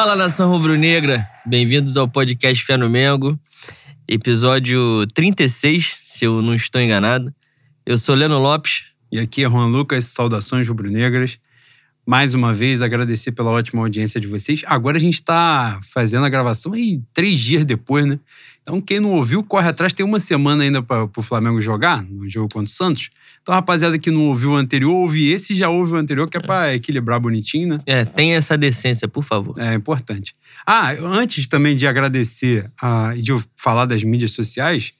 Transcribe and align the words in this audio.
Fala 0.00 0.14
nação 0.14 0.48
rubro-negra, 0.48 1.26
bem-vindos 1.44 1.96
ao 1.96 2.06
podcast 2.06 2.64
Fé 2.64 2.76
no 2.76 2.88
Mengo, 2.88 3.36
episódio 4.06 5.04
36, 5.12 6.02
se 6.04 6.24
eu 6.24 6.40
não 6.40 6.54
estou 6.54 6.80
enganado. 6.80 7.34
Eu 7.84 7.98
sou 7.98 8.14
Leno 8.14 8.38
Lopes. 8.38 8.92
E 9.10 9.18
aqui 9.18 9.42
é 9.42 9.50
Juan 9.50 9.66
Lucas, 9.66 10.04
saudações 10.04 10.68
rubro-negras. 10.68 11.40
Mais 12.06 12.32
uma 12.32 12.52
vez, 12.52 12.80
agradecer 12.80 13.32
pela 13.32 13.50
ótima 13.50 13.82
audiência 13.82 14.20
de 14.20 14.28
vocês. 14.28 14.62
Agora 14.66 14.98
a 14.98 15.00
gente 15.00 15.14
está 15.14 15.80
fazendo 15.92 16.24
a 16.24 16.28
gravação 16.28 16.74
aí 16.74 17.02
três 17.12 17.40
dias 17.40 17.64
depois, 17.64 18.06
né? 18.06 18.20
Então, 18.68 18.82
quem 18.82 19.00
não 19.00 19.12
ouviu, 19.12 19.42
corre 19.42 19.66
atrás. 19.66 19.94
Tem 19.94 20.04
uma 20.04 20.20
semana 20.20 20.62
ainda 20.62 20.82
para 20.82 21.08
o 21.16 21.22
Flamengo 21.22 21.58
jogar, 21.58 22.04
no 22.04 22.28
jogo 22.28 22.48
contra 22.52 22.66
o 22.66 22.70
Santos. 22.70 23.08
Então, 23.40 23.54
rapaziada 23.54 23.98
que 23.98 24.10
não 24.10 24.26
ouviu 24.26 24.50
o 24.50 24.56
anterior, 24.56 24.92
ouve 24.94 25.30
esse 25.30 25.54
já 25.54 25.70
ouve 25.70 25.94
o 25.94 25.96
anterior, 25.96 26.28
que 26.28 26.36
é 26.36 26.40
para 26.40 26.74
equilibrar 26.74 27.18
bonitinho, 27.18 27.66
né? 27.66 27.78
É, 27.86 28.04
tem 28.04 28.34
essa 28.34 28.58
decência, 28.58 29.08
por 29.08 29.24
favor. 29.24 29.54
É 29.58 29.72
importante. 29.72 30.36
Ah, 30.66 30.90
antes 31.02 31.48
também 31.48 31.74
de 31.74 31.86
agradecer 31.86 32.70
e 33.16 33.22
de 33.22 33.32
eu 33.32 33.42
falar 33.56 33.86
das 33.86 34.04
mídias 34.04 34.32
sociais, 34.32 34.92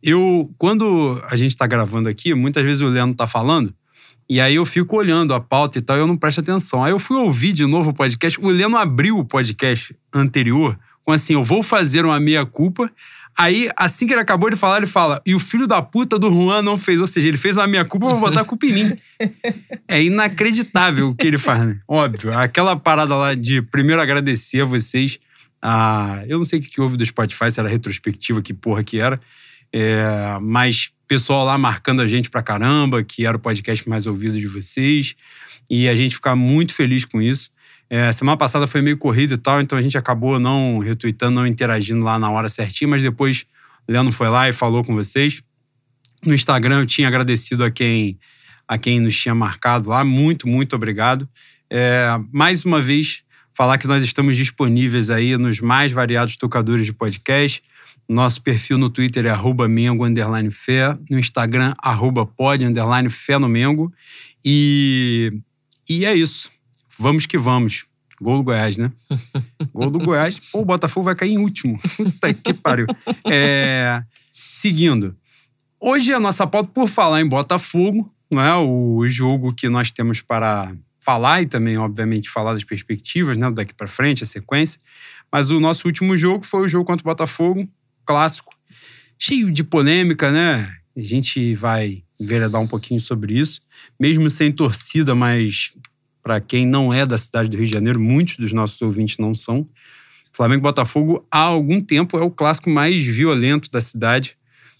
eu, 0.00 0.48
quando 0.56 1.20
a 1.28 1.36
gente 1.36 1.50
está 1.50 1.66
gravando 1.66 2.08
aqui, 2.08 2.32
muitas 2.34 2.64
vezes 2.64 2.82
o 2.82 2.86
Leandro 2.86 3.16
tá 3.16 3.26
falando, 3.26 3.74
e 4.30 4.40
aí 4.40 4.54
eu 4.54 4.64
fico 4.64 4.96
olhando 4.96 5.34
a 5.34 5.40
pauta 5.40 5.76
e 5.78 5.80
tal, 5.80 5.96
e 5.96 6.00
eu 6.00 6.06
não 6.06 6.16
presto 6.16 6.40
atenção. 6.40 6.84
Aí 6.84 6.92
eu 6.92 7.00
fui 7.00 7.16
ouvir 7.16 7.52
de 7.52 7.66
novo 7.66 7.90
o 7.90 7.94
podcast. 7.94 8.38
O 8.40 8.48
Leno 8.48 8.76
abriu 8.76 9.18
o 9.18 9.24
podcast 9.24 9.96
anterior 10.14 10.78
com 11.08 11.12
assim: 11.12 11.32
eu 11.32 11.42
vou 11.42 11.62
fazer 11.62 12.04
uma 12.04 12.20
meia-culpa. 12.20 12.90
Aí, 13.36 13.70
assim 13.74 14.06
que 14.06 14.12
ele 14.12 14.20
acabou 14.20 14.50
de 14.50 14.56
falar, 14.56 14.76
ele 14.76 14.86
fala: 14.86 15.22
e 15.24 15.34
o 15.34 15.38
filho 15.38 15.66
da 15.66 15.80
puta 15.80 16.18
do 16.18 16.28
Juan 16.28 16.60
não 16.60 16.76
fez. 16.76 17.00
Ou 17.00 17.06
seja, 17.06 17.28
ele 17.28 17.38
fez 17.38 17.56
uma 17.56 17.66
meia-culpa 17.66 18.08
pra 18.08 18.16
botar 18.16 18.40
a 18.42 18.44
culpa 18.44 18.66
em 18.66 18.72
mim. 18.72 18.96
É 19.90 20.02
inacreditável 20.02 21.08
o 21.08 21.14
que 21.14 21.26
ele 21.26 21.38
faz, 21.38 21.66
né? 21.66 21.78
Óbvio. 21.88 22.30
Aquela 22.38 22.76
parada 22.76 23.16
lá 23.16 23.34
de 23.34 23.62
primeiro 23.62 24.02
agradecer 24.02 24.60
a 24.60 24.64
vocês. 24.66 25.18
A, 25.62 26.22
eu 26.28 26.36
não 26.36 26.44
sei 26.44 26.58
o 26.58 26.62
que, 26.62 26.78
houve 26.78 26.98
do 26.98 27.06
Spotify, 27.06 27.50
se 27.50 27.58
era 27.58 27.70
retrospectiva, 27.70 28.42
que 28.42 28.52
porra 28.52 28.84
que 28.84 29.00
era. 29.00 29.18
É, 29.72 30.38
mas 30.42 30.92
pessoal 31.08 31.46
lá 31.46 31.56
marcando 31.56 32.02
a 32.02 32.06
gente 32.06 32.28
pra 32.28 32.42
caramba, 32.42 33.02
que 33.02 33.24
era 33.24 33.36
o 33.36 33.40
podcast 33.40 33.88
mais 33.88 34.04
ouvido 34.04 34.38
de 34.38 34.46
vocês. 34.46 35.16
E 35.70 35.88
a 35.88 35.96
gente 35.96 36.16
fica 36.16 36.36
muito 36.36 36.74
feliz 36.74 37.06
com 37.06 37.20
isso. 37.20 37.50
É, 37.90 38.12
semana 38.12 38.36
passada 38.36 38.66
foi 38.66 38.82
meio 38.82 38.98
corrido 38.98 39.34
e 39.34 39.38
tal, 39.38 39.60
então 39.60 39.78
a 39.78 39.80
gente 39.80 39.96
acabou 39.96 40.38
não 40.38 40.78
retweetando, 40.78 41.36
não 41.36 41.46
interagindo 41.46 42.04
lá 42.04 42.18
na 42.18 42.30
hora 42.30 42.48
certinha, 42.48 42.88
mas 42.88 43.02
depois 43.02 43.46
o 43.88 43.92
Leandro 43.92 44.12
foi 44.12 44.28
lá 44.28 44.48
e 44.48 44.52
falou 44.52 44.84
com 44.84 44.94
vocês. 44.94 45.42
No 46.24 46.34
Instagram 46.34 46.80
eu 46.80 46.86
tinha 46.86 47.08
agradecido 47.08 47.64
a 47.64 47.70
quem, 47.70 48.18
a 48.66 48.76
quem 48.76 49.00
nos 49.00 49.16
tinha 49.16 49.34
marcado 49.34 49.88
lá. 49.88 50.04
Muito, 50.04 50.46
muito 50.46 50.76
obrigado. 50.76 51.26
É, 51.70 52.08
mais 52.30 52.64
uma 52.64 52.80
vez, 52.82 53.22
falar 53.54 53.78
que 53.78 53.86
nós 53.86 54.02
estamos 54.02 54.36
disponíveis 54.36 55.08
aí 55.08 55.36
nos 55.38 55.60
mais 55.60 55.90
variados 55.90 56.36
tocadores 56.36 56.84
de 56.84 56.92
podcast. 56.92 57.62
Nosso 58.08 58.42
perfil 58.42 58.78
no 58.78 58.88
Twitter 58.90 59.26
é 59.26 59.30
arroba 59.30 59.68
Mengo 59.68 60.04
underline 60.04 60.50
fé, 60.50 60.96
no 61.10 61.18
Instagram, 61.18 61.74
arroba 61.78 62.24
pod 62.26 62.64
underline 62.64 63.08
fé 63.10 63.38
no 63.38 63.48
Mengo. 63.48 63.92
E, 64.44 65.32
e 65.88 66.04
é 66.04 66.14
isso. 66.14 66.50
Vamos 66.98 67.26
que 67.26 67.38
vamos. 67.38 67.86
Gol 68.20 68.38
do 68.38 68.42
Goiás, 68.42 68.76
né? 68.76 68.90
Gol 69.72 69.90
do 69.90 69.98
Goiás. 70.00 70.40
Pô, 70.50 70.60
o 70.60 70.64
Botafogo 70.64 71.04
vai 71.04 71.14
cair 71.14 71.32
em 71.32 71.38
último. 71.38 71.78
Puta 71.96 72.34
que 72.34 72.52
pariu. 72.52 72.86
É, 73.24 74.02
seguindo. 74.32 75.16
Hoje 75.80 76.12
a 76.12 76.18
nossa 76.18 76.46
pauta, 76.46 76.70
por 76.74 76.88
falar 76.88 77.20
em 77.20 77.26
Botafogo, 77.26 78.12
não 78.30 78.42
é 78.42 78.56
o 78.56 79.06
jogo 79.06 79.54
que 79.54 79.68
nós 79.68 79.92
temos 79.92 80.20
para 80.20 80.74
falar 81.00 81.42
e 81.42 81.46
também, 81.46 81.78
obviamente, 81.78 82.28
falar 82.28 82.52
das 82.52 82.64
perspectivas, 82.64 83.38
né? 83.38 83.48
Daqui 83.50 83.72
para 83.72 83.86
frente, 83.86 84.24
a 84.24 84.26
sequência. 84.26 84.80
Mas 85.30 85.50
o 85.50 85.60
nosso 85.60 85.86
último 85.86 86.16
jogo 86.16 86.44
foi 86.44 86.62
o 86.62 86.68
jogo 86.68 86.84
contra 86.84 87.02
o 87.02 87.10
Botafogo, 87.10 87.68
clássico, 88.04 88.52
cheio 89.16 89.52
de 89.52 89.62
polêmica, 89.62 90.32
né? 90.32 90.68
A 90.96 91.02
gente 91.02 91.54
vai 91.54 92.02
enveredar 92.18 92.60
um 92.60 92.66
pouquinho 92.66 92.98
sobre 92.98 93.38
isso, 93.38 93.60
mesmo 94.00 94.28
sem 94.28 94.50
torcida, 94.50 95.14
mas 95.14 95.72
para 96.28 96.42
quem 96.42 96.66
não 96.66 96.92
é 96.92 97.06
da 97.06 97.16
cidade 97.16 97.48
do 97.48 97.56
Rio 97.56 97.64
de 97.64 97.72
Janeiro, 97.72 97.98
muitos 97.98 98.36
dos 98.36 98.52
nossos 98.52 98.82
ouvintes 98.82 99.16
não 99.16 99.34
são. 99.34 99.66
Flamengo 100.30 100.60
Botafogo 100.60 101.26
há 101.30 101.38
algum 101.38 101.80
tempo 101.80 102.18
é 102.18 102.20
o 102.20 102.30
clássico 102.30 102.68
mais 102.68 103.02
violento 103.06 103.70
da 103.70 103.80
cidade, 103.80 104.36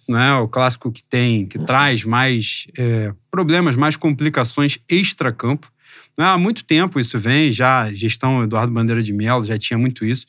não 0.07 0.19
é 0.19 0.39
o 0.39 0.47
clássico 0.47 0.93
que 0.93 1.03
tem, 1.03 1.47
que 1.47 1.59
traz 1.59 2.05
mais 2.05 2.67
é, 2.77 3.15
problemas, 3.31 3.77
mais 3.77 3.97
complicações 3.97 4.79
extra-campo. 4.87 5.73
Há 6.19 6.37
muito 6.37 6.67
tempo 6.67 7.01
isso 7.01 7.19
vem, 7.19 7.51
já 7.51 7.91
gestão 7.95 8.43
Eduardo 8.43 8.71
Bandeira 8.71 9.03
de 9.03 9.15
Mello 9.15 9.43
já 9.43 9.57
tinha 9.57 9.79
muito 9.79 10.05
isso. 10.05 10.27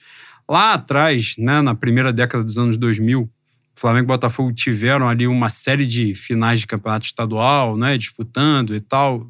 Lá 0.50 0.72
atrás, 0.72 1.36
né, 1.38 1.59
na 1.62 1.75
primeira 1.75 2.13
década 2.13 2.46
dos 2.46 2.57
anos 2.57 2.78
2000, 2.78 3.30
Flamengo 3.75 4.06
e 4.06 4.07
Botafogo 4.07 4.53
tiveram 4.53 5.09
ali 5.09 5.28
uma 5.28 5.50
série 5.50 5.86
de 5.86 6.16
finais 6.16 6.62
de 6.62 6.68
campeonato 6.68 7.07
estadual, 7.07 7.75
né, 7.75 7.97
disputando 7.97 8.74
e 8.74 8.80
tal. 8.80 9.30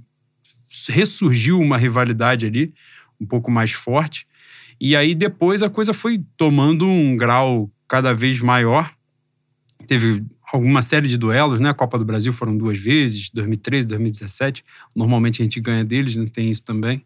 Ressurgiu 0.90 1.59
uma 1.59 1.78
rivalidade 1.78 2.46
ali, 2.46 2.74
um 3.19 3.25
pouco 3.25 3.50
mais 3.52 3.72
forte. 3.72 4.28
E 4.80 4.96
aí 4.96 5.13
depois 5.13 5.62
a 5.62 5.69
coisa 5.69 5.94
foi 5.94 6.24
tomando 6.38 6.88
um 6.88 7.18
grau 7.18 7.69
cada 7.88 8.13
vez 8.13 8.40
maior. 8.40 8.91
Teve 9.88 10.24
alguma 10.53 10.81
série 10.81 11.08
de 11.08 11.18
duelos, 11.18 11.59
né? 11.59 11.69
A 11.69 11.74
Copa 11.74 11.97
do 11.97 12.06
Brasil 12.06 12.31
foram 12.31 12.56
duas 12.56 12.79
vezes, 12.79 13.29
2013, 13.31 13.88
2017. 13.88 14.63
Normalmente 14.96 15.41
a 15.41 15.46
gente 15.46 15.59
ganha 15.59 15.84
deles, 15.84 16.16
não 16.16 16.24
né? 16.24 16.29
tem 16.31 16.50
isso 16.50 16.63
também 16.63 17.03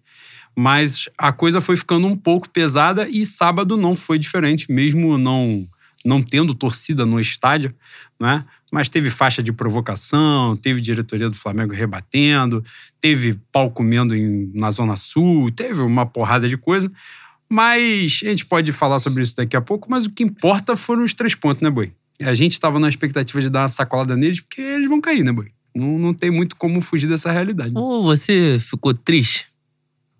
mas 0.55 1.09
a 1.17 1.31
coisa 1.31 1.59
foi 1.59 1.75
ficando 1.75 2.07
um 2.07 2.15
pouco 2.15 2.49
pesada 2.49 3.07
e 3.09 3.25
sábado 3.25 3.75
não 3.75 3.95
foi 3.95 4.19
diferente, 4.19 4.71
mesmo 4.71 5.17
não 5.17 5.65
não 6.05 6.21
tendo 6.21 6.53
torcida 6.53 7.05
no 7.05 7.19
estádio, 7.19 7.73
né? 8.19 8.45
Mas 8.71 8.89
teve 8.89 9.09
faixa 9.09 9.41
de 9.41 9.53
provocação, 9.53 10.55
teve 10.55 10.81
diretoria 10.81 11.29
do 11.29 11.35
Flamengo 11.35 11.73
rebatendo, 11.73 12.63
teve 12.99 13.39
pau 13.51 13.71
comendo 13.71 14.15
em, 14.15 14.51
na 14.53 14.71
Zona 14.71 14.95
Sul, 14.95 15.51
teve 15.51 15.81
uma 15.81 16.05
porrada 16.05 16.47
de 16.49 16.57
coisa. 16.57 16.91
Mas 17.49 18.21
a 18.23 18.29
gente 18.29 18.45
pode 18.45 18.71
falar 18.71 18.99
sobre 18.99 19.23
isso 19.23 19.35
daqui 19.35 19.55
a 19.55 19.61
pouco, 19.61 19.89
mas 19.89 20.05
o 20.05 20.09
que 20.09 20.23
importa 20.23 20.75
foram 20.75 21.03
os 21.03 21.13
três 21.13 21.35
pontos, 21.35 21.61
né, 21.61 21.69
Boi? 21.69 21.91
A 22.21 22.33
gente 22.33 22.53
estava 22.53 22.79
na 22.79 22.89
expectativa 22.89 23.41
de 23.41 23.49
dar 23.49 23.61
uma 23.61 23.69
sacolada 23.69 24.15
neles, 24.15 24.39
porque 24.39 24.61
eles 24.61 24.89
vão 24.89 24.99
cair, 24.99 25.23
né, 25.23 25.31
Boi? 25.31 25.51
Não, 25.75 25.97
não 25.99 26.13
tem 26.13 26.31
muito 26.31 26.55
como 26.55 26.81
fugir 26.81 27.07
dessa 27.07 27.31
realidade. 27.31 27.73
Oh, 27.75 28.03
você 28.03 28.59
ficou 28.59 28.93
triste 28.93 29.52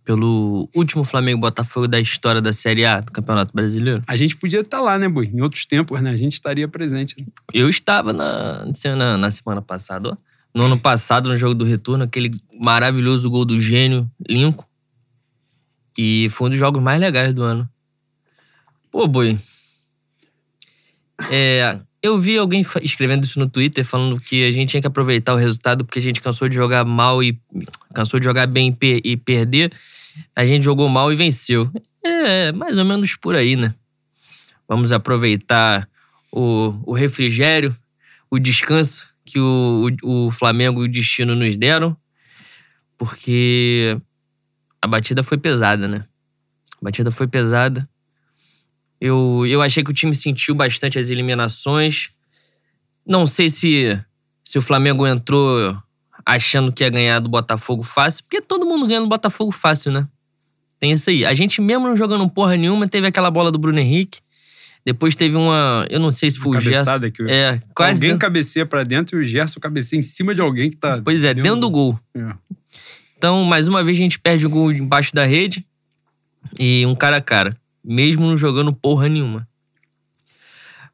pelo 0.03 0.69
último 0.75 1.03
Flamengo 1.03 1.39
Botafogo 1.39 1.87
da 1.87 1.99
história 1.99 2.41
da 2.41 2.51
Série 2.51 2.85
A 2.85 2.99
do 2.99 3.11
Campeonato 3.11 3.53
Brasileiro? 3.53 4.01
A 4.07 4.15
gente 4.15 4.35
podia 4.35 4.59
estar 4.59 4.81
lá, 4.81 4.99
né, 4.99 5.07
Boi? 5.07 5.31
Em 5.33 5.41
outros 5.41 5.65
tempos, 5.65 6.01
né? 6.01 6.11
A 6.11 6.17
gente 6.17 6.33
estaria 6.33 6.67
presente. 6.67 7.15
Né? 7.19 7.25
Eu 7.53 7.69
estava 7.69 8.11
na, 8.11 8.65
na, 8.95 9.17
na, 9.17 9.31
semana 9.31 9.61
passada, 9.61 10.09
ó. 10.09 10.17
No 10.53 10.65
ano 10.65 10.77
passado, 10.77 11.29
no 11.29 11.35
jogo 11.35 11.55
do 11.55 11.65
retorno, 11.65 12.03
aquele 12.03 12.31
maravilhoso 12.59 13.29
gol 13.29 13.43
do 13.43 13.59
gênio 13.59 14.09
Lincoln. 14.29 14.65
E 15.97 16.27
foi 16.29 16.47
um 16.47 16.49
dos 16.51 16.59
jogos 16.59 16.81
mais 16.81 16.99
legais 16.99 17.33
do 17.33 17.41
ano. 17.41 17.67
Pô, 18.91 19.07
Boi. 19.07 19.39
É, 21.31 21.79
eu 22.03 22.19
vi 22.19 22.37
alguém 22.37 22.63
escrevendo 22.81 23.23
isso 23.23 23.39
no 23.39 23.49
Twitter, 23.49 23.85
falando 23.85 24.19
que 24.19 24.45
a 24.45 24.51
gente 24.51 24.69
tinha 24.69 24.81
que 24.81 24.87
aproveitar 24.87 25.33
o 25.33 25.37
resultado 25.37 25.85
porque 25.85 25.99
a 25.99 26.01
gente 26.01 26.21
cansou 26.21 26.49
de 26.49 26.55
jogar 26.55 26.83
mal 26.83 27.23
e 27.23 27.39
cansou 27.93 28.19
de 28.19 28.25
jogar 28.25 28.45
bem 28.45 28.75
e 28.81 29.17
perder 29.17 29.71
a 30.35 30.45
gente 30.45 30.63
jogou 30.63 30.87
mal 30.89 31.11
e 31.11 31.15
venceu. 31.15 31.71
É, 32.03 32.51
mais 32.51 32.77
ou 32.77 32.85
menos 32.85 33.15
por 33.15 33.35
aí, 33.35 33.55
né? 33.55 33.73
Vamos 34.67 34.91
aproveitar 34.91 35.87
o, 36.31 36.73
o 36.85 36.93
refrigério, 36.93 37.75
o 38.29 38.39
descanso 38.39 39.13
que 39.25 39.39
o, 39.39 39.89
o, 40.03 40.27
o 40.27 40.31
Flamengo 40.31 40.83
e 40.83 40.87
o 40.87 40.91
destino 40.91 41.35
nos 41.35 41.55
deram, 41.55 41.95
porque 42.97 43.97
a 44.81 44.87
batida 44.87 45.23
foi 45.23 45.37
pesada, 45.37 45.87
né? 45.87 46.05
A 46.81 46.83
batida 46.83 47.11
foi 47.11 47.27
pesada. 47.27 47.87
Eu, 48.99 49.45
eu 49.47 49.61
achei 49.61 49.83
que 49.83 49.91
o 49.91 49.93
time 49.93 50.15
sentiu 50.15 50.55
bastante 50.55 50.97
as 50.97 51.09
eliminações. 51.09 52.09
Não 53.05 53.25
sei 53.25 53.49
se, 53.49 54.01
se 54.43 54.57
o 54.57 54.61
Flamengo 54.61 55.05
entrou 55.05 55.77
achando 56.25 56.71
que 56.71 56.83
ia 56.83 56.89
ganhar 56.89 57.19
do 57.19 57.29
Botafogo 57.29 57.83
fácil, 57.83 58.23
porque 58.23 58.41
todo 58.41 58.65
mundo 58.65 58.87
ganha 58.87 59.01
do 59.01 59.07
Botafogo 59.07 59.51
fácil, 59.51 59.91
né? 59.91 60.07
Tem 60.79 60.91
isso 60.91 61.09
aí. 61.09 61.25
A 61.25 61.33
gente 61.33 61.61
mesmo 61.61 61.87
não 61.87 61.95
jogando 61.95 62.27
porra 62.29 62.57
nenhuma, 62.57 62.87
teve 62.87 63.07
aquela 63.07 63.31
bola 63.31 63.51
do 63.51 63.57
Bruno 63.57 63.79
Henrique. 63.79 64.19
Depois 64.85 65.15
teve 65.15 65.35
uma. 65.37 65.87
Eu 65.89 65.99
não 65.99 66.11
sei 66.11 66.29
se 66.29 66.37
foi 66.37 66.57
o 66.57 66.61
Gerson. 66.61 66.99
Que 67.09 67.23
é, 67.23 67.61
quase 67.73 67.93
alguém 67.93 68.09
dentro... 68.09 68.19
cabeceia 68.19 68.65
pra 68.65 68.83
dentro 68.83 69.17
e 69.17 69.21
o 69.21 69.23
Gerson 69.23 69.59
cabeceia 69.61 69.97
em 69.97 70.03
cima 70.03 70.35
de 70.35 70.41
alguém 70.41 70.69
que 70.69 70.75
tá. 70.75 71.01
Pois 71.01 71.23
é, 71.23 71.33
dentro, 71.33 71.43
dentro 71.43 71.61
do 71.61 71.69
gol. 71.69 71.97
É. 72.13 72.33
Então, 73.17 73.45
mais 73.45 73.69
uma 73.69 73.81
vez, 73.81 73.97
a 73.97 74.01
gente 74.01 74.19
perde 74.19 74.45
o 74.45 74.49
gol 74.49 74.73
embaixo 74.73 75.13
da 75.15 75.25
rede. 75.25 75.65
E 76.59 76.85
um 76.85 76.93
cara 76.93 77.17
a 77.17 77.21
cara. 77.21 77.55
Mesmo 77.81 78.27
não 78.27 78.35
jogando 78.35 78.73
porra 78.73 79.07
nenhuma. 79.07 79.47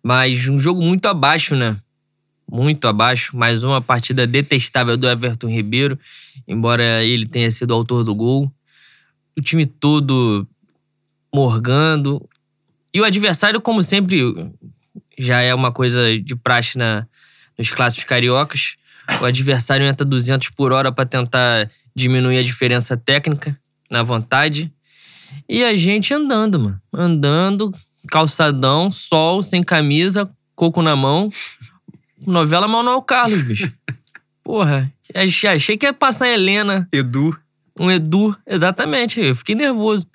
Mas 0.04 0.48
um 0.48 0.60
jogo 0.60 0.84
muito 0.84 1.08
abaixo, 1.08 1.56
né? 1.56 1.78
Muito 2.52 2.88
abaixo. 2.88 3.36
Mais 3.38 3.64
uma 3.64 3.82
partida 3.82 4.26
detestável 4.26 4.98
do 4.98 5.08
Everton 5.10 5.48
Ribeiro, 5.48 5.98
embora 6.48 7.04
ele 7.04 7.26
tenha 7.26 7.50
sido 7.52 7.74
autor 7.74 8.04
do 8.04 8.16
gol. 8.16 8.52
O 9.38 9.42
time 9.42 9.66
todo 9.66 10.48
morgando. 11.34 12.28
E 12.94 13.00
o 13.00 13.06
adversário, 13.06 13.62
como 13.62 13.84
sempre, 13.84 14.20
já 15.18 15.42
é 15.42 15.54
uma 15.54 15.72
coisa 15.72 16.20
de 16.20 16.36
praxe 16.36 16.78
na, 16.78 17.06
nos 17.58 17.70
clássicos 17.70 18.06
cariocas. 18.06 18.76
O 19.22 19.26
adversário 19.26 19.86
entra 19.86 20.06
200 20.06 20.50
por 20.50 20.72
hora 20.72 20.92
para 20.92 21.06
tentar 21.06 21.70
diminuir 21.96 22.38
a 22.38 22.44
diferença 22.44 22.98
técnica 22.98 23.58
na 23.90 24.04
vontade. 24.04 24.72
E 25.48 25.64
a 25.64 25.76
gente 25.76 26.14
andando, 26.14 26.60
mano. 26.60 26.82
Andando, 26.94 27.74
calçadão, 28.08 28.92
sol, 28.92 29.44
sem 29.44 29.64
camisa, 29.64 30.30
coco 30.56 30.82
na 30.82 30.96
mão. 30.96 31.32
Novela 32.30 32.68
Manuel 32.68 33.02
Carlos, 33.02 33.42
bicho. 33.44 33.72
Porra, 34.44 34.92
achei 35.14 35.78
que 35.78 35.86
ia 35.86 35.94
passar 35.94 36.26
a 36.26 36.30
Helena. 36.30 36.88
Edu. 36.92 37.38
Um 37.80 37.92
Edu, 37.92 38.36
exatamente. 38.48 39.20
Eu 39.20 39.36
fiquei 39.36 39.56
nervoso. 39.56 40.08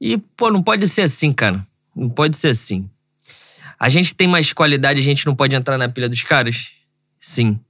E, 0.00 0.16
pô, 0.16 0.50
não 0.50 0.62
pode 0.62 0.88
ser 0.88 1.02
assim, 1.02 1.32
cara. 1.32 1.64
Não 1.94 2.08
pode 2.08 2.36
ser 2.36 2.48
assim. 2.48 2.88
A 3.78 3.88
gente 3.88 4.14
tem 4.14 4.26
mais 4.26 4.52
qualidade, 4.52 5.00
a 5.00 5.02
gente 5.02 5.26
não 5.26 5.34
pode 5.34 5.54
entrar 5.54 5.76
na 5.76 5.88
pilha 5.88 6.08
dos 6.08 6.22
caras? 6.22 6.70
Sim. 7.18 7.60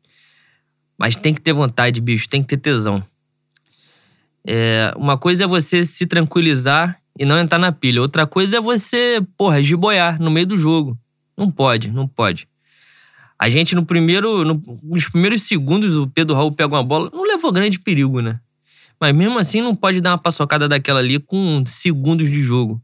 Mas 0.96 1.16
tem 1.16 1.34
que 1.34 1.40
ter 1.40 1.52
vontade, 1.52 2.00
bicho, 2.00 2.28
tem 2.28 2.42
que 2.42 2.48
ter 2.48 2.58
tesão. 2.58 3.04
É, 4.46 4.92
uma 4.96 5.18
coisa 5.18 5.44
é 5.44 5.46
você 5.46 5.84
se 5.84 6.06
tranquilizar 6.06 7.00
e 7.18 7.24
não 7.24 7.38
entrar 7.38 7.58
na 7.58 7.72
pilha. 7.72 8.00
Outra 8.00 8.26
coisa 8.26 8.58
é 8.58 8.60
você, 8.60 9.20
porra, 9.36 9.62
giboiar 9.62 10.20
no 10.20 10.30
meio 10.30 10.46
do 10.46 10.56
jogo. 10.56 10.98
Não 11.36 11.50
pode, 11.50 11.90
não 11.90 12.06
pode. 12.06 12.48
A 13.40 13.48
gente, 13.48 13.75
no 13.75 13.87
primeiro, 13.87 14.44
no, 14.44 14.60
nos 14.82 15.08
primeiros 15.08 15.40
segundos, 15.44 15.96
o 15.96 16.06
Pedro 16.06 16.37
Raul 16.37 16.52
pega 16.52 16.75
uma 16.75 16.82
bola, 16.82 17.10
não 17.10 17.22
levou 17.22 17.50
grande 17.50 17.78
perigo, 17.78 18.20
né? 18.20 18.38
Mas 19.00 19.16
mesmo 19.16 19.38
assim, 19.38 19.62
não 19.62 19.75
pode 19.75 19.98
dar 20.02 20.10
uma 20.10 20.19
paçocada 20.19 20.69
daquela 20.69 21.00
ali 21.00 21.19
com 21.19 21.64
segundos 21.64 22.31
de 22.31 22.42
jogo. 22.42 22.78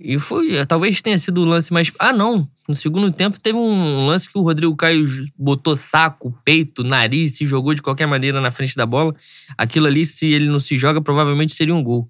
E 0.00 0.18
foi, 0.18 0.64
talvez 0.64 1.02
tenha 1.02 1.18
sido 1.18 1.42
o 1.42 1.44
lance 1.44 1.70
mais. 1.70 1.92
Ah, 1.98 2.14
não. 2.14 2.48
No 2.66 2.74
segundo 2.74 3.10
tempo 3.10 3.38
teve 3.38 3.58
um 3.58 4.06
lance 4.06 4.30
que 4.30 4.38
o 4.38 4.42
Rodrigo 4.42 4.74
Caio 4.74 5.04
botou 5.36 5.76
saco, 5.76 6.34
peito, 6.42 6.82
nariz, 6.82 7.36
se 7.36 7.46
jogou 7.46 7.74
de 7.74 7.82
qualquer 7.82 8.06
maneira 8.06 8.40
na 8.40 8.50
frente 8.50 8.74
da 8.74 8.86
bola. 8.86 9.14
Aquilo 9.58 9.86
ali, 9.86 10.06
se 10.06 10.28
ele 10.28 10.48
não 10.48 10.58
se 10.58 10.78
joga, 10.78 11.02
provavelmente 11.02 11.54
seria 11.54 11.74
um 11.74 11.82
gol. 11.82 12.08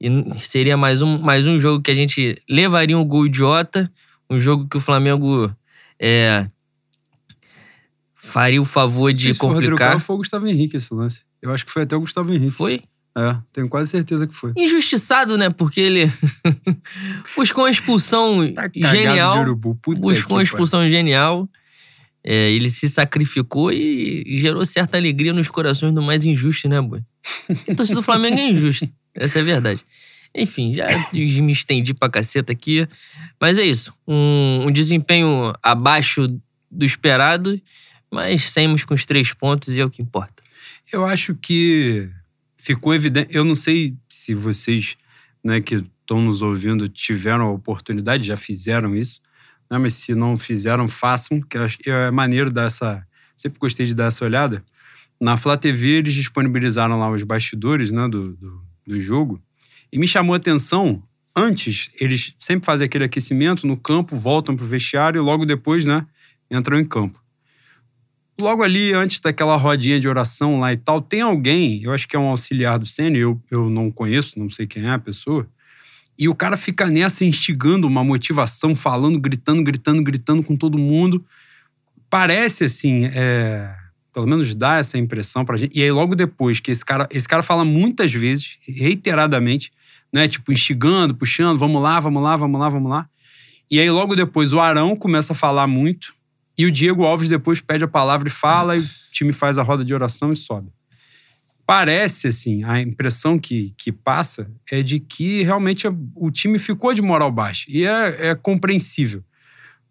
E 0.00 0.10
seria 0.40 0.76
mais 0.76 1.00
um, 1.00 1.18
mais 1.18 1.46
um 1.46 1.60
jogo 1.60 1.80
que 1.80 1.92
a 1.92 1.94
gente 1.94 2.42
levaria 2.50 2.98
um 2.98 3.04
gol 3.04 3.26
idiota, 3.26 3.92
um 4.28 4.36
jogo 4.36 4.66
que 4.66 4.76
o 4.76 4.80
Flamengo 4.80 5.48
é, 6.04 6.48
faria 8.16 8.60
o 8.60 8.64
favor 8.64 9.12
de 9.12 9.28
complicar. 9.34 9.52
Rodrigo 9.54 9.76
Caio 9.76 10.00
foi 10.00 10.14
o 10.16 10.18
Gustavo 10.18 10.48
Henrique 10.48 10.76
esse 10.76 10.92
lance. 10.92 11.24
Eu 11.40 11.52
acho 11.52 11.64
que 11.64 11.70
foi 11.70 11.84
até 11.84 11.94
o 11.94 12.00
Gustavo 12.00 12.32
Henrique. 12.32 12.50
Foi? 12.50 12.82
É, 13.16 13.36
tenho 13.52 13.68
quase 13.68 13.90
certeza 13.90 14.26
que 14.26 14.34
foi. 14.34 14.52
Injustiçado, 14.56 15.38
né? 15.38 15.48
Porque 15.48 15.80
ele 15.80 16.10
buscou 17.36 17.64
uma 17.64 17.70
expulsão 17.70 18.52
tá 18.52 18.68
genial. 18.74 19.44
buscou 20.00 20.36
uma 20.38 20.42
expulsão 20.42 20.80
pai. 20.80 20.90
genial. 20.90 21.48
É, 22.24 22.50
ele 22.50 22.70
se 22.70 22.88
sacrificou 22.88 23.72
e 23.72 24.38
gerou 24.38 24.64
certa 24.64 24.96
alegria 24.96 25.32
nos 25.32 25.48
corações 25.48 25.92
do 25.92 26.02
mais 26.02 26.24
injusto, 26.24 26.68
né, 26.68 26.80
boi? 26.80 27.02
O 27.68 27.74
torcedor 27.74 28.00
do 28.00 28.04
Flamengo 28.04 28.38
é 28.38 28.48
injusto. 28.50 28.88
Essa 29.14 29.38
é 29.38 29.42
a 29.42 29.44
verdade. 29.44 29.84
Enfim, 30.34 30.72
já 30.72 30.86
me 31.12 31.52
estendi 31.52 31.94
pra 31.94 32.08
caceta 32.08 32.52
aqui. 32.52 32.86
Mas 33.40 33.58
é 33.58 33.64
isso. 33.64 33.92
Um, 34.06 34.66
um 34.66 34.72
desempenho 34.72 35.52
abaixo 35.62 36.26
do 36.70 36.84
esperado, 36.84 37.60
mas 38.10 38.50
saímos 38.50 38.84
com 38.84 38.94
os 38.94 39.04
três 39.04 39.32
pontos 39.32 39.76
e 39.76 39.80
é 39.80 39.84
o 39.84 39.90
que 39.90 40.02
importa. 40.02 40.42
Eu 40.92 41.04
acho 41.04 41.34
que 41.34 42.08
ficou 42.56 42.94
evidente. 42.94 43.34
Eu 43.36 43.44
não 43.44 43.54
sei 43.54 43.96
se 44.08 44.34
vocês, 44.34 44.96
né, 45.44 45.60
que 45.60 45.76
estão 45.76 46.20
nos 46.20 46.42
ouvindo, 46.42 46.88
tiveram 46.88 47.46
a 47.46 47.50
oportunidade, 47.50 48.26
já 48.26 48.36
fizeram 48.36 48.94
isso, 48.94 49.20
né, 49.70 49.78
mas 49.78 49.94
se 49.94 50.14
não 50.14 50.36
fizeram, 50.38 50.88
façam, 50.88 51.40
que 51.40 51.58
é 51.90 52.10
maneiro 52.10 52.52
dar 52.52 52.66
essa. 52.66 53.06
Sempre 53.34 53.58
gostei 53.58 53.86
de 53.86 53.94
dar 53.94 54.06
essa 54.06 54.24
olhada. 54.24 54.62
Na 55.20 55.36
Flá 55.36 55.56
TV, 55.56 55.98
eles 55.98 56.14
disponibilizaram 56.14 56.98
lá 56.98 57.10
os 57.10 57.22
bastidores 57.22 57.90
né, 57.90 58.08
do, 58.08 58.34
do, 58.34 58.62
do 58.86 59.00
jogo. 59.00 59.42
E 59.92 59.98
me 59.98 60.08
chamou 60.08 60.34
a 60.34 60.38
atenção, 60.38 61.02
antes, 61.36 61.90
eles 62.00 62.34
sempre 62.38 62.64
fazem 62.64 62.86
aquele 62.86 63.04
aquecimento 63.04 63.66
no 63.66 63.76
campo, 63.76 64.16
voltam 64.16 64.56
para 64.56 64.64
o 64.64 64.68
vestiário 64.68 65.18
e 65.18 65.22
logo 65.22 65.44
depois, 65.44 65.84
né, 65.84 66.06
entram 66.50 66.78
em 66.78 66.84
campo 66.84 67.22
logo 68.40 68.62
ali, 68.62 68.92
antes 68.92 69.20
daquela 69.20 69.56
rodinha 69.56 69.98
de 70.00 70.08
oração 70.08 70.58
lá 70.58 70.72
e 70.72 70.76
tal, 70.76 71.00
tem 71.00 71.20
alguém, 71.20 71.82
eu 71.82 71.92
acho 71.92 72.08
que 72.08 72.16
é 72.16 72.18
um 72.18 72.28
auxiliar 72.28 72.78
do 72.78 72.86
Senna, 72.86 73.16
eu, 73.16 73.40
eu 73.50 73.70
não 73.70 73.90
conheço, 73.90 74.38
não 74.38 74.50
sei 74.50 74.66
quem 74.66 74.84
é 74.84 74.90
a 74.90 74.98
pessoa, 74.98 75.46
e 76.18 76.28
o 76.28 76.34
cara 76.34 76.56
fica 76.56 76.86
nessa 76.86 77.24
instigando 77.24 77.86
uma 77.86 78.04
motivação, 78.04 78.74
falando, 78.74 79.18
gritando, 79.18 79.62
gritando, 79.62 80.02
gritando 80.02 80.42
com 80.42 80.54
todo 80.54 80.76
mundo. 80.76 81.24
Parece 82.08 82.64
assim, 82.64 83.06
é, 83.06 83.74
pelo 84.12 84.26
menos 84.26 84.54
dá 84.54 84.76
essa 84.76 84.98
impressão 84.98 85.42
pra 85.42 85.56
gente. 85.56 85.76
E 85.76 85.82
aí, 85.82 85.90
logo 85.90 86.14
depois 86.14 86.60
que 86.60 86.70
esse 86.70 86.84
cara, 86.84 87.08
esse 87.10 87.26
cara 87.26 87.42
fala 87.42 87.64
muitas 87.64 88.12
vezes, 88.12 88.58
reiteradamente, 88.68 89.72
né? 90.12 90.28
Tipo, 90.28 90.52
instigando, 90.52 91.14
puxando, 91.14 91.58
vamos 91.58 91.82
lá, 91.82 91.98
vamos 92.00 92.22
lá, 92.22 92.36
vamos 92.36 92.60
lá, 92.60 92.68
vamos 92.68 92.90
lá. 92.90 93.08
E 93.70 93.80
aí, 93.80 93.90
logo 93.90 94.14
depois, 94.14 94.52
o 94.52 94.60
Arão 94.60 94.94
começa 94.94 95.32
a 95.32 95.36
falar 95.36 95.66
muito. 95.66 96.14
E 96.58 96.66
o 96.66 96.70
Diego 96.70 97.04
Alves 97.04 97.28
depois 97.28 97.60
pede 97.60 97.84
a 97.84 97.88
palavra 97.88 98.28
e 98.28 98.30
fala, 98.30 98.76
e 98.76 98.80
o 98.80 98.90
time 99.10 99.32
faz 99.32 99.56
a 99.56 99.62
roda 99.62 99.84
de 99.84 99.94
oração 99.94 100.32
e 100.32 100.36
sobe. 100.36 100.70
Parece, 101.64 102.28
assim, 102.28 102.62
a 102.64 102.80
impressão 102.80 103.38
que, 103.38 103.72
que 103.78 103.90
passa 103.90 104.50
é 104.70 104.82
de 104.82 105.00
que 105.00 105.42
realmente 105.42 105.88
o 106.14 106.30
time 106.30 106.58
ficou 106.58 106.92
de 106.92 107.00
moral 107.00 107.30
baixa. 107.32 107.64
E 107.68 107.86
é, 107.86 108.30
é 108.30 108.34
compreensível. 108.34 109.24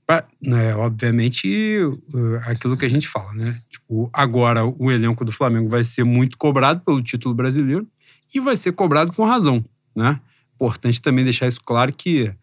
Pra, 0.06 0.28
né, 0.42 0.76
obviamente, 0.76 1.80
aquilo 2.46 2.78
que 2.78 2.86
a 2.86 2.90
gente 2.90 3.08
fala, 3.08 3.34
né? 3.34 3.60
Tipo, 3.70 4.10
agora 4.14 4.66
o 4.66 4.92
elenco 4.92 5.26
do 5.26 5.32
Flamengo 5.32 5.70
vai 5.70 5.84
ser 5.84 6.04
muito 6.04 6.38
cobrado 6.38 6.82
pelo 6.82 7.02
título 7.02 7.34
brasileiro 7.34 7.88
e 8.34 8.40
vai 8.40 8.58
ser 8.58 8.74
cobrado 8.74 9.12
com 9.14 9.26
razão, 9.26 9.64
né? 9.96 10.20
Importante 10.56 11.02
também 11.02 11.24
deixar 11.24 11.48
isso 11.48 11.62
claro 11.64 11.92
que 11.92 12.34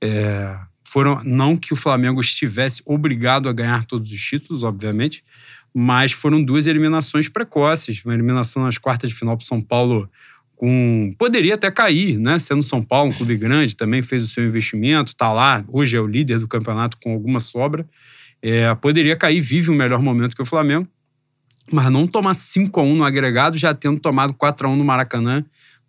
é, 0.00 0.58
foram 0.84 1.20
não 1.24 1.56
que 1.56 1.72
o 1.72 1.76
Flamengo 1.76 2.20
estivesse 2.20 2.82
obrigado 2.84 3.48
a 3.48 3.52
ganhar 3.52 3.84
todos 3.84 4.10
os 4.12 4.20
títulos, 4.20 4.62
obviamente, 4.62 5.24
mas 5.74 6.12
foram 6.12 6.42
duas 6.42 6.66
eliminações 6.66 7.28
precoces, 7.28 8.04
uma 8.04 8.14
eliminação 8.14 8.62
nas 8.62 8.78
quartas 8.78 9.10
de 9.10 9.16
final 9.16 9.36
para 9.36 9.46
São 9.46 9.60
Paulo 9.60 10.08
com 10.56 11.14
poderia 11.18 11.54
até 11.54 11.70
cair, 11.70 12.18
né? 12.18 12.38
Sendo 12.38 12.62
São 12.62 12.82
Paulo 12.82 13.10
um 13.10 13.12
clube 13.12 13.36
grande, 13.36 13.76
também 13.76 14.00
fez 14.00 14.24
o 14.24 14.26
seu 14.26 14.44
investimento, 14.44 15.10
está 15.10 15.30
lá, 15.32 15.62
hoje 15.68 15.96
é 15.96 16.00
o 16.00 16.06
líder 16.06 16.38
do 16.38 16.48
campeonato 16.48 16.96
com 17.02 17.12
alguma 17.12 17.40
sobra. 17.40 17.86
É, 18.40 18.74
poderia 18.76 19.16
cair, 19.16 19.40
vive 19.40 19.70
um 19.70 19.74
melhor 19.74 20.00
momento 20.00 20.34
que 20.34 20.42
o 20.42 20.46
Flamengo, 20.46 20.88
mas 21.70 21.90
não 21.90 22.06
tomar 22.06 22.34
5 22.34 22.80
a 22.80 22.82
1 22.82 22.96
no 22.96 23.04
agregado, 23.04 23.58
já 23.58 23.74
tendo 23.74 24.00
tomado 24.00 24.32
4 24.32 24.66
a 24.66 24.70
1 24.70 24.76
no 24.76 24.84
Maracanã, 24.84 25.44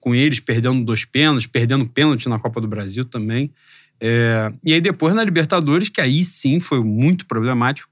com 0.08 0.16
eles 0.16 0.40
perdendo 0.40 0.86
dois 0.86 1.04
pênaltis, 1.04 1.46
perdendo 1.46 1.86
pênalti 1.86 2.30
na 2.30 2.40
Copa 2.40 2.62
do 2.62 2.68
Brasil 2.68 3.04
também. 3.04 3.52
É, 4.00 4.54
e 4.64 4.72
aí 4.72 4.80
depois 4.80 5.14
na 5.14 5.22
Libertadores, 5.22 5.90
que 5.90 6.00
aí 6.00 6.24
sim 6.24 6.62
foi 6.62 6.82
muito 6.82 7.26
problemático, 7.26 7.90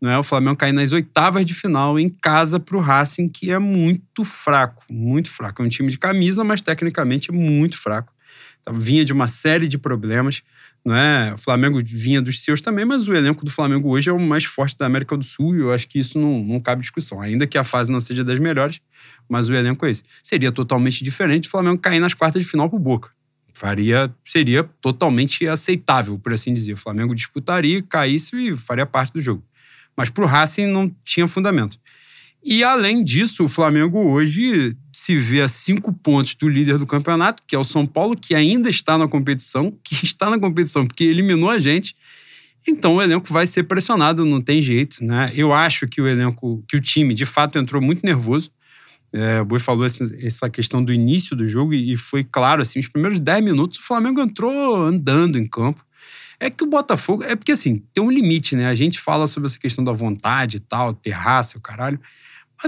não 0.00 0.10
é? 0.10 0.18
o 0.18 0.22
Flamengo 0.22 0.56
cair 0.56 0.72
nas 0.72 0.92
oitavas 0.92 1.44
de 1.44 1.52
final 1.52 1.98
em 1.98 2.08
casa 2.08 2.58
para 2.58 2.74
o 2.74 2.80
Racing, 2.80 3.28
que 3.28 3.50
é 3.50 3.58
muito 3.58 4.24
fraco, 4.24 4.82
muito 4.88 5.30
fraco. 5.30 5.60
É 5.60 5.66
um 5.66 5.68
time 5.68 5.90
de 5.90 5.98
camisa, 5.98 6.42
mas 6.42 6.62
tecnicamente 6.62 7.30
muito 7.30 7.76
fraco. 7.76 8.14
Vinha 8.72 9.04
de 9.04 9.12
uma 9.12 9.26
série 9.26 9.66
de 9.66 9.78
problemas. 9.78 10.42
Não 10.84 10.94
é? 10.94 11.34
O 11.34 11.38
Flamengo 11.38 11.80
vinha 11.84 12.22
dos 12.22 12.42
seus 12.42 12.60
também, 12.60 12.84
mas 12.84 13.08
o 13.08 13.14
elenco 13.14 13.44
do 13.44 13.50
Flamengo 13.50 13.90
hoje 13.90 14.08
é 14.08 14.12
o 14.12 14.20
mais 14.20 14.44
forte 14.44 14.76
da 14.78 14.86
América 14.86 15.16
do 15.16 15.24
Sul 15.24 15.56
e 15.56 15.60
eu 15.60 15.72
acho 15.72 15.88
que 15.88 15.98
isso 15.98 16.18
não, 16.18 16.42
não 16.42 16.60
cabe 16.60 16.82
discussão. 16.82 17.20
Ainda 17.20 17.46
que 17.46 17.58
a 17.58 17.64
fase 17.64 17.90
não 17.90 18.00
seja 18.00 18.24
das 18.24 18.38
melhores, 18.38 18.80
mas 19.28 19.48
o 19.48 19.54
elenco 19.54 19.84
é 19.84 19.90
esse. 19.90 20.02
Seria 20.22 20.52
totalmente 20.52 21.02
diferente 21.02 21.48
o 21.48 21.50
Flamengo 21.50 21.78
cair 21.78 22.00
nas 22.00 22.14
quartas 22.14 22.42
de 22.42 22.48
final 22.48 22.68
para 22.68 22.76
o 22.76 22.80
Boca 22.80 23.10
faria 23.58 24.14
seria 24.24 24.62
totalmente 24.80 25.46
aceitável, 25.48 26.16
por 26.16 26.32
assim 26.32 26.54
dizer. 26.54 26.74
O 26.74 26.76
Flamengo 26.76 27.14
disputaria, 27.14 27.82
caísse 27.82 28.36
e 28.36 28.56
faria 28.56 28.86
parte 28.86 29.12
do 29.12 29.20
jogo. 29.20 29.42
Mas 29.96 30.08
para 30.08 30.22
o 30.22 30.26
Racing 30.26 30.66
não 30.66 30.94
tinha 31.04 31.26
fundamento. 31.26 31.76
E 32.44 32.62
além 32.62 33.02
disso, 33.02 33.44
o 33.44 33.48
Flamengo 33.48 33.98
hoje 33.98 34.76
se 34.92 35.16
vê 35.16 35.40
a 35.40 35.48
cinco 35.48 35.92
pontos 35.92 36.34
do 36.34 36.48
líder 36.48 36.78
do 36.78 36.86
campeonato, 36.86 37.42
que 37.46 37.54
é 37.54 37.58
o 37.58 37.64
São 37.64 37.86
Paulo, 37.86 38.16
que 38.16 38.34
ainda 38.34 38.70
está 38.70 38.96
na 38.96 39.08
competição, 39.08 39.76
que 39.82 40.04
está 40.04 40.30
na 40.30 40.38
competição 40.38 40.86
porque 40.86 41.04
eliminou 41.04 41.50
a 41.50 41.58
gente. 41.58 41.96
Então 42.66 42.96
o 42.96 43.02
elenco 43.02 43.32
vai 43.32 43.46
ser 43.46 43.64
pressionado, 43.64 44.24
não 44.24 44.40
tem 44.40 44.60
jeito, 44.60 45.02
né? 45.02 45.32
Eu 45.34 45.52
acho 45.52 45.88
que 45.88 46.00
o 46.00 46.06
elenco, 46.06 46.62
que 46.68 46.76
o 46.76 46.80
time 46.80 47.14
de 47.14 47.24
fato 47.24 47.58
entrou 47.58 47.80
muito 47.80 48.04
nervoso. 48.04 48.50
É, 49.10 49.40
o 49.40 49.44
Boi 49.44 49.58
falou 49.58 49.86
essa, 49.86 50.50
questão 50.50 50.84
do 50.84 50.92
início 50.92 51.34
do 51.34 51.48
jogo 51.48 51.72
e, 51.72 51.96
foi 51.96 52.22
claro, 52.22 52.60
assim, 52.60 52.78
os 52.78 52.88
primeiros 52.88 53.18
10 53.20 53.42
minutos 53.42 53.78
o 53.78 53.82
Flamengo 53.82 54.20
entrou 54.20 54.76
andando 54.76 55.38
em 55.38 55.46
campo. 55.46 55.82
É 56.38 56.50
que 56.50 56.62
o 56.62 56.66
Botafogo. 56.66 57.24
É 57.24 57.34
porque, 57.34 57.52
assim, 57.52 57.82
tem 57.92 58.04
um 58.04 58.10
limite, 58.10 58.54
né? 58.54 58.66
A 58.66 58.74
gente 58.74 59.00
fala 59.00 59.26
sobre 59.26 59.48
essa 59.48 59.58
questão 59.58 59.82
da 59.82 59.92
vontade 59.92 60.58
e 60.58 60.60
tal, 60.60 60.92
terraça, 60.92 61.58
o 61.58 61.60
caralho. 61.60 61.98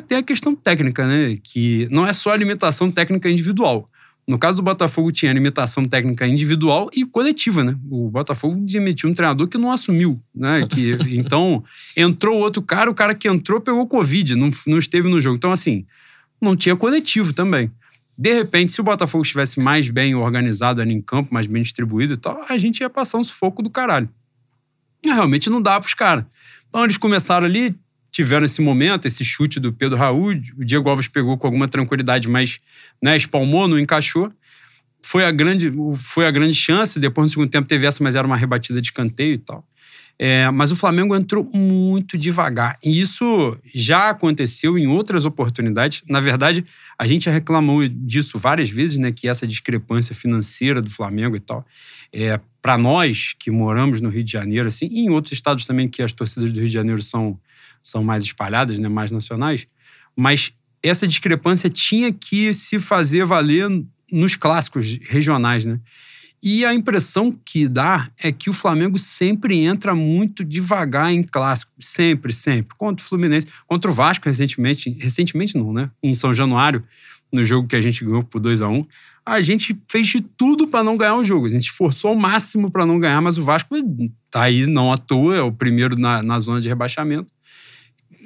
Tem 0.07 0.19
a 0.19 0.23
questão 0.23 0.55
técnica, 0.55 1.07
né? 1.07 1.39
Que 1.43 1.89
não 1.91 2.07
é 2.07 2.13
só 2.13 2.31
a 2.31 2.37
limitação 2.37 2.91
técnica 2.91 3.29
individual. 3.29 3.87
No 4.27 4.39
caso 4.39 4.59
do 4.59 4.63
Botafogo, 4.63 5.11
tinha 5.11 5.33
limitação 5.33 5.85
técnica 5.85 6.25
individual 6.25 6.89
e 6.95 7.05
coletiva, 7.05 7.65
né? 7.65 7.77
O 7.91 8.09
Botafogo 8.09 8.57
demitiu 8.61 9.11
um 9.11 9.13
treinador 9.13 9.49
que 9.49 9.59
não 9.59 9.73
assumiu, 9.73 10.23
né? 10.33 10.69
Que, 10.69 10.97
então, 11.19 11.65
entrou 11.97 12.39
outro 12.39 12.63
cara, 12.63 12.89
o 12.89 12.95
cara 12.95 13.13
que 13.13 13.27
entrou 13.27 13.61
pegou 13.61 13.85
Covid, 13.89 14.37
não, 14.37 14.51
não 14.69 14.79
esteve 14.79 15.09
no 15.09 15.19
jogo. 15.19 15.37
Então, 15.37 15.51
assim, 15.51 15.85
não 16.41 16.55
tinha 16.55 16.77
coletivo 16.77 17.33
também. 17.33 17.73
De 18.17 18.33
repente, 18.33 18.71
se 18.71 18.81
o 18.81 18.85
Botafogo 18.85 19.23
estivesse 19.23 19.59
mais 19.59 19.89
bem 19.89 20.15
organizado 20.15 20.81
ali 20.81 20.95
em 20.95 21.01
campo, 21.01 21.35
mais 21.35 21.47
bem 21.47 21.63
distribuído 21.63 22.15
e 22.15 22.17
tal, 22.17 22.45
a 22.49 22.57
gente 22.57 22.81
ia 22.81 22.91
passar 22.91 23.19
um 23.19 23.25
sufoco 23.25 23.63
do 23.63 23.71
caralho. 23.71 24.09
E 25.05 25.09
realmente 25.09 25.51
não 25.51 25.61
dá 25.61 25.81
pros 25.81 25.95
caras. 25.95 26.25
Então, 26.69 26.85
eles 26.85 26.97
começaram 26.97 27.47
ali, 27.47 27.75
tiveram 28.21 28.45
esse 28.45 28.61
momento, 28.61 29.07
esse 29.07 29.25
chute 29.25 29.59
do 29.59 29.73
Pedro 29.73 29.97
Raul. 29.97 30.33
O 30.59 30.65
Diego 30.65 30.91
Alves 30.91 31.09
pegou 31.09 31.39
com 31.39 31.47
alguma 31.47 31.67
tranquilidade, 31.67 32.29
mas 32.29 32.61
né, 33.03 33.17
espalmou, 33.17 33.67
não 33.67 33.79
encaixou. 33.79 34.31
Foi 35.03 35.25
a, 35.25 35.31
grande, 35.31 35.73
foi 35.97 36.27
a 36.27 36.31
grande 36.31 36.55
chance. 36.55 37.01
Depois, 37.01 37.25
no 37.25 37.29
segundo 37.31 37.49
tempo, 37.49 37.67
teve 37.67 37.87
essa, 37.87 38.05
mas 38.05 38.15
era 38.15 38.27
uma 38.27 38.37
rebatida 38.37 38.79
de 38.79 38.89
escanteio 38.89 39.33
e 39.33 39.39
tal. 39.39 39.65
É, 40.19 40.51
mas 40.51 40.71
o 40.71 40.77
Flamengo 40.77 41.17
entrou 41.17 41.51
muito 41.55 42.19
devagar. 42.19 42.77
E 42.85 43.01
isso 43.01 43.57
já 43.75 44.11
aconteceu 44.11 44.77
em 44.77 44.87
outras 44.87 45.25
oportunidades. 45.25 46.03
Na 46.07 46.21
verdade, 46.21 46.63
a 46.99 47.07
gente 47.07 47.25
já 47.25 47.31
reclamou 47.31 47.89
disso 47.89 48.39
várias 48.39 48.69
vezes, 48.69 48.99
né? 48.99 49.11
Que 49.11 49.29
essa 49.29 49.47
discrepância 49.47 50.15
financeira 50.15 50.83
do 50.83 50.91
Flamengo 50.91 51.37
e 51.37 51.41
tal. 51.41 51.65
É, 52.13 52.39
Para 52.61 52.77
nós 52.77 53.35
que 53.39 53.51
moramos 53.51 54.03
no 54.03 54.11
Rio 54.11 54.23
de 54.23 54.33
Janeiro, 54.33 54.69
assim, 54.69 54.89
e 54.93 55.01
em 55.01 55.09
outros 55.09 55.33
estados 55.33 55.65
também 55.65 55.89
que 55.89 56.03
as 56.03 56.13
torcidas 56.13 56.53
do 56.53 56.59
Rio 56.59 56.69
de 56.69 56.75
Janeiro 56.75 57.01
são 57.01 57.41
são 57.83 58.03
mais 58.05 58.25
espalhadas, 58.25 58.79
né, 58.79 58.89
mais 58.89 59.11
nacionais, 59.11 59.67
mas 60.17 60.53
essa 60.83 61.07
discrepância 61.07 61.69
tinha 61.69 62.13
que 62.13 62.53
se 62.55 62.79
fazer 62.79 63.25
valer 63.25 63.69
nos 64.11 64.37
clássicos 64.37 64.99
regionais, 65.03 65.65
né? 65.65 65.79
E 66.43 66.65
a 66.65 66.73
impressão 66.73 67.39
que 67.45 67.69
dá 67.69 68.09
é 68.19 68.33
que 68.33 68.49
o 68.49 68.53
Flamengo 68.53 68.99
sempre 68.99 69.59
entra 69.59 69.95
muito 69.95 70.43
devagar 70.43 71.13
em 71.13 71.23
clássico, 71.23 71.71
sempre, 71.79 72.33
sempre. 72.33 72.75
Contra 72.79 73.05
o 73.05 73.09
Fluminense, 73.09 73.47
contra 73.67 73.91
o 73.91 73.95
Vasco 73.95 74.27
recentemente, 74.27 74.89
recentemente 74.99 75.59
não, 75.59 75.71
né? 75.73 75.91
Em 76.03 76.15
São 76.15 76.33
Januário, 76.33 76.83
no 77.31 77.45
jogo 77.45 77.69
que 77.69 77.77
a 77.77 77.81
gente 77.81 78.03
ganhou 78.03 78.23
por 78.23 78.41
2 78.41 78.63
a 78.63 78.69
1 78.69 78.75
um, 78.75 78.87
a 79.25 79.43
gente 79.43 79.79
fez 79.89 80.07
de 80.07 80.23
tudo 80.23 80.67
para 80.67 80.83
não 80.83 80.97
ganhar 80.97 81.17
o 81.17 81.23
jogo. 81.23 81.47
A 81.47 81.51
gente 81.51 81.71
forçou 81.71 82.09
ao 82.09 82.17
máximo 82.17 82.71
para 82.71 82.87
não 82.87 82.99
ganhar, 82.99 83.21
mas 83.21 83.37
o 83.37 83.45
Vasco 83.45 83.75
tá 84.31 84.43
aí 84.45 84.67
não 84.67 84.91
à 84.91 84.97
toa, 84.97 85.37
é 85.37 85.43
o 85.43 85.53
primeiro 85.53 85.95
na, 85.95 86.23
na 86.23 86.41
zona 86.41 86.59
de 86.59 86.69
rebaixamento 86.69 87.31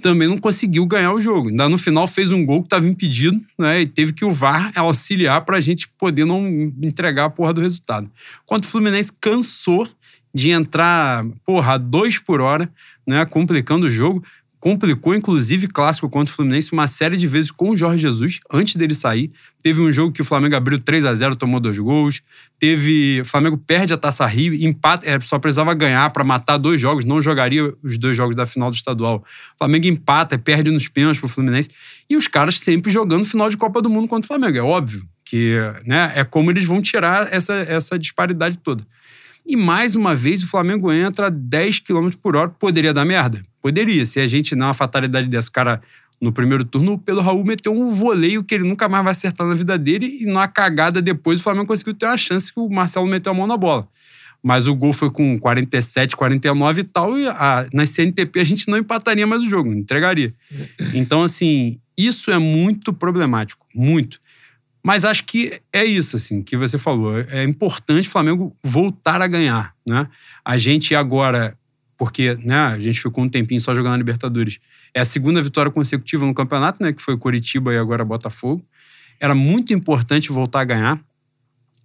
também 0.05 0.29
não 0.29 0.37
conseguiu 0.37 0.85
ganhar 0.85 1.15
o 1.15 1.21
jogo. 1.21 1.49
Ainda 1.49 1.67
no 1.67 1.79
final 1.79 2.07
fez 2.07 2.31
um 2.31 2.45
gol 2.45 2.61
que 2.61 2.67
estava 2.67 2.87
impedido, 2.87 3.41
né? 3.59 3.81
E 3.81 3.87
teve 3.87 4.13
que 4.13 4.23
o 4.23 4.31
VAR 4.31 4.71
auxiliar 4.77 5.41
para 5.47 5.57
a 5.57 5.61
gente 5.61 5.89
poder 5.89 6.27
não 6.27 6.47
entregar 6.83 7.25
a 7.25 7.31
porra 7.31 7.55
do 7.55 7.63
resultado. 7.63 8.11
Quando 8.45 8.65
o 8.65 8.67
Fluminense 8.67 9.11
cansou 9.19 9.89
de 10.35 10.51
entrar, 10.51 11.25
porra, 11.47 11.79
dois 11.79 12.19
por 12.19 12.43
hora, 12.43 12.71
né? 13.07 13.25
Complicando 13.25 13.87
o 13.87 13.91
jogo 13.91 14.23
complicou, 14.65 15.15
inclusive, 15.15 15.69
clássico 15.69 16.09
contra 16.09 16.33
o 16.33 16.35
Fluminense 16.35 16.73
uma 16.73 16.87
série 16.87 17.19
de 17.19 17.27
vezes 17.27 17.51
com 17.51 17.69
o 17.69 17.77
Jorge 17.77 18.01
Jesus, 18.01 18.41
antes 18.51 18.77
dele 18.77 18.95
sair. 18.95 19.31
Teve 19.63 19.83
um 19.83 19.93
jogo 19.93 20.11
que 20.11 20.23
o 20.23 20.25
Flamengo 20.25 20.57
abriu 20.57 20.79
3 20.79 21.05
a 21.05 21.15
0 21.15 21.37
tomou 21.37 21.61
dois 21.61 21.79
gols. 21.79 22.23
Teve. 22.59 23.21
O 23.21 23.27
Flamengo 23.27 23.59
perde 23.59 23.93
a 23.93 23.99
Taça 23.99 24.25
Rio, 24.25 24.55
empata, 24.55 25.07
é, 25.07 25.21
só 25.21 25.39
precisava 25.39 25.75
ganhar 25.75 26.09
para 26.09 26.25
matar 26.25 26.57
dois 26.57 26.81
jogos, 26.81 27.05
não 27.05 27.21
jogaria 27.21 27.75
os 27.83 27.99
dois 27.99 28.17
jogos 28.17 28.35
da 28.35 28.47
final 28.47 28.71
do 28.71 28.75
estadual. 28.75 29.23
O 29.55 29.59
Flamengo 29.59 29.87
empata, 29.87 30.39
perde 30.39 30.71
nos 30.71 30.89
pênaltis 30.89 31.21
pro 31.21 31.29
Fluminense. 31.29 31.69
E 32.09 32.17
os 32.17 32.27
caras 32.27 32.59
sempre 32.59 32.91
jogando 32.91 33.27
final 33.27 33.51
de 33.51 33.59
Copa 33.59 33.83
do 33.83 33.91
Mundo 33.91 34.09
contra 34.09 34.25
o 34.25 34.29
Flamengo. 34.29 34.57
É 34.57 34.63
óbvio 34.63 35.07
que 35.27 35.59
né, 35.85 36.11
é 36.17 36.25
como 36.25 36.51
eles 36.51 36.65
vão 36.65 36.81
tirar 36.81 37.31
essa, 37.31 37.53
essa 37.53 37.99
disparidade 37.99 38.57
toda. 38.57 38.83
E 39.47 39.57
mais 39.57 39.95
uma 39.95 40.15
vez 40.15 40.43
o 40.43 40.49
Flamengo 40.49 40.93
entra 40.93 41.27
a 41.27 41.31
10 41.31 41.81
km 41.81 42.11
por 42.21 42.35
hora. 42.37 42.49
Poderia 42.49 42.95
dar 42.95 43.05
merda? 43.05 43.43
Poderia. 43.61 44.07
Se 44.07 44.21
a 44.21 44.27
gente 44.27 44.55
não 44.55 44.67
uma 44.67 44.75
fatalidade 44.75 45.29
dessa, 45.29 45.49
o 45.49 45.53
cara 45.53 45.83
no 46.21 46.33
primeiro 46.33 46.65
turno, 46.65 46.95
o 46.95 46.99
Pedro 46.99 47.21
Raul 47.21 47.45
meteu 47.45 47.73
um 47.73 47.91
voleio 47.91 48.43
que 48.43 48.55
ele 48.55 48.65
nunca 48.65 48.89
mais 48.89 49.05
vai 49.05 49.13
acertar 49.13 49.47
na 49.47 49.55
vida 49.55 49.77
dele 49.77 50.19
e 50.21 50.27
numa 50.27 50.49
cagada 50.49 51.03
depois 51.03 51.41
o 51.41 51.43
Flamengo 51.43 51.67
conseguiu 51.67 51.93
ter 51.93 52.07
uma 52.07 52.17
chance 52.17 52.53
que 52.53 52.59
o 52.59 52.69
Marcelo 52.69 53.07
meteu 53.07 53.33
a 53.33 53.35
mão 53.35 53.47
na 53.47 53.57
bola. 53.57 53.87
Mas 54.43 54.67
o 54.67 54.75
gol 54.75 54.93
foi 54.93 55.11
com 55.11 55.39
47, 55.39 56.17
49 56.17 56.81
e 56.81 56.85
tal, 56.85 57.19
e 57.19 57.27
a, 57.27 57.67
na 57.73 57.87
CNTP 57.87 58.41
a 58.41 58.45
gente 58.45 58.69
não 58.69 58.79
empataria 58.79 59.27
mais 59.27 59.43
o 59.43 59.49
jogo, 59.49 59.73
entregaria. 59.73 60.35
Então, 60.93 61.23
assim, 61.23 61.79
isso 61.97 62.31
é 62.31 62.39
muito 62.39 62.93
problemático, 62.93 63.67
muito. 63.75 64.19
Mas 64.85 65.03
acho 65.03 65.25
que 65.25 65.63
é 65.73 65.83
isso, 65.83 66.15
assim, 66.15 66.43
que 66.43 66.59
você 66.59 66.77
falou. 66.77 67.19
É 67.19 67.43
importante 67.43 68.07
o 68.07 68.11
Flamengo 68.11 68.55
voltar 68.63 69.23
a 69.23 69.27
ganhar, 69.27 69.75
né? 69.87 70.07
A 70.45 70.59
gente 70.59 70.95
agora, 70.95 71.57
porque 71.97 72.35
né, 72.45 72.55
a 72.55 72.79
gente 72.79 73.01
ficou 73.01 73.25
um 73.25 73.29
tempinho 73.29 73.59
só 73.63 73.75
jogando 73.75 73.93
na 73.93 73.97
Libertadores, 73.97 74.61
é 74.93 75.01
a 75.01 75.05
segunda 75.07 75.41
vitória 75.41 75.73
consecutiva 75.73 76.27
no 76.27 76.35
campeonato, 76.35 76.83
né? 76.83 76.93
Que 76.93 77.01
foi 77.01 77.17
Curitiba 77.17 77.73
e 77.73 77.79
agora 77.79 78.05
Botafogo. 78.05 78.63
Era 79.19 79.35
muito 79.35 79.73
importante 79.73 80.31
voltar 80.31 80.61
a 80.61 80.65
ganhar, 80.65 81.01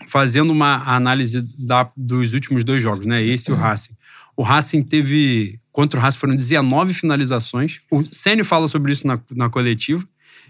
fazendo 0.10 0.52
uma 0.52 0.84
análise 0.84 1.42
da, 1.58 1.90
dos 1.96 2.34
últimos 2.34 2.66
dois 2.66 2.84
jogos, 2.84 3.06
né? 3.06 3.24
Esse 3.24 3.50
e 3.50 3.54
o 3.54 3.56
uhum. 3.56 3.62
Racing. 3.62 3.94
O 4.36 4.44
Racing 4.44 4.84
teve, 4.84 5.58
contra 5.72 5.98
o 5.98 6.04
Racing 6.04 6.18
foram 6.18 6.36
19 6.36 6.94
finalizações. 6.94 7.80
O 7.90 8.04
Sênio 8.04 8.44
fala 8.44 8.68
sobre 8.68 8.92
isso 8.92 9.08
na, 9.08 9.18
na 9.32 9.50
coletiva, 9.50 10.04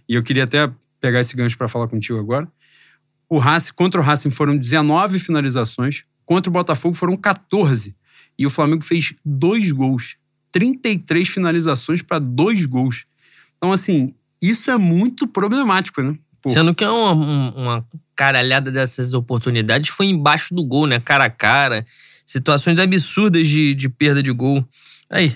e 0.07 0.15
eu 0.15 0.23
queria 0.23 0.45
até 0.45 0.71
pegar 0.99 1.19
esse 1.19 1.35
gancho 1.35 1.57
para 1.57 1.67
falar 1.67 1.87
contigo 1.87 2.19
agora. 2.19 2.47
O 3.29 3.37
Racing, 3.37 3.73
contra 3.73 4.01
o 4.01 4.03
Racing 4.03 4.31
foram 4.31 4.57
19 4.57 5.19
finalizações, 5.19 6.03
contra 6.25 6.49
o 6.49 6.53
Botafogo 6.53 6.95
foram 6.95 7.15
14. 7.15 7.95
E 8.37 8.45
o 8.45 8.49
Flamengo 8.49 8.83
fez 8.83 9.13
dois 9.23 9.71
gols. 9.71 10.15
33 10.51 11.27
finalizações 11.27 12.01
para 12.01 12.19
dois 12.19 12.65
gols. 12.65 13.05
Então, 13.57 13.71
assim, 13.71 14.15
isso 14.41 14.71
é 14.71 14.77
muito 14.77 15.27
problemático, 15.27 16.01
né? 16.01 16.17
Pô. 16.41 16.49
Sendo 16.49 16.73
que 16.73 16.83
é 16.83 16.89
uma, 16.89 17.11
uma 17.51 17.87
caralhada 18.15 18.71
dessas 18.71 19.13
oportunidades 19.13 19.89
foi 19.89 20.07
embaixo 20.07 20.55
do 20.55 20.63
gol, 20.63 20.87
né? 20.87 20.99
Cara 20.99 21.25
a 21.25 21.29
cara. 21.29 21.85
Situações 22.25 22.79
absurdas 22.79 23.47
de, 23.47 23.73
de 23.73 23.89
perda 23.89 24.23
de 24.23 24.31
gol. 24.31 24.65
Aí, 25.09 25.35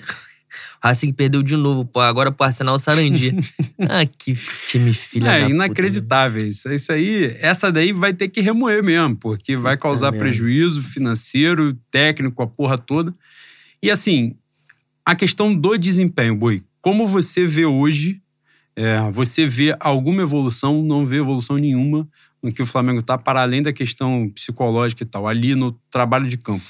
Racing 0.82 1.12
perdeu 1.12 1.42
de 1.42 1.56
novo, 1.56 1.84
pô, 1.84 2.00
agora 2.00 2.30
pro 2.30 2.46
Arsenal 2.46 2.78
Sarandi. 2.78 3.34
ah, 3.88 4.04
que 4.06 4.34
time 4.66 4.92
filha 4.92 5.38
É 5.38 5.48
inacreditável 5.48 6.40
puta, 6.40 6.48
isso. 6.48 6.72
Isso 6.72 6.92
aí, 6.92 7.36
essa 7.40 7.70
daí 7.72 7.92
vai 7.92 8.12
ter 8.12 8.28
que 8.28 8.40
remoer 8.40 8.82
mesmo, 8.82 9.16
porque 9.16 9.56
vai 9.56 9.76
causar 9.76 10.12
prejuízo 10.12 10.82
financeiro, 10.82 11.72
técnico, 11.90 12.42
a 12.42 12.46
porra 12.46 12.76
toda. 12.78 13.12
E 13.82 13.90
assim, 13.90 14.34
a 15.04 15.14
questão 15.14 15.54
do 15.54 15.76
desempenho, 15.76 16.34
Boi, 16.34 16.62
como 16.80 17.06
você 17.06 17.46
vê 17.46 17.64
hoje, 17.64 18.20
é, 18.76 18.98
você 19.12 19.46
vê 19.46 19.76
alguma 19.78 20.22
evolução, 20.22 20.82
não 20.82 21.04
vê 21.06 21.16
evolução 21.16 21.56
nenhuma 21.56 22.08
no 22.42 22.52
que 22.52 22.60
o 22.60 22.66
Flamengo 22.66 23.02
tá, 23.02 23.16
para 23.16 23.40
além 23.40 23.62
da 23.62 23.72
questão 23.72 24.30
psicológica 24.34 25.02
e 25.02 25.06
tal, 25.06 25.26
ali 25.26 25.54
no 25.54 25.72
trabalho 25.90 26.28
de 26.28 26.36
campo? 26.36 26.64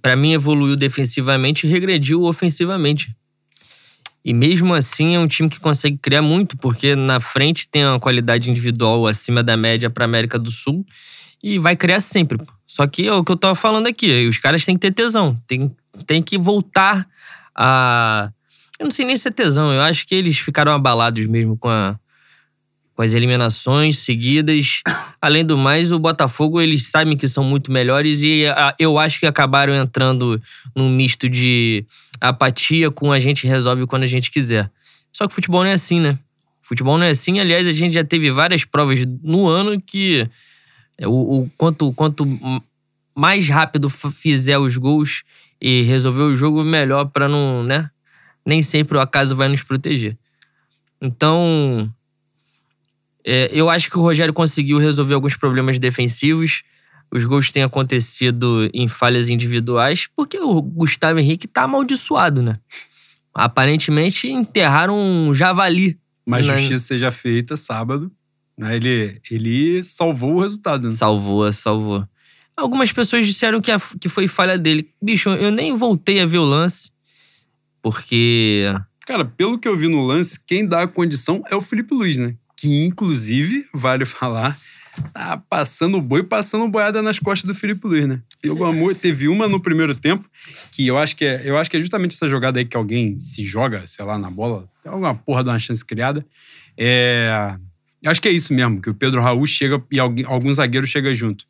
Para 0.00 0.16
mim, 0.16 0.32
evoluiu 0.32 0.76
defensivamente 0.76 1.66
e 1.66 1.70
regrediu 1.70 2.22
ofensivamente. 2.22 3.14
E 4.24 4.32
mesmo 4.32 4.72
assim 4.72 5.16
é 5.16 5.18
um 5.18 5.26
time 5.26 5.48
que 5.48 5.58
consegue 5.58 5.98
criar 5.98 6.22
muito, 6.22 6.56
porque 6.56 6.94
na 6.94 7.18
frente 7.18 7.68
tem 7.68 7.84
uma 7.84 7.98
qualidade 7.98 8.50
individual 8.50 9.06
acima 9.06 9.42
da 9.42 9.56
média 9.56 9.90
para 9.90 10.04
América 10.04 10.38
do 10.38 10.50
Sul 10.50 10.86
e 11.42 11.58
vai 11.58 11.74
criar 11.74 12.00
sempre. 12.00 12.38
Só 12.66 12.86
que 12.86 13.08
é 13.08 13.12
o 13.12 13.24
que 13.24 13.32
eu 13.32 13.36
tava 13.36 13.54
falando 13.54 13.88
aqui, 13.88 14.26
os 14.28 14.38
caras 14.38 14.64
têm 14.64 14.76
que 14.76 14.80
ter 14.80 14.92
tesão, 14.92 15.36
tem, 15.46 15.74
tem 16.06 16.22
que 16.22 16.38
voltar 16.38 17.06
a. 17.54 18.30
Eu 18.78 18.84
não 18.84 18.90
sei 18.90 19.04
nem 19.04 19.16
se 19.16 19.28
é 19.28 19.30
tesão, 19.30 19.72
eu 19.72 19.80
acho 19.82 20.06
que 20.06 20.14
eles 20.14 20.38
ficaram 20.38 20.72
abalados 20.72 21.26
mesmo 21.26 21.56
com 21.56 21.68
a, 21.68 21.98
com 22.94 23.02
as 23.02 23.12
eliminações 23.14 23.98
seguidas. 23.98 24.82
Além 25.22 25.44
do 25.44 25.56
mais, 25.56 25.92
o 25.92 26.00
Botafogo, 26.00 26.60
eles 26.60 26.88
sabem 26.88 27.16
que 27.16 27.28
são 27.28 27.44
muito 27.44 27.70
melhores 27.70 28.22
e 28.24 28.44
a, 28.46 28.74
eu 28.76 28.98
acho 28.98 29.20
que 29.20 29.26
acabaram 29.26 29.72
entrando 29.72 30.42
num 30.74 30.90
misto 30.90 31.28
de 31.28 31.86
apatia 32.20 32.90
com 32.90 33.12
a 33.12 33.20
gente 33.20 33.46
resolve 33.46 33.86
quando 33.86 34.02
a 34.02 34.06
gente 34.06 34.32
quiser. 34.32 34.68
Só 35.12 35.28
que 35.28 35.34
futebol 35.34 35.62
não 35.62 35.70
é 35.70 35.74
assim, 35.74 36.00
né? 36.00 36.18
Futebol 36.60 36.98
não 36.98 37.06
é 37.06 37.10
assim. 37.10 37.38
Aliás, 37.38 37.68
a 37.68 37.72
gente 37.72 37.94
já 37.94 38.02
teve 38.02 38.32
várias 38.32 38.64
provas 38.64 39.06
no 39.22 39.46
ano 39.46 39.80
que 39.80 40.28
o, 41.00 41.42
o 41.42 41.50
quanto, 41.56 41.92
quanto 41.92 42.26
mais 43.14 43.48
rápido 43.48 43.88
fizer 43.88 44.58
os 44.58 44.76
gols 44.76 45.22
e 45.60 45.82
resolver 45.82 46.22
o 46.22 46.34
jogo, 46.34 46.64
melhor 46.64 47.04
para 47.04 47.28
não, 47.28 47.62
né? 47.62 47.88
Nem 48.44 48.60
sempre 48.60 48.98
o 48.98 49.00
acaso 49.00 49.36
vai 49.36 49.48
nos 49.48 49.62
proteger. 49.62 50.18
Então, 51.00 51.88
é, 53.24 53.50
eu 53.52 53.70
acho 53.70 53.90
que 53.90 53.98
o 53.98 54.02
Rogério 54.02 54.32
conseguiu 54.32 54.78
resolver 54.78 55.14
alguns 55.14 55.36
problemas 55.36 55.78
defensivos. 55.78 56.62
Os 57.10 57.24
gols 57.24 57.50
têm 57.50 57.62
acontecido 57.62 58.70
em 58.72 58.88
falhas 58.88 59.28
individuais, 59.28 60.08
porque 60.16 60.38
o 60.38 60.60
Gustavo 60.62 61.18
Henrique 61.18 61.46
tá 61.46 61.64
amaldiçoado, 61.64 62.42
né? 62.42 62.58
Aparentemente 63.34 64.28
enterraram 64.28 64.98
um 64.98 65.32
javali. 65.32 65.98
Mas 66.26 66.46
na... 66.46 66.56
justiça 66.56 66.86
seja 66.86 67.10
feita 67.10 67.56
sábado. 67.56 68.10
Né? 68.56 68.76
Ele, 68.76 69.20
ele 69.30 69.84
salvou 69.84 70.36
o 70.36 70.40
resultado. 70.40 70.88
Né? 70.88 70.92
Salvou, 70.92 71.52
salvou. 71.52 72.06
Algumas 72.56 72.92
pessoas 72.92 73.26
disseram 73.26 73.60
que, 73.60 73.70
a, 73.70 73.80
que 74.00 74.08
foi 74.08 74.28
falha 74.28 74.58
dele. 74.58 74.88
Bicho, 75.02 75.30
eu 75.30 75.50
nem 75.50 75.74
voltei 75.74 76.20
a 76.20 76.26
ver 76.26 76.38
o 76.38 76.44
lance, 76.44 76.90
porque. 77.80 78.64
Cara, 79.06 79.24
pelo 79.24 79.58
que 79.58 79.66
eu 79.66 79.76
vi 79.76 79.88
no 79.88 80.06
lance, 80.06 80.38
quem 80.46 80.66
dá 80.66 80.82
a 80.82 80.88
condição 80.88 81.42
é 81.50 81.56
o 81.56 81.60
Felipe 81.60 81.94
Luiz, 81.94 82.18
né? 82.18 82.36
Que, 82.62 82.84
inclusive, 82.84 83.66
vale 83.74 84.04
falar, 84.06 84.56
tá 85.12 85.42
passando 85.50 86.00
boi, 86.00 86.22
passando 86.22 86.68
boiada 86.68 87.02
nas 87.02 87.18
costas 87.18 87.48
do 87.48 87.56
Felipe 87.56 87.84
Luiz, 87.88 88.06
né? 88.06 88.20
Amor, 88.68 88.94
teve 88.94 89.26
uma 89.26 89.48
no 89.48 89.58
primeiro 89.58 89.96
tempo, 89.96 90.24
que 90.70 90.86
eu 90.86 90.96
acho 90.96 91.16
que 91.16 91.24
é, 91.24 91.42
eu 91.44 91.58
acho 91.58 91.68
que 91.68 91.76
é 91.76 91.80
justamente 91.80 92.14
essa 92.14 92.28
jogada 92.28 92.60
aí 92.60 92.64
que 92.64 92.76
alguém 92.76 93.18
se 93.18 93.44
joga, 93.44 93.84
sei 93.88 94.04
lá, 94.04 94.16
na 94.16 94.30
bola, 94.30 94.68
tem 94.80 94.92
alguma 94.92 95.12
porra 95.12 95.42
de 95.42 95.50
uma 95.50 95.58
chance 95.58 95.84
criada. 95.84 96.24
É, 96.78 97.56
acho 98.06 98.22
que 98.22 98.28
é 98.28 98.30
isso 98.30 98.54
mesmo, 98.54 98.80
que 98.80 98.90
o 98.90 98.94
Pedro 98.94 99.20
Raul 99.20 99.44
chega 99.44 99.82
e 99.90 99.98
alguém, 99.98 100.24
algum 100.24 100.54
zagueiro 100.54 100.86
chega 100.86 101.12
junto. 101.12 101.44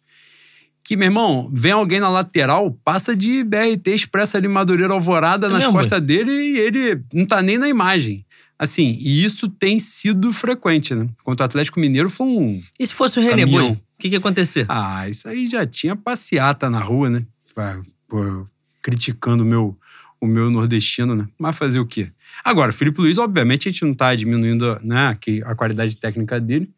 Que, 0.82 0.96
meu 0.96 1.08
irmão, 1.08 1.50
vem 1.52 1.72
alguém 1.72 2.00
na 2.00 2.08
lateral, 2.08 2.72
passa 2.82 3.14
de 3.14 3.44
BRT 3.44 3.88
expressa 3.88 4.38
ali 4.38 4.48
Madureira 4.48 4.94
Alvorada 4.94 5.46
é 5.48 5.50
nas 5.50 5.64
mesmo? 5.64 5.72
costas 5.74 6.00
dele 6.00 6.32
e 6.32 6.58
ele 6.58 7.02
não 7.12 7.26
tá 7.26 7.42
nem 7.42 7.58
na 7.58 7.68
imagem. 7.68 8.24
Assim, 8.62 8.96
e 9.00 9.24
isso 9.24 9.48
tem 9.48 9.76
sido 9.80 10.32
frequente, 10.32 10.94
né? 10.94 11.08
Contra 11.24 11.42
o 11.42 11.46
Atlético 11.46 11.80
Mineiro 11.80 12.08
foi 12.08 12.28
um. 12.28 12.62
E 12.78 12.86
se 12.86 12.94
fosse 12.94 13.18
o 13.18 13.22
René? 13.22 13.44
O 13.44 13.76
que, 13.98 14.08
que 14.08 14.14
ia 14.14 14.18
acontecer? 14.18 14.66
Ah, 14.68 15.08
isso 15.08 15.26
aí 15.26 15.48
já 15.48 15.66
tinha 15.66 15.96
passeata 15.96 16.70
na 16.70 16.78
rua, 16.78 17.10
né? 17.10 17.26
Pô, 18.06 18.46
criticando 18.80 19.42
o 19.42 19.46
meu, 19.46 19.76
o 20.20 20.28
meu 20.28 20.48
nordestino, 20.48 21.16
né? 21.16 21.26
Mas 21.36 21.58
fazer 21.58 21.80
o 21.80 21.84
quê? 21.84 22.12
Agora, 22.44 22.72
Felipe 22.72 23.00
Luiz, 23.00 23.18
obviamente, 23.18 23.68
a 23.68 23.72
gente 23.72 23.84
não 23.84 23.94
tá 23.94 24.14
diminuindo 24.14 24.78
né, 24.80 25.18
a 25.44 25.54
qualidade 25.56 25.96
técnica 25.96 26.40
dele, 26.40 26.70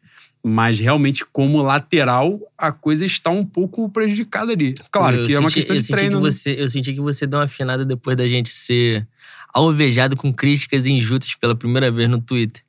mas 0.43 0.79
realmente, 0.79 1.23
como 1.23 1.61
lateral, 1.61 2.39
a 2.57 2.71
coisa 2.71 3.05
está 3.05 3.29
um 3.29 3.45
pouco 3.45 3.87
prejudicada 3.89 4.53
ali. 4.53 4.73
Claro 4.89 5.17
eu 5.17 5.21
que 5.21 5.27
senti, 5.27 5.35
é 5.35 5.39
uma 5.39 5.51
questão 5.51 5.77
de 5.77 5.87
treino. 5.87 6.17
Que 6.17 6.23
né? 6.23 6.31
você, 6.31 6.55
eu 6.57 6.67
senti 6.67 6.93
que 6.93 7.01
você 7.01 7.27
deu 7.27 7.37
uma 7.37 7.45
afinada 7.45 7.85
depois 7.85 8.17
da 8.17 8.27
gente 8.27 8.49
ser 8.49 9.07
alvejado 9.55 10.17
com 10.17 10.33
críticas 10.33 10.85
injustas 10.85 11.33
pela 11.35 11.55
primeira 11.55 11.89
vez 11.89 12.09
no 12.09 12.19
Twitter. 12.19 12.61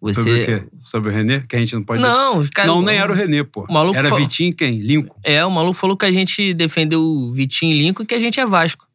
Você... 0.00 0.22
Sobre 0.22 0.42
o 0.42 0.44
quê? 0.46 0.66
Sobre 0.82 1.10
o 1.10 1.12
René? 1.12 1.44
Que 1.46 1.56
a 1.56 1.58
gente 1.58 1.74
não 1.74 1.82
pode. 1.82 2.02
Não, 2.02 2.44
cara, 2.46 2.66
Não, 2.66 2.82
nem 2.82 2.96
era 2.96 3.12
o 3.12 3.14
René, 3.14 3.42
pô. 3.42 3.66
O 3.68 3.94
era 3.94 4.08
falou... 4.08 4.18
Vitinho 4.18 4.54
quem? 4.54 4.78
Lincoln. 4.80 5.18
É, 5.22 5.44
o 5.44 5.50
maluco 5.50 5.74
falou 5.74 5.96
que 5.96 6.06
a 6.06 6.10
gente 6.10 6.54
defendeu 6.54 7.00
o 7.00 7.32
Vitinho 7.32 7.74
e 7.74 7.78
Lincoln 7.78 8.02
e 8.02 8.06
que 8.06 8.14
a 8.14 8.18
gente 8.18 8.40
é 8.40 8.46
Vasco. 8.46 8.86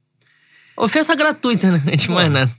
Ofensa 0.75 1.15
gratuita, 1.15 1.71
né? 1.71 1.81
A 1.86 1.91
gente 1.91 2.09
mais 2.09 2.31
nada. 2.31 2.51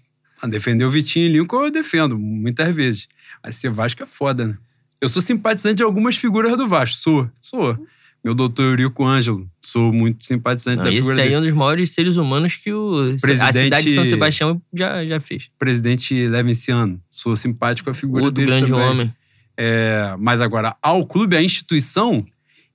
Defender 0.49 0.85
o 0.85 0.91
Vitinho 0.91 1.27
e 1.27 1.29
Lincoln 1.29 1.65
eu 1.65 1.71
defendo, 1.71 2.19
muitas 2.19 2.75
vezes. 2.75 3.09
Mas 3.43 3.57
ser 3.57 3.71
Vasco 3.71 4.03
é 4.03 4.07
foda, 4.07 4.47
né? 4.47 4.59
Eu 5.01 5.09
sou 5.09 5.23
simpatizante 5.23 5.77
de 5.77 5.83
algumas 5.83 6.17
figuras 6.17 6.57
do 6.57 6.69
Vasco. 6.69 6.97
Sou, 6.97 7.31
sou. 7.41 7.79
Meu 8.23 8.35
doutor 8.35 8.65
Eurico 8.65 9.05
Ângelo. 9.05 9.49
Sou 9.63 9.93
muito 9.93 10.27
simpatizante 10.27 10.79
Não, 10.79 10.85
da 10.85 10.91
figura 10.91 11.13
Esse 11.15 11.21
aí 11.21 11.33
é 11.33 11.39
um 11.39 11.43
dos 11.43 11.53
maiores 11.53 11.91
seres 11.91 12.17
humanos 12.17 12.57
que 12.57 12.73
o, 12.73 13.15
Presidente, 13.21 13.43
a 13.43 13.53
cidade 13.53 13.87
de 13.89 13.95
São 13.95 14.05
Sebastião 14.05 14.63
já, 14.75 15.05
já 15.05 15.21
fez. 15.21 15.49
Presidente 15.59 16.29
Levinciano. 16.29 17.01
Sou 17.11 17.35
simpático 17.35 17.89
a 17.89 17.95
figura 17.95 18.25
Outro 18.25 18.45
dele 18.45 18.59
grande 18.59 18.73
também. 18.73 18.89
homem. 18.89 19.15
É, 19.57 20.15
mas 20.19 20.41
agora, 20.41 20.77
ao 20.83 21.07
clube, 21.07 21.37
a 21.37 21.43
instituição, 21.43 22.27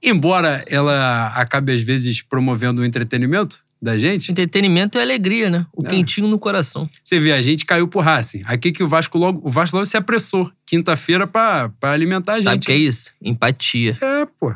embora 0.01 0.63
ela 0.67 1.27
acabe 1.29 1.73
às 1.73 1.81
vezes 1.81 2.21
promovendo 2.21 2.81
o 2.81 2.85
entretenimento, 2.85 3.63
da 3.81 3.97
gente. 3.97 4.31
Entretenimento 4.31 4.97
é 4.97 5.01
alegria, 5.01 5.49
né? 5.49 5.65
O 5.73 5.85
é. 5.85 5.89
quentinho 5.89 6.27
no 6.27 6.39
coração. 6.39 6.87
Você 7.03 7.19
vê, 7.19 7.31
a 7.33 7.41
gente 7.41 7.65
caiu 7.65 7.87
pro 7.87 7.99
Racing. 7.99 8.41
Aqui 8.45 8.71
que 8.71 8.83
o 8.83 8.87
Vasco 8.87 9.17
logo, 9.17 9.47
o 9.47 9.51
Vasco 9.51 9.75
logo 9.75 9.85
se 9.85 9.95
apressou 9.95 10.51
quinta-feira 10.65 11.27
para 11.27 11.71
alimentar 11.83 12.33
a 12.33 12.37
gente. 12.37 12.45
Sabe 12.45 12.63
o 12.63 12.65
que 12.65 12.71
é 12.71 12.77
isso? 12.77 13.11
Empatia. 13.21 13.97
É, 14.01 14.25
pô. 14.39 14.53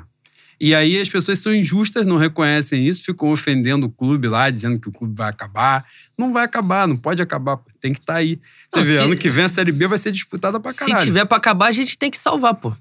E 0.60 0.76
aí 0.76 1.00
as 1.00 1.08
pessoas 1.08 1.40
são 1.40 1.54
injustas, 1.54 2.06
não 2.06 2.18
reconhecem 2.18 2.86
isso, 2.86 3.04
ficam 3.04 3.32
ofendendo 3.32 3.88
o 3.88 3.90
clube 3.90 4.28
lá, 4.28 4.50
dizendo 4.50 4.80
que 4.80 4.90
o 4.90 4.92
clube 4.92 5.16
vai 5.16 5.30
acabar. 5.30 5.86
Não 6.18 6.34
vai 6.34 6.44
acabar, 6.44 6.88
não 6.88 6.98
pode 6.98 7.22
acabar, 7.22 7.60
tem 7.80 7.94
que 7.94 8.00
estar 8.00 8.14
tá 8.14 8.20
aí. 8.20 8.40
Você 8.70 8.78
não, 8.78 8.84
vê, 8.84 8.96
se... 8.96 9.02
ano 9.02 9.16
que 9.16 9.30
vem 9.30 9.46
a 9.46 9.50
Série 9.50 9.72
B 9.72 9.88
vai 9.88 9.98
ser 9.98 10.12
disputada 10.12 10.60
pra 10.60 10.74
caralho. 10.74 11.00
Se 11.00 11.06
tiver 11.06 11.26
pra 11.26 11.38
acabar, 11.38 11.68
a 11.68 11.72
gente 11.72 11.98
tem 11.98 12.12
que 12.12 12.18
salvar, 12.18 12.56
pô. 12.56 12.76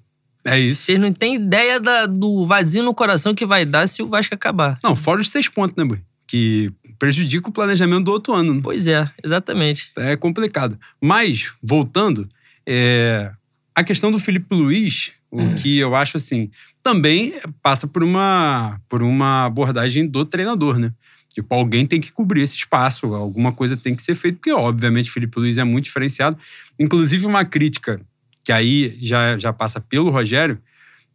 É 0.44 0.58
isso. 0.58 0.82
Vocês 0.82 0.98
não 0.98 1.12
têm 1.12 1.36
ideia 1.36 1.78
da, 1.78 2.06
do 2.06 2.46
vazio 2.46 2.82
no 2.82 2.94
coração 2.94 3.34
que 3.34 3.44
vai 3.44 3.64
dar 3.64 3.86
se 3.86 4.02
o 4.02 4.08
Vasco 4.08 4.34
acabar. 4.34 4.78
Não, 4.82 4.96
fora 4.96 5.20
os 5.20 5.30
seis 5.30 5.48
pontos, 5.48 5.76
né, 5.76 5.84
Bui? 5.84 6.00
que 6.28 6.70
prejudica 6.98 7.48
o 7.48 7.52
planejamento 7.52 8.04
do 8.04 8.12
outro 8.12 8.34
ano. 8.34 8.54
Né? 8.54 8.60
Pois 8.62 8.86
é, 8.86 9.08
exatamente. 9.24 9.90
É 9.96 10.14
complicado. 10.14 10.78
Mas, 11.00 11.52
voltando, 11.62 12.28
é... 12.66 13.32
a 13.74 13.82
questão 13.82 14.12
do 14.12 14.18
Felipe 14.18 14.54
Luiz, 14.54 15.12
o 15.30 15.38
que 15.56 15.78
eu 15.78 15.96
acho 15.96 16.18
assim, 16.18 16.50
também 16.82 17.34
passa 17.62 17.86
por 17.86 18.02
uma, 18.02 18.80
por 18.88 19.02
uma 19.02 19.46
abordagem 19.46 20.06
do 20.06 20.24
treinador, 20.24 20.78
né? 20.78 20.92
Tipo, 21.32 21.54
alguém 21.54 21.86
tem 21.86 22.00
que 22.00 22.12
cobrir 22.12 22.42
esse 22.42 22.56
espaço, 22.56 23.14
alguma 23.14 23.52
coisa 23.52 23.76
tem 23.76 23.94
que 23.94 24.02
ser 24.02 24.14
feita, 24.14 24.38
porque, 24.38 24.52
obviamente, 24.52 25.10
Felipe 25.10 25.38
Luiz 25.38 25.56
é 25.58 25.64
muito 25.64 25.84
diferenciado. 25.84 26.36
Inclusive, 26.78 27.26
uma 27.26 27.44
crítica 27.44 28.00
que 28.42 28.50
aí 28.50 28.96
já, 29.00 29.38
já 29.38 29.52
passa 29.52 29.80
pelo 29.80 30.10
Rogério, 30.10 30.58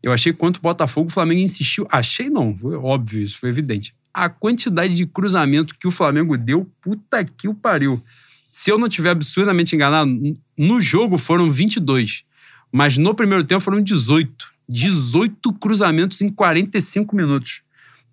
eu 0.02 0.12
achei 0.12 0.32
quanto 0.32 0.58
o 0.58 0.62
Botafogo 0.62 1.10
o 1.10 1.13
Flamengo 1.13 1.41
insistiu. 1.41 1.88
Achei 1.91 2.30
não, 2.30 2.58
foi 2.58 2.76
óbvio, 2.76 3.21
isso 3.21 3.39
foi 3.39 3.49
evidente 3.49 3.93
a 4.13 4.30
quantidade 4.30 4.93
de 4.93 5.08
cruzamento 5.08 5.76
que 5.78 5.88
o 5.88 5.91
Flamengo 5.91 6.38
deu, 6.38 6.69
puta 6.82 7.26
que 7.26 7.47
o 7.47 7.56
pariu. 7.56 8.02
Se 8.47 8.69
eu 8.69 8.78
não 8.78 8.88
tiver 8.88 9.10
absurdamente 9.10 9.76
enganado, 9.76 10.12
no 10.56 10.80
jogo 10.80 11.17
foram 11.17 11.49
22, 11.49 12.23
mas 12.71 12.97
no 12.97 13.15
primeiro 13.15 13.43
tempo 13.43 13.62
foram 13.62 13.82
18. 13.82 14.53
18 14.67 15.54
cruzamentos 15.54 16.21
em 16.21 16.30
45 16.30 17.15
minutos. 17.15 17.62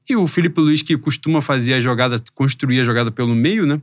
E 0.08 0.16
o 0.16 0.26
Felipe 0.26 0.60
Luiz, 0.60 0.82
que 0.82 0.96
costuma 0.98 1.40
fazer 1.40 1.74
a 1.74 1.80
jogada, 1.80 2.16
construir 2.34 2.80
a 2.80 2.84
jogada 2.84 3.10
pelo 3.10 3.34
meio, 3.34 3.66
né? 3.66 3.80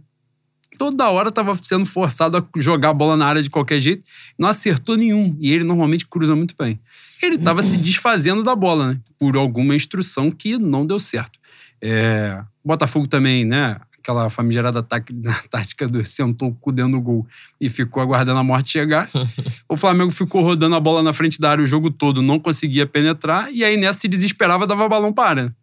Toda 0.78 1.10
hora 1.10 1.30
estava 1.30 1.58
sendo 1.64 1.86
forçado 1.86 2.38
a 2.38 2.60
jogar 2.60 2.90
a 2.90 2.94
bola 2.94 3.16
na 3.16 3.26
área 3.26 3.42
de 3.42 3.50
qualquer 3.50 3.80
jeito, 3.80 4.04
não 4.38 4.50
acertou 4.50 4.96
nenhum. 4.96 5.36
E 5.40 5.52
ele 5.52 5.64
normalmente 5.64 6.06
cruza 6.06 6.36
muito 6.36 6.54
bem. 6.60 6.80
Ele 7.22 7.36
estava 7.36 7.64
se 7.64 7.78
desfazendo 7.78 8.44
da 8.44 8.56
bola, 8.56 8.94
né? 8.94 9.00
Por 9.18 9.36
alguma 9.38 9.74
instrução 9.74 10.30
que 10.30 10.58
não 10.58 10.86
deu 10.86 11.00
certo. 11.00 11.40
É, 11.82 12.44
Botafogo 12.64 13.08
também, 13.08 13.46
né? 13.46 13.80
Aquela 14.08 14.30
famigerada 14.30 14.82
tática 15.52 15.86
do 15.86 16.02
sentou 16.06 16.48
o 16.48 16.56
cu 16.56 16.72
dentro 16.72 16.94
do 16.94 17.02
gol 17.02 17.28
e 17.60 17.70
ficou 17.70 18.02
aguardando 18.02 18.40
a 18.40 18.44
morte 18.44 18.72
chegar. 18.72 19.10
o 19.68 19.76
Flamengo 19.76 20.12
ficou 20.12 20.42
rodando 20.42 20.76
a 20.78 20.80
bola 20.80 21.04
na 21.04 21.12
frente 21.12 21.42
da 21.42 21.52
área 21.52 21.62
o 21.62 21.68
jogo 21.68 21.92
todo, 21.92 22.22
não 22.22 22.40
conseguia 22.40 22.88
penetrar, 22.88 23.52
e 23.52 23.66
aí 23.66 23.76
nessa 23.76 24.00
se 24.00 24.08
desesperava, 24.08 24.66
dava 24.66 24.88
balão 24.88 25.12
para. 25.12 25.54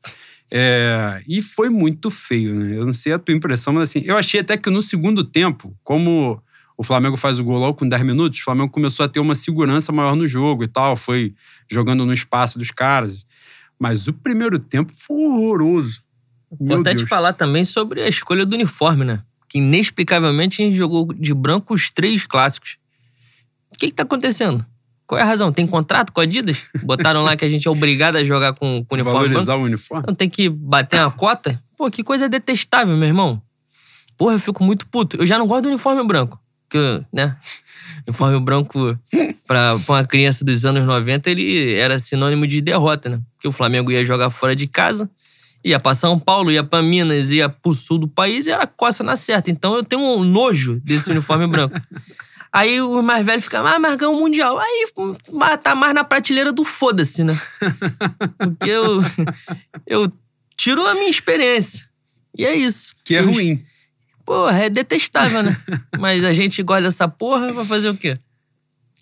É, 0.53 1.23
e 1.27 1.41
foi 1.41 1.71
muito 1.71 2.11
feio, 2.11 2.55
né? 2.55 2.77
Eu 2.77 2.85
não 2.85 2.93
sei 2.93 3.15
a 3.15 3.19
tua 3.19 3.35
impressão, 3.35 3.73
mas 3.73 3.85
assim, 3.85 4.03
eu 4.05 4.15
achei 4.15 4.41
até 4.41 4.59
que 4.59 4.69
no 4.69 4.83
segundo 4.83 5.25
tempo, 5.25 5.75
como 5.83 6.39
o 6.77 6.85
Flamengo 6.85 7.17
faz 7.17 7.39
o 7.39 7.45
gol 7.45 7.59
logo 7.59 7.79
com 7.79 7.89
10 7.89 8.03
minutos, 8.03 8.41
o 8.41 8.45
Flamengo 8.45 8.69
começou 8.69 9.07
a 9.07 9.09
ter 9.09 9.21
uma 9.21 9.35
segurança 9.35 9.91
maior 9.91 10.15
no 10.15 10.27
jogo 10.27 10.65
e 10.65 10.69
tal, 10.69 10.99
foi 10.99 11.35
jogando 11.67 12.05
no 12.05 12.13
espaço 12.13 12.59
dos 12.59 12.71
caras. 12.71 13.25
Mas 13.79 14.07
o 14.07 14.13
primeiro 14.13 14.59
tempo 14.59 14.93
foi 14.95 15.17
horroroso. 15.17 16.04
Importante 16.61 17.07
falar 17.07 17.33
também 17.33 17.65
sobre 17.65 18.03
a 18.03 18.09
escolha 18.09 18.45
do 18.45 18.55
uniforme, 18.55 19.05
né? 19.05 19.21
Que 19.49 19.59
inexplicavelmente 19.59 20.61
a 20.61 20.65
gente 20.65 20.77
jogou 20.77 21.13
de 21.13 21.33
branco 21.35 21.75
os 21.75 21.91
três 21.91 22.25
clássicos. 22.25 22.77
O 23.75 23.79
que, 23.79 23.89
que 23.89 23.95
tá 23.95 24.03
acontecendo? 24.03 24.65
Qual 25.07 25.19
é 25.19 25.23
a 25.23 25.27
razão? 25.27 25.53
Tem 25.53 25.67
contrato 25.67 26.13
com 26.13 26.21
a 26.21 26.25
Adidas? 26.25 26.63
Botaram 26.83 27.23
lá 27.23 27.37
que 27.37 27.45
a 27.45 27.49
gente 27.49 27.69
é 27.69 27.71
obrigado 27.71 28.17
a 28.17 28.25
jogar 28.25 28.55
com, 28.55 28.85
com 28.85 28.95
uniforme. 28.95 29.29
Valorizar 29.29 29.53
branco. 29.53 29.63
o 29.63 29.67
uniforme? 29.67 30.05
Não 30.07 30.15
tem 30.15 30.29
que 30.31 30.49
bater 30.49 31.01
uma 31.01 31.11
cota? 31.11 31.63
Pô, 31.77 31.91
que 31.91 32.03
coisa 32.03 32.29
detestável, 32.29 32.97
meu 32.97 33.07
irmão. 33.07 33.43
Porra, 34.17 34.35
eu 34.35 34.39
fico 34.39 34.65
muito 34.65 34.87
puto. 34.87 35.17
Eu 35.17 35.27
já 35.27 35.39
não 35.39 35.47
gosto 35.47 35.65
do 35.65 35.69
uniforme 35.69 36.03
branco. 36.05 36.41
Porque, 36.69 37.05
né? 37.13 37.37
Uniforme 38.07 38.41
branco 38.41 38.99
pra 39.47 39.79
uma 39.89 40.05
criança 40.05 40.45
dos 40.45 40.65
anos 40.65 40.87
90, 40.87 41.31
ele 41.31 41.75
era 41.75 41.99
sinônimo 41.99 42.47
de 42.47 42.61
derrota, 42.61 43.09
né? 43.09 43.21
Porque 43.35 43.49
o 43.49 43.53
Flamengo 43.53 43.91
ia 43.91 44.05
jogar 44.05 44.31
fora 44.31 44.55
de 44.55 44.67
casa 44.67 45.11
Ia 45.65 45.81
pra 45.81 45.95
São 45.95 46.19
Paulo, 46.19 46.53
ia 46.53 46.63
pra 46.63 46.83
Minas, 46.83 47.33
ia 47.33 47.49
pro 47.49 47.73
sul 47.73 47.99
do 47.99 48.07
país 48.07 48.47
e 48.47 48.51
era 48.51 48.67
costa 48.67 49.03
na 49.03 49.17
certa. 49.17 49.51
Então 49.51 49.75
eu 49.75 49.83
tenho 49.83 50.03
um 50.03 50.23
nojo 50.23 50.79
desse 50.81 51.11
uniforme 51.11 51.47
branco. 51.47 51.81
Aí 52.53 52.81
o 52.81 53.03
mais 53.03 53.27
velho 53.27 53.43
fica, 53.43 53.59
ah, 53.61 53.79
mas 53.81 53.97
ganhou 53.97 54.17
o 54.17 54.21
Mundial. 54.21 54.57
Aí 54.57 54.87
tá 55.61 55.75
mais 55.75 55.93
na 55.93 56.05
prateleira 56.05 56.53
do 56.53 56.63
foda-se, 56.63 57.25
né? 57.25 57.37
Porque 58.39 58.71
eu, 58.71 59.01
eu 59.85 60.13
tiro 60.57 60.87
a 60.87 60.95
minha 60.95 61.11
experiência. 61.11 61.85
E 62.39 62.47
é 62.47 62.55
isso. 62.55 62.95
Que 63.05 63.17
é 63.17 63.21
eu, 63.23 63.33
ruim. 63.33 63.65
Porra, 64.25 64.57
é 64.57 64.71
detestável, 64.71 65.43
né? 65.43 65.57
mas 65.99 66.25
a 66.25 66.33
gente 66.33 66.63
gosta 66.63 66.83
dessa 66.83 67.09
porra, 67.09 67.53
vai 67.53 67.65
fazer 67.65 67.89
o 67.89 67.97
quê? 67.97 68.17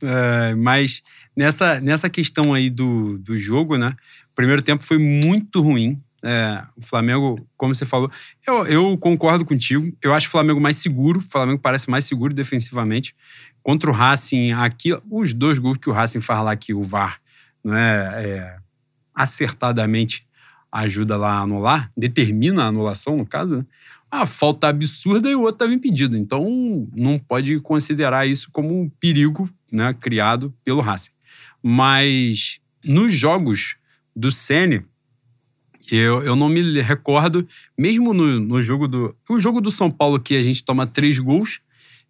É, 0.03 0.55
mas 0.55 1.03
nessa, 1.37 1.79
nessa 1.79 2.09
questão 2.09 2.55
aí 2.55 2.71
do, 2.71 3.19
do 3.19 3.37
jogo, 3.37 3.77
né? 3.77 3.95
O 4.33 4.35
primeiro 4.35 4.63
tempo 4.63 4.83
foi 4.83 4.97
muito 4.97 5.61
ruim. 5.61 6.01
É, 6.25 6.65
o 6.77 6.83
Flamengo, 6.83 7.45
como 7.57 7.75
você 7.75 7.85
falou, 7.85 8.11
eu, 8.47 8.65
eu, 8.67 8.99
concordo 8.99 9.45
contigo. 9.45 9.93
Eu 10.03 10.15
acho 10.15 10.29
o 10.29 10.31
Flamengo 10.31 10.61
mais 10.61 10.77
seguro. 10.77 11.19
O 11.19 11.31
Flamengo 11.31 11.59
parece 11.59 11.91
mais 11.91 12.05
seguro 12.05 12.33
defensivamente. 12.33 13.15
Contra 13.63 13.91
o 13.91 13.93
Racing, 13.93 14.53
aqui, 14.53 14.97
os 15.11 15.33
dois 15.33 15.59
gols 15.59 15.79
que 15.79 15.91
o 15.91 15.93
Racing 15.93 16.21
faz 16.21 16.45
lá 16.45 16.55
que 16.55 16.73
o 16.73 16.83
VAR 16.83 17.21
né, 17.65 18.25
é, 18.25 18.57
acertadamente 19.15 20.27
ajuda 20.71 21.17
lá 21.17 21.35
a 21.35 21.41
anular, 21.41 21.93
determina 21.97 22.65
a 22.65 22.69
anulação, 22.69 23.17
no 23.17 23.27
caso, 23.27 23.59
né? 23.59 23.67
a 24.11 24.27
falta 24.27 24.69
absurda 24.69 25.31
e 25.31 25.35
o 25.35 25.41
outro 25.41 25.55
estava 25.55 25.73
impedido. 25.73 26.19
Então, 26.19 26.87
não 26.95 27.19
pode 27.19 27.59
considerar 27.61 28.27
isso 28.27 28.51
como 28.53 28.79
um 28.79 28.89
perigo 28.89 29.49
né, 29.73 29.95
criado 29.95 30.55
pelo 30.63 30.83
Racing. 30.83 31.13
Mas 31.63 32.61
nos 32.85 33.13
jogos 33.13 33.77
do 34.15 34.31
Sene, 34.31 34.85
eu, 35.91 36.23
eu 36.23 36.37
não 36.37 36.49
me 36.49 36.81
recordo, 36.81 37.47
mesmo 37.77 38.15
no, 38.15 38.39
no 38.39 38.63
jogo 38.63 38.87
do. 38.87 39.15
O 39.29 39.39
jogo 39.39 39.61
do 39.61 39.71
São 39.71 39.91
Paulo, 39.91 40.21
que 40.21 40.37
a 40.37 40.43
gente 40.43 40.65
toma 40.65 40.87
três 40.87 41.19
gols, 41.19 41.61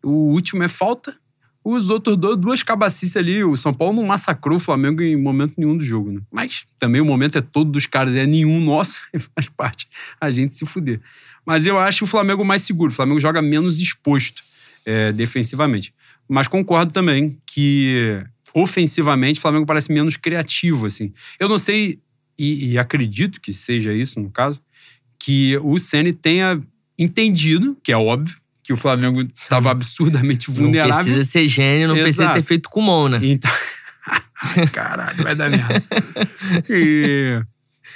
o 0.02 0.32
último 0.32 0.62
é 0.62 0.68
falta, 0.68 1.16
os 1.64 1.90
outros 1.90 2.16
dois, 2.16 2.36
duas 2.36 2.62
cabacices 2.62 3.16
ali. 3.16 3.42
O 3.44 3.56
São 3.56 3.72
Paulo 3.72 3.94
não 3.94 4.06
massacrou 4.06 4.56
o 4.56 4.60
Flamengo 4.60 5.02
em 5.02 5.16
momento 5.16 5.54
nenhum 5.56 5.76
do 5.76 5.84
jogo, 5.84 6.12
né? 6.12 6.20
Mas 6.30 6.66
também 6.78 7.00
o 7.00 7.04
momento 7.04 7.38
é 7.38 7.40
todo 7.40 7.70
dos 7.70 7.86
caras, 7.86 8.14
é 8.14 8.26
nenhum 8.26 8.60
nosso, 8.60 9.00
faz 9.34 9.48
parte 9.48 9.88
a 10.20 10.30
gente 10.30 10.56
se 10.56 10.66
fuder. 10.66 11.00
Mas 11.46 11.66
eu 11.66 11.78
acho 11.78 12.04
o 12.04 12.06
Flamengo 12.06 12.44
mais 12.44 12.62
seguro. 12.62 12.92
O 12.92 12.94
Flamengo 12.94 13.20
joga 13.20 13.40
menos 13.40 13.80
exposto 13.80 14.42
é, 14.84 15.12
defensivamente. 15.12 15.94
Mas 16.28 16.46
concordo 16.46 16.92
também 16.92 17.38
que 17.46 18.22
ofensivamente 18.54 19.38
o 19.38 19.42
Flamengo 19.42 19.66
parece 19.66 19.92
menos 19.92 20.16
criativo, 20.16 20.86
assim. 20.86 21.12
Eu 21.38 21.48
não 21.48 21.58
sei, 21.58 21.98
e, 22.38 22.72
e 22.72 22.78
acredito 22.78 23.40
que 23.40 23.52
seja 23.52 23.92
isso 23.92 24.20
no 24.20 24.30
caso, 24.30 24.60
que 25.18 25.56
o 25.62 25.78
Ceni 25.78 26.12
tenha 26.12 26.60
entendido, 26.98 27.76
que 27.82 27.92
é 27.92 27.96
óbvio, 27.96 28.36
que 28.62 28.72
o 28.72 28.76
Flamengo 28.76 29.22
estava 29.36 29.70
absurdamente 29.70 30.50
vulnerável. 30.50 30.94
Não 30.94 31.04
precisa 31.04 31.24
ser 31.24 31.48
gênio, 31.48 31.88
não 31.88 31.94
Exato. 31.94 32.04
precisa 32.04 32.34
ter 32.34 32.42
feito 32.42 32.68
com 32.68 32.80
Mona. 32.80 33.18
Então... 33.22 33.50
Caralho, 34.72 35.22
vai 35.22 35.34
dar 35.34 35.50
merda. 35.50 35.82
E... 36.68 37.40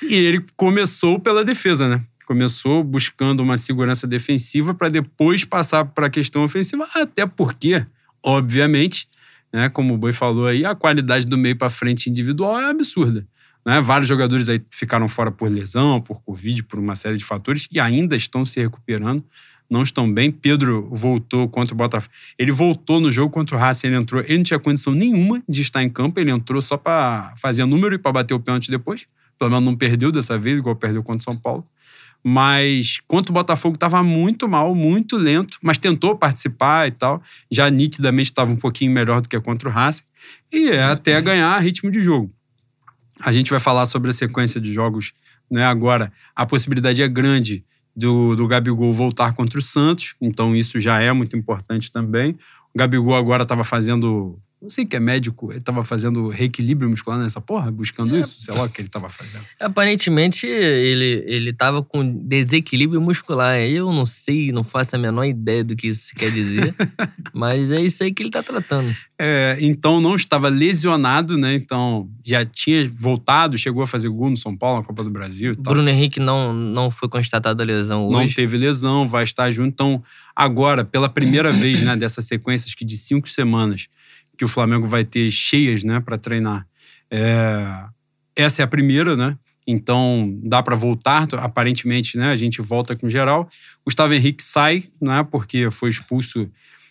e 0.03 0.15
ele 0.15 0.45
começou 0.57 1.19
pela 1.19 1.45
defesa, 1.45 1.89
né? 1.89 2.03
Começou 2.25 2.83
buscando 2.83 3.41
uma 3.41 3.57
segurança 3.57 4.07
defensiva 4.07 4.73
para 4.75 4.89
depois 4.89 5.45
passar 5.45 5.85
para 5.85 6.07
a 6.07 6.11
questão 6.11 6.45
ofensiva, 6.45 6.89
até 6.95 7.27
porque, 7.27 7.85
obviamente, 8.25 9.09
né, 9.53 9.69
como 9.69 9.95
o 9.95 9.99
Boi 9.99 10.13
falou 10.13 10.47
aí, 10.47 10.65
a 10.65 10.75
qualidade 10.75 11.27
do 11.27 11.39
meio 11.39 11.57
para 11.57 11.71
frente 11.71 12.11
individual 12.11 12.61
é 12.61 12.69
absurda. 12.71 13.27
Né? 13.67 13.81
Vários 13.81 14.09
jogadores 14.09 14.49
aí 14.49 14.63
ficaram 14.71 15.09
fora 15.09 15.33
por 15.33 15.51
lesão, 15.51 16.01
por 16.01 16.23
Covid, 16.23 16.63
por 16.63 16.79
uma 16.79 16.95
série 16.95 17.17
de 17.17 17.25
fatores 17.25 17.67
e 17.73 17.81
ainda 17.81 18.15
estão 18.15 18.45
se 18.45 18.61
recuperando 18.61 19.25
não 19.71 19.83
estão 19.83 20.11
bem. 20.13 20.31
Pedro 20.31 20.89
voltou 20.93 21.49
contra 21.49 21.75
o 21.75 21.77
Botafogo. 21.77 22.15
Ele 22.39 22.53
voltou 22.53 23.01
no 23.01 23.11
jogo 23.11 23.33
contra 23.33 23.57
o 23.57 23.59
Racing, 23.59 23.89
ele 23.89 23.97
entrou. 23.97 24.23
Ele 24.23 24.37
não 24.37 24.45
tinha 24.45 24.59
condição 24.59 24.93
nenhuma 24.95 25.43
de 25.49 25.63
estar 25.63 25.83
em 25.83 25.89
campo, 25.89 26.21
ele 26.21 26.31
entrou 26.31 26.63
só 26.63 26.77
para 26.77 27.35
fazer 27.37 27.65
número 27.65 27.95
e 27.95 27.99
para 27.99 28.13
bater 28.13 28.35
o 28.35 28.41
pênalti 28.41 28.71
depois. 28.71 29.07
Pelo 29.39 29.51
menos 29.51 29.65
não 29.65 29.77
perdeu 29.77 30.11
dessa 30.11 30.39
vez, 30.39 30.59
igual 30.59 30.77
perdeu 30.77 31.03
contra 31.03 31.21
o 31.21 31.25
São 31.25 31.37
Paulo. 31.37 31.65
Mas 32.25 33.01
contra 33.07 33.31
o 33.31 33.35
Botafogo 33.35 33.75
estava 33.75 34.03
muito 34.03 34.49
mal, 34.49 34.75
muito 34.75 35.17
lento, 35.17 35.59
mas 35.63 35.79
tentou 35.79 36.17
participar 36.17 36.89
e 36.89 36.91
tal. 36.91 37.23
Já 37.51 37.69
nitidamente 37.71 38.31
estava 38.31 38.51
um 38.51 38.57
pouquinho 38.57 38.91
melhor 38.91 39.21
do 39.21 39.29
que 39.29 39.39
contra 39.41 39.69
o 39.69 39.73
Racing. 39.73 40.05
E 40.53 40.71
é 40.71 40.85
até 40.85 41.21
ganhar 41.21 41.59
ritmo 41.59 41.91
de 41.91 42.01
jogo. 42.01 42.36
A 43.21 43.33
gente 43.33 43.51
vai 43.51 43.61
falar 43.61 43.87
sobre 43.87 44.11
a 44.11 44.13
sequência 44.13 44.61
de 44.61 44.73
jogos 44.73 45.13
né, 45.51 45.65
agora. 45.65 46.13
A 46.35 46.45
possibilidade 46.45 47.03
é 47.03 47.09
grande 47.09 47.65
do, 47.97 48.37
do 48.37 48.47
Gabigol 48.47 48.93
voltar 48.93 49.33
contra 49.35 49.59
o 49.59 49.63
Santos, 49.63 50.15
então 50.21 50.55
isso 50.55 50.79
já 50.79 51.01
é 51.01 51.11
muito 51.13 51.37
importante 51.37 51.91
também. 51.91 52.37
O 52.75 52.79
Gabigol 52.79 53.15
agora 53.15 53.43
estava 53.43 53.65
fazendo 53.65 54.39
não 54.61 54.71
sei 54.71 54.87
que 54.87 54.97
é 54.97 55.01
médico, 55.01 55.51
ele 55.53 55.59
estava 55.59 55.85
fazendo 55.85 56.29
reequilíbrio 56.29 56.89
muscular 56.89 57.19
nessa 57.19 57.41
porra, 57.43 57.71
buscando 57.71 58.17
é. 58.17 58.21
isso, 58.21 58.41
sei 58.41 58.55
lá 58.55 58.65
o 58.65 58.69
que 58.69 58.81
ele 58.81 58.89
estava 58.89 59.11
fazendo. 59.11 59.45
Aparentemente, 59.61 60.47
ele, 60.47 61.25
ele 61.27 61.53
tava 61.53 61.83
com 61.83 62.03
desequilíbrio 62.27 63.01
muscular. 63.01 63.59
Eu 63.59 63.93
não 63.93 64.07
sei, 64.07 64.53
não 64.53 64.65
faço 64.65 64.97
a 64.97 64.99
menor 64.99 65.25
ideia 65.25 65.63
do 65.63 65.77
que 65.77 65.89
isso 65.89 66.15
quer 66.15 66.31
dizer, 66.31 66.75
mas 67.35 67.71
é 67.71 67.83
isso 67.83 68.03
aí 68.03 68.13
que 68.13 68.23
ele 68.23 68.31
está 68.31 68.43
tratando. 68.43 68.97
É, 69.19 69.57
então 69.61 70.01
não 70.01 70.17
estava 70.17 70.49
lesionado, 70.49 71.37
né? 71.37 71.55
Então 71.55 72.09
já 72.25 72.45
tinha 72.45 72.91
voltado, 72.95 73.59
chegou 73.59 73.83
a 73.83 73.87
fazer 73.87 74.09
gol 74.09 74.31
no 74.31 74.37
São 74.37 74.57
Paulo, 74.57 74.81
na 74.81 74.87
Copa 74.87 75.05
do 75.05 75.11
Brasil. 75.11 75.53
E 75.53 75.57
tal. 75.57 75.75
Bruno 75.75 75.89
Henrique 75.89 76.19
não, 76.19 76.55
não 76.55 76.91
foi 76.91 77.09
constatada 77.09 77.63
a 77.63 77.67
lesão 77.67 78.07
hoje. 78.07 78.15
Não 78.15 78.29
teve 78.29 78.57
lesão, 78.57 79.07
vai 79.07 79.25
estar 79.25 79.51
junto. 79.51 79.69
Então, 79.69 80.03
agora, 80.35 80.83
pela 80.83 81.09
primeira 81.09 81.53
vez, 81.53 81.83
né, 81.83 81.95
dessas 81.95 82.25
sequências 82.25 82.75
que 82.75 82.85
de 82.85 82.97
cinco 82.97 83.29
semanas 83.29 83.89
que 84.37 84.45
o 84.45 84.49
Flamengo 84.49 84.87
vai 84.87 85.05
ter 85.05 85.31
cheias, 85.31 85.83
né, 85.85 86.01
para 86.01 86.19
treinar. 86.19 86.67
É, 87.11 87.85
essa 88.35 88.63
é 88.63 88.65
a 88.65 88.69
primeira, 88.69 89.17
né? 89.17 89.37
Então 89.67 90.39
dá 90.45 90.63
para 90.63 90.77
voltar. 90.77 91.27
Aparentemente, 91.35 92.17
né? 92.17 92.31
A 92.31 92.37
gente 92.37 92.63
volta 92.63 92.95
com 92.95 93.11
geral. 93.11 93.49
Gustavo 93.85 94.15
Henrique 94.15 94.43
sai, 94.43 94.85
né? 95.01 95.27
Porque 95.29 95.71
foi 95.71 95.91
expulso, 95.91 96.49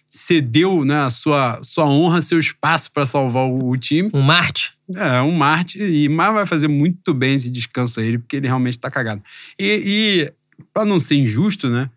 cedeu, 0.10 0.84
né? 0.84 1.04
A 1.04 1.10
sua 1.10 1.60
sua 1.64 1.86
honra, 1.86 2.22
seu 2.22 2.40
espaço 2.40 2.92
para 2.92 3.06
salvar 3.06 3.46
o, 3.46 3.70
o, 3.70 3.78
time. 3.78 4.10
Um 4.14 4.22
Marte. 4.22 4.74
É, 4.94 5.22
um 5.22 5.32
Marte. 5.32 5.82
E 5.82 6.10
mas 6.10 6.34
vai 6.34 6.46
fazer 6.46 6.68
muito 6.68 7.14
bem 7.14 7.36
esse 7.36 7.50
descanso 7.50 8.00
a 8.00 8.04
ele, 8.04 8.18
porque 8.18 8.36
ele 8.36 8.48
realmente 8.48 8.74
está 8.74 8.92
cagado. 8.92 9.24
E, 9.58 9.84
e 9.86 10.34
para 10.74 10.84
não 10.84 11.00
ser 11.00 11.16
injusto, 11.16 11.70
né? 11.70 11.90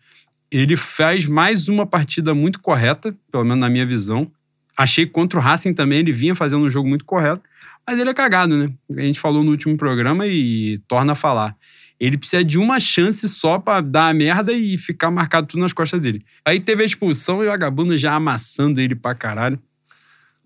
Ele 0.51 0.77
faz 0.77 1.27
mais 1.27 1.69
uma 1.69 1.85
partida 1.85 2.35
muito 2.35 2.61
correta, 2.61 3.15
pelo 3.31 3.45
menos 3.45 3.59
na 3.59 3.69
minha 3.69 3.85
visão. 3.85 4.31
Achei 4.79 5.05
que 5.05 5.11
contra 5.11 5.41
o 5.41 5.43
Racing 5.43 5.75
também 5.75 5.99
ele 5.99 6.13
vinha 6.13 6.37
fazendo 6.37 6.65
um 6.65 6.71
jogo 6.71 6.89
muito 6.89 7.05
correto, 7.05 7.43
mas 7.85 7.99
ele 7.99 8.11
é 8.11 8.15
cagado, 8.15 8.57
né? 8.57 8.73
A 8.97 9.01
gente 9.01 9.19
falou 9.19 9.43
no 9.43 9.51
último 9.51 9.77
programa 9.77 10.25
e 10.25 10.79
torna 10.87 11.15
a 11.15 11.17
falar. 11.17 11.57
Ele 11.99 12.17
precisa 12.17 12.45
de 12.45 12.59
uma 12.59 12.79
chance 12.79 13.29
só 13.29 13.59
para 13.59 13.81
dar 13.81 14.09
a 14.09 14.15
merda 14.15 14.53
e 14.53 14.77
ficar 14.79 15.11
marcado 15.11 15.49
tudo 15.49 15.61
nas 15.61 15.73
costas 15.73 16.01
dele. 16.01 16.25
Aí 16.45 16.61
teve 16.61 16.85
a 16.85 16.87
expulsão 16.87 17.43
e 17.43 17.47
o 17.47 17.51
vagabundo 17.51 17.97
já 17.97 18.15
amassando 18.15 18.81
ele 18.81 18.95
pra 18.95 19.17
caralho. 19.17 19.59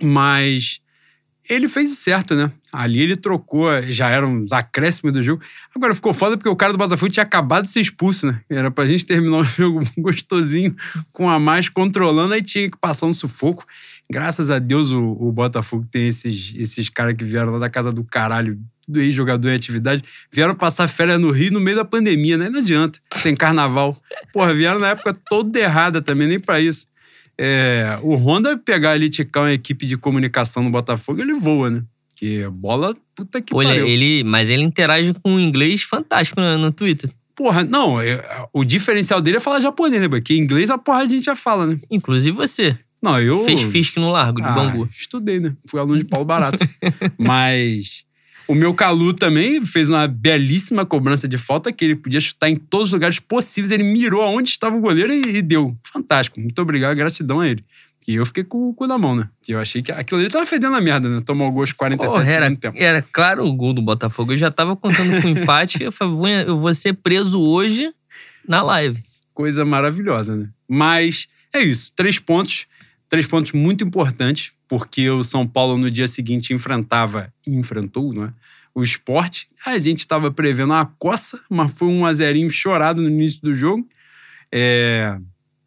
Mas 0.03 0.81
ele 1.49 1.69
fez 1.69 1.99
certo, 1.99 2.35
né? 2.35 2.51
Ali 2.73 3.01
ele 3.01 3.17
trocou, 3.17 3.69
já 3.83 4.09
eram 4.09 4.43
os 4.43 4.53
acréscimos 4.53 5.13
do 5.13 5.23
jogo. 5.23 5.43
Agora 5.75 5.95
ficou 5.95 6.13
foda 6.13 6.37
porque 6.37 6.49
o 6.49 6.57
cara 6.57 6.73
do 6.73 6.79
Botafogo 6.79 7.11
tinha 7.11 7.25
acabado 7.25 7.65
de 7.65 7.71
ser 7.71 7.81
expulso, 7.81 8.27
né? 8.27 8.41
Era 8.49 8.71
pra 8.71 8.87
gente 8.87 9.05
terminar 9.05 9.39
o 9.39 9.45
jogo 9.45 9.83
gostosinho, 9.99 10.75
com 11.13 11.29
a 11.29 11.39
mais 11.39 11.69
controlando, 11.69 12.35
aí 12.35 12.43
tinha 12.43 12.71
que 12.71 12.79
passar 12.79 13.07
um 13.07 13.13
sufoco. 13.13 13.67
Graças 14.11 14.51
a 14.51 14.59
Deus 14.59 14.91
o, 14.91 15.03
o 15.03 15.33
Botafogo 15.33 15.87
tem 15.91 16.09
esses, 16.09 16.55
esses 16.57 16.89
caras 16.89 17.15
que 17.15 17.25
vieram 17.25 17.53
lá 17.53 17.59
da 17.59 17.71
casa 17.71 17.93
do 17.93 18.05
caralho, 18.05 18.59
do 18.87 19.01
ex-jogador 19.01 19.49
em 19.51 19.55
atividade, 19.55 20.03
vieram 20.31 20.55
passar 20.55 20.89
férias 20.89 21.19
no 21.19 21.31
Rio 21.31 21.53
no 21.53 21.61
meio 21.61 21.77
da 21.77 21.85
pandemia, 21.85 22.37
né? 22.37 22.49
Não 22.49 22.61
adianta, 22.61 22.99
sem 23.17 23.35
carnaval. 23.35 23.97
Porra, 24.33 24.55
vieram 24.55 24.81
na 24.81 24.89
época 24.89 25.17
toda 25.29 25.59
errada 25.59 26.01
também, 26.01 26.29
nem 26.29 26.41
para 26.41 26.61
isso. 26.61 26.87
É, 27.45 27.99
o 28.03 28.15
Honda 28.15 28.57
pegar 28.57 28.93
ali, 28.93 29.11
ticar 29.11 29.43
uma 29.43 29.53
equipe 29.53 29.85
de 29.85 29.97
comunicação 29.97 30.63
no 30.63 30.71
Botafogo, 30.71 31.21
ele 31.21 31.35
voa, 31.35 31.71
né? 31.71 31.83
Que 32.15 32.47
bola, 32.49 32.95
puta 33.17 33.43
que 33.43 33.53
Olha, 33.53 33.71
pariu. 33.71 33.85
Ele, 33.85 34.23
mas 34.23 34.49
ele 34.49 34.63
interage 34.63 35.13
com 35.15 35.33
um 35.33 35.41
inglês 35.41 35.83
fantástico 35.83 36.41
no, 36.41 36.57
no 36.57 36.71
Twitter. 36.71 37.11
Porra, 37.35 37.65
não, 37.65 38.01
é, 38.01 38.25
o 38.53 38.63
diferencial 38.65 39.21
dele 39.21 39.39
é 39.39 39.41
falar 39.41 39.59
japonês, 39.59 40.01
né? 40.01 40.09
Porque 40.09 40.37
inglês 40.37 40.71
a 40.71 40.79
porra 40.79 41.01
a 41.01 41.09
gente 41.09 41.25
já 41.25 41.35
fala, 41.35 41.67
né? 41.67 41.81
Inclusive 41.91 42.37
você. 42.37 42.79
Não, 43.03 43.21
eu. 43.21 43.45
Fez 43.45 43.61
FISC 43.61 43.97
no 43.97 44.13
Largo 44.13 44.41
de 44.41 44.47
ah, 44.47 44.53
Bangu. 44.53 44.89
Estudei, 44.97 45.41
né? 45.41 45.53
Fui 45.67 45.81
aluno 45.81 45.99
de 45.99 46.05
Paulo 46.05 46.25
Barato. 46.25 46.65
Mas. 47.19 48.05
O 48.49 48.55
meu 48.55 48.75
Calu 48.75 49.13
também 49.13 49.65
fez 49.65 49.91
uma 49.91 50.07
belíssima 50.07 50.85
cobrança 50.85 51.29
de 51.29 51.39
falta 51.39 51.73
que 51.73 51.85
ele 51.85 51.97
podia 51.97 52.21
chutar 52.21 52.49
em 52.49 52.57
todos 52.57 52.89
os 52.89 52.93
lugares 52.93 53.19
possíveis. 53.19 53.71
Ele 53.71 53.85
mirou 53.85 54.23
aonde 54.23 54.51
estava 54.51 54.77
o 54.77 54.81
goleiro 54.81 55.13
e, 55.13 55.37
e 55.37 55.43
deu. 55.43 55.77
Fantástico. 55.85 56.41
Muito 56.41 56.61
obrigado, 56.61 56.97
gratidão 56.97 57.41
a 57.41 57.49
ele. 57.49 57.65
E 58.07 58.17
eu 58.17 58.27
fiquei 58.27 58.43
com 58.43 58.69
o 58.69 58.75
cu 58.75 58.87
na 58.87 58.99
mão, 58.99 59.15
né? 59.15 59.29
Eu 59.47 59.61
achei 59.61 59.81
que 59.81 59.93
aquilo 59.93 60.21
ali 60.21 60.29
tava 60.29 60.45
fedendo 60.45 60.75
a 60.75 60.81
merda, 60.81 61.09
né? 61.09 61.19
Tomou 61.25 61.49
o 61.49 61.53
gol 61.53 61.63
aos 61.63 61.73
47 61.73 62.13
Porra, 62.13 62.33
era, 62.33 62.57
tempo. 62.57 62.77
Era 62.77 63.01
claro 63.01 63.47
o 63.47 63.53
gol 63.53 63.73
do 63.73 63.81
Botafogo. 63.81 64.33
Eu 64.33 64.39
já 64.39 64.51
tava 64.51 64.75
contando 64.75 65.23
com 65.23 65.29
empate. 65.29 65.83
Eu 65.83 65.93
falei, 65.93 66.45
eu 66.47 66.59
vou 66.59 66.75
ser 66.75 66.95
preso 66.95 67.41
hoje 67.41 67.93
na 68.47 68.61
live. 68.63 69.01
Coisa 69.33 69.65
maravilhosa, 69.65 70.37
né? 70.37 70.49
Mas 70.69 71.29
é 71.53 71.61
isso. 71.61 71.93
Três 71.95 72.19
pontos. 72.19 72.67
Três 73.13 73.27
pontos 73.27 73.53
muito 73.53 73.85
importantes, 73.85 74.55
porque 74.67 75.11
o 75.11 75.23
São 75.23 75.47
Paulo 75.47 75.77
no 75.77 75.91
dia 75.91 76.09
seguinte 76.09 76.55
enfrentava, 76.55 77.31
enfrentou, 77.47 78.11
não 78.11 78.25
é? 78.25 78.33
O 78.75 78.83
esporte. 78.83 79.49
A 79.67 79.79
gente 79.79 79.99
estava 79.99 80.31
prevendo 80.31 80.71
uma 80.71 80.87
coça, 80.87 81.39
mas 81.51 81.75
foi 81.75 81.89
um 81.89 82.07
azerinho 82.07 82.51
chorado 82.51 83.03
no 83.03 83.11
início 83.11 83.43
do 83.43 83.53
jogo. 83.53 83.87
É... 84.51 85.19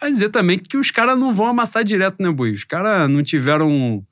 Vai 0.01 0.11
dizer 0.11 0.29
também 0.29 0.57
que 0.57 0.75
os 0.75 0.89
caras 0.89 1.19
não 1.19 1.35
vão 1.35 1.45
amassar 1.45 1.83
direto, 1.83 2.15
né, 2.19 2.31
Boi? 2.31 2.51
Os 2.51 2.63
caras 2.63 3.07
não 3.07 3.21
tiveram, 3.21 4.03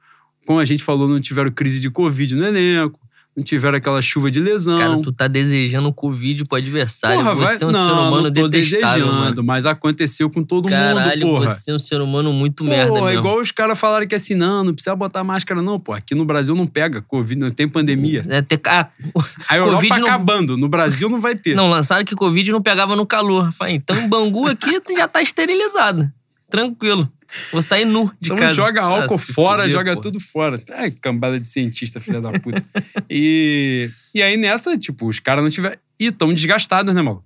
como 0.46 0.60
a 0.60 0.66
gente 0.66 0.84
falou, 0.84 1.08
não 1.08 1.20
tiveram 1.20 1.50
crise 1.50 1.80
de 1.80 1.90
Covid 1.90 2.36
no 2.36 2.46
elenco, 2.46 3.00
não 3.36 3.44
tiveram 3.44 3.78
aquela 3.78 4.02
chuva 4.02 4.30
de 4.30 4.40
lesão. 4.40 4.78
Cara, 4.78 4.98
tu 5.02 5.12
tá 5.12 5.28
desejando 5.28 5.88
o 5.88 5.94
Covid 5.94 6.46
pro 6.46 6.58
adversário. 6.58 7.18
Porra, 7.18 7.34
você 7.34 7.46
vai... 7.46 7.56
é 7.62 7.66
um 7.66 7.72
não, 7.72 7.88
ser 7.88 7.92
humano 7.94 8.22
não 8.24 8.32
tô 8.32 8.48
detestável, 8.48 9.06
desejando, 9.06 9.24
mano. 9.26 9.44
mas 9.44 9.66
aconteceu 9.66 10.30
com 10.30 10.44
todo 10.44 10.70
Caralho, 10.70 11.26
mundo, 11.28 11.40
porra. 11.40 11.56
você 11.56 11.72
é 11.72 11.74
um 11.76 11.80
ser 11.80 12.00
humano 12.00 12.32
muito 12.32 12.64
merda 12.64 12.92
Pô, 12.92 12.98
é 13.00 13.02
mesmo. 13.06 13.20
igual 13.20 13.40
os 13.40 13.52
caras 13.52 13.80
falaram 13.80 14.06
que 14.06 14.14
assim, 14.14 14.36
não, 14.36 14.64
não 14.64 14.74
precisa 14.74 14.96
botar 14.96 15.24
máscara, 15.24 15.62
não, 15.62 15.80
pô. 15.80 15.94
Aqui 15.94 16.14
no 16.14 16.26
Brasil 16.26 16.56
não 16.56 16.68
pega 16.68 17.02
Covid, 17.02 17.40
não 17.40 17.50
tem 17.50 17.68
pandemia. 17.68 18.22
É, 18.28 18.42
ter- 18.42 18.62
ah, 18.68 18.88
A 19.50 19.58
Europa 19.58 19.76
Covid 19.78 20.00
não- 20.00 20.08
acabando, 20.08 20.56
no 20.58 20.68
Brasil 20.70 21.10
não 21.10 21.20
vai 21.20 21.36
ter. 21.36 21.56
não, 21.56 21.70
lançaram 21.70 22.06
que 22.06 22.16
Covid 22.16 22.52
não 22.52 22.62
pegava 22.62 22.96
no 22.96 23.06
calor. 23.06 23.52
Falei, 23.52 23.76
então 23.76 24.06
o 24.06 24.08
Bangu 24.08 24.48
aqui 24.48 24.80
já 24.96 25.08
tá 25.08 25.22
esterilizado. 25.24 26.08
Tranquilo. 26.50 27.12
Vou 27.52 27.62
sair 27.62 27.86
nu 27.86 28.12
de 28.20 28.32
então 28.32 28.38
casa. 28.38 28.54
joga 28.54 28.82
álcool 28.82 29.16
Ah, 29.16 29.34
fora, 29.34 29.62
fuder, 29.64 29.72
joga 29.72 29.96
pô. 29.96 30.02
tudo 30.02 30.20
fora. 30.20 30.62
É 30.70 30.92
cambada 30.92 31.40
de 31.40 31.48
cientista, 31.48 32.00
filha 32.00 32.22
da 32.22 32.32
puta. 32.40 32.64
e, 33.10 33.90
e 34.14 34.22
aí 34.22 34.38
nessa, 34.38 34.78
tipo, 34.78 35.08
os 35.08 35.20
caras 35.20 35.44
não 35.44 35.50
tiveram. 35.50 35.76
E 36.00 36.12
tão 36.12 36.34
desgastados, 36.34 36.94
né, 36.94 37.02
maluco? 37.02 37.24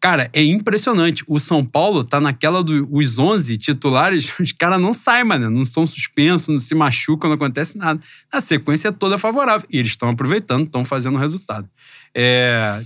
Cara, 0.00 0.28
é 0.32 0.42
impressionante. 0.42 1.24
O 1.26 1.38
São 1.38 1.64
Paulo 1.64 2.04
tá 2.04 2.20
naquela 2.20 2.62
dos 2.62 3.18
11 3.18 3.56
titulares, 3.56 4.30
os 4.38 4.52
caras 4.52 4.80
não 4.80 4.92
saem, 4.92 5.24
mano. 5.24 5.50
Não 5.50 5.64
são 5.64 5.86
suspensos, 5.86 6.48
não 6.48 6.58
se 6.58 6.74
machucam, 6.74 7.28
não 7.30 7.34
acontece 7.36 7.78
nada. 7.78 8.00
A 8.30 8.40
sequência 8.40 8.88
é 8.88 8.92
toda 8.92 9.16
favorável. 9.18 9.66
E 9.72 9.78
eles 9.78 9.92
estão 9.92 10.08
aproveitando, 10.10 10.64
estão 10.66 10.84
fazendo 10.84 11.18
resultado. 11.18 11.68
É, 12.14 12.82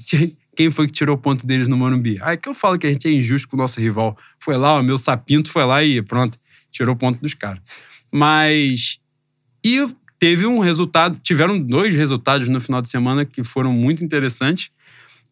quem 0.57 0.71
foi 0.71 0.87
que 0.87 0.93
tirou 0.93 1.15
o 1.17 1.19
ponto 1.19 1.47
deles 1.47 1.69
no 1.69 1.77
Morumbi? 1.77 2.19
Ah, 2.21 2.33
é 2.33 2.37
que 2.37 2.49
eu 2.49 2.55
falo 2.55 2.79
que 2.79 2.87
a 2.87 2.93
gente 2.93 3.09
é 3.09 3.13
injusto 3.13 3.49
com 3.49 3.57
o 3.57 3.59
nosso 3.59 3.81
rival. 3.81 4.17
Foi 4.39 4.57
lá, 4.57 4.79
o 4.79 4.83
meu 4.83 4.99
sapinto 4.99 5.51
foi 5.51 5.65
lá 5.65 5.83
e 5.83 6.03
pronto, 6.03 6.39
tirou 6.71 6.97
ponto 6.97 7.21
dos 7.21 7.35
caras. 7.35 7.61
Mas. 8.13 8.99
E 9.65 9.87
teve 10.19 10.47
um 10.47 10.59
resultado, 10.59 11.19
tiveram 11.23 11.59
dois 11.59 11.95
resultados 11.95 12.47
no 12.49 12.61
final 12.61 12.83
de 12.83 12.89
semana 12.89 13.25
que 13.25 13.43
foram 13.43 13.73
muito 13.73 14.05
interessantes. 14.05 14.71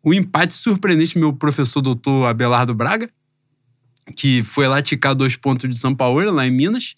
O 0.03 0.15
empate 0.15 0.55
surpreendente, 0.55 1.19
meu 1.19 1.33
professor 1.33 1.81
doutor 1.81 2.27
Abelardo 2.27 2.75
Braga, 2.75 3.11
que 4.17 4.43
foi 4.43 4.67
lá 4.67 4.81
ticar 4.81 5.15
dois 5.15 5.37
pontos 5.37 5.69
de 5.69 5.77
São 5.77 5.95
Paulo, 5.95 6.31
lá 6.31 6.47
em 6.47 6.51
Minas. 6.51 6.95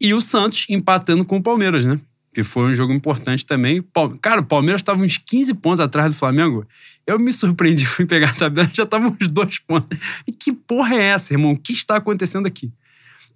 E 0.00 0.14
o 0.14 0.20
Santos 0.20 0.64
empatando 0.68 1.24
com 1.24 1.36
o 1.36 1.42
Palmeiras, 1.42 1.84
né? 1.84 2.00
Que 2.32 2.42
foi 2.42 2.70
um 2.70 2.74
jogo 2.74 2.92
importante 2.92 3.44
também. 3.44 3.84
Cara, 4.22 4.40
o 4.40 4.44
Palmeiras 4.44 4.80
estava 4.80 5.02
uns 5.02 5.18
15 5.18 5.54
pontos 5.54 5.80
atrás 5.80 6.14
do 6.14 6.18
Flamengo. 6.18 6.66
Eu 7.06 7.18
me 7.18 7.32
surpreendi, 7.32 7.84
fui 7.86 8.06
pegar 8.06 8.30
a 8.30 8.34
tabela, 8.34 8.70
já 8.72 8.84
estavam 8.84 9.14
uns 9.20 9.28
dois 9.28 9.58
pontos. 9.58 9.98
E 10.26 10.32
que 10.32 10.52
porra 10.52 10.94
é 10.94 11.02
essa, 11.02 11.34
irmão? 11.34 11.52
O 11.52 11.58
que 11.58 11.72
está 11.72 11.96
acontecendo 11.96 12.46
aqui? 12.46 12.72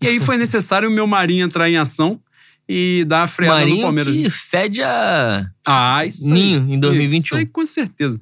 E 0.02 0.08
aí 0.08 0.20
foi 0.20 0.36
necessário 0.36 0.88
o 0.88 0.92
meu 0.92 1.06
Marinho 1.06 1.44
entrar 1.44 1.68
em 1.68 1.76
ação 1.76 2.20
e 2.68 3.04
dar 3.06 3.22
a 3.22 3.26
freada 3.26 3.60
no 3.60 3.66
Marinho 3.66 3.82
Palmeiras. 3.82 4.14
que 4.14 4.30
fede 4.30 4.82
a 4.82 5.46
Ah, 5.66 6.04
isso 6.04 6.26
aí. 6.26 6.32
Ninho 6.32 6.66
em 6.74 6.78
2021. 6.78 7.24
Isso 7.24 7.36
aí, 7.36 7.46
com 7.46 7.64
certeza. 7.66 8.20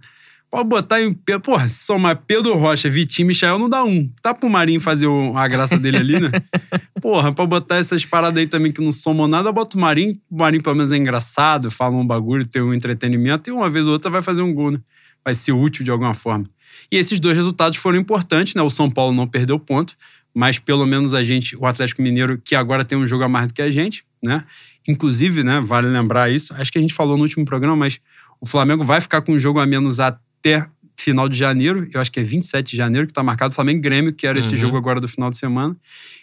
Pode 0.51 0.69
botar 0.69 1.01
em. 1.01 1.15
Porra, 1.43 1.67
se 1.67 1.83
somar 1.85 2.15
Pedro 2.27 2.55
Rocha, 2.59 2.91
Vitinho 2.91 3.25
e 3.25 3.29
Michael, 3.29 3.59
não 3.59 3.71
dá 3.71 3.83
um. 3.85 4.07
Tá 4.21 4.35
pro 4.35 4.51
Marinho 4.51 4.83
fazer 4.83 5.07
a 5.35 5.49
graça 5.49 5.79
dele 5.79 5.97
ali, 5.97 6.21
né? 6.21 6.31
Porra, 7.01 7.33
pra 7.33 7.47
botar 7.47 7.77
essas 7.77 8.05
paradas 8.05 8.39
aí 8.39 8.47
também 8.47 8.71
que 8.71 8.83
não 8.83 8.93
somam 8.93 9.27
nada, 9.27 9.51
bota 9.51 9.79
o 9.79 9.81
Marinho. 9.81 10.21
O 10.31 10.37
Marinho, 10.37 10.63
pelo 10.63 10.77
menos, 10.77 10.93
é 10.93 10.97
engraçado, 10.99 11.71
fala 11.71 11.97
um 11.97 12.07
bagulho, 12.07 12.47
tem 12.47 12.61
um 12.61 12.75
entretenimento, 12.75 13.49
e 13.49 13.53
uma 13.53 13.71
vez 13.71 13.87
ou 13.87 13.95
outra 13.95 14.11
vai 14.11 14.21
fazer 14.21 14.43
um 14.43 14.53
gol, 14.53 14.73
né? 14.73 14.79
Vai 15.25 15.35
ser 15.35 15.53
útil 15.53 15.87
de 15.87 15.91
alguma 15.91 16.13
forma. 16.13 16.45
E 16.91 16.99
esses 16.99 17.19
dois 17.19 17.35
resultados 17.35 17.79
foram 17.79 17.99
importantes, 17.99 18.55
né? 18.55 18.61
O 18.61 18.69
São 18.69 18.91
Paulo 18.91 19.15
não 19.15 19.27
perdeu 19.27 19.59
ponto, 19.59 19.97
mas 20.35 20.59
pelo 20.59 20.87
menos 20.87 21.14
a 21.14 21.23
gente, 21.23 21.57
o 21.57 21.66
Atlético 21.66 22.03
Mineiro, 22.03 22.38
que 22.42 22.55
agora 22.55 22.85
tem 22.85 22.97
um 22.99 23.07
jogo 23.07 23.25
a 23.25 23.29
mais 23.29 23.49
do 23.49 23.55
que 23.55 23.62
a 23.62 23.71
gente, 23.71 24.05
né? 24.23 24.45
Inclusive, 24.88 25.42
né, 25.45 25.61
vale 25.64 25.88
lembrar 25.88 26.31
isso, 26.31 26.53
acho 26.55 26.73
que 26.73 26.79
a 26.79 26.81
gente 26.81 26.95
falou 26.95 27.16
no 27.16 27.23
último 27.23 27.45
programa, 27.45 27.77
mas 27.77 28.01
o 28.40 28.47
Flamengo 28.47 28.83
vai 28.83 29.01
ficar 29.01 29.21
com 29.23 29.33
um 29.33 29.38
jogo 29.38 29.61
a 29.61 29.66
menos 29.66 30.01
até 30.01 30.66
final 30.97 31.29
de 31.29 31.37
janeiro, 31.37 31.88
eu 31.92 32.01
acho 32.01 32.11
que 32.12 32.21
é 32.21 32.23
27 32.23 32.71
de 32.73 32.77
janeiro 32.77 33.07
que 33.07 33.12
tá 33.12 33.23
marcado, 33.23 33.55
Flamengo 33.55 33.81
Grêmio, 33.81 34.12
que 34.12 34.27
era 34.27 34.38
esse 34.38 34.51
Uhum. 34.51 34.57
jogo 34.57 34.77
agora 34.77 35.01
do 35.01 35.09
final 35.09 35.31
de 35.31 35.37
semana. 35.37 35.77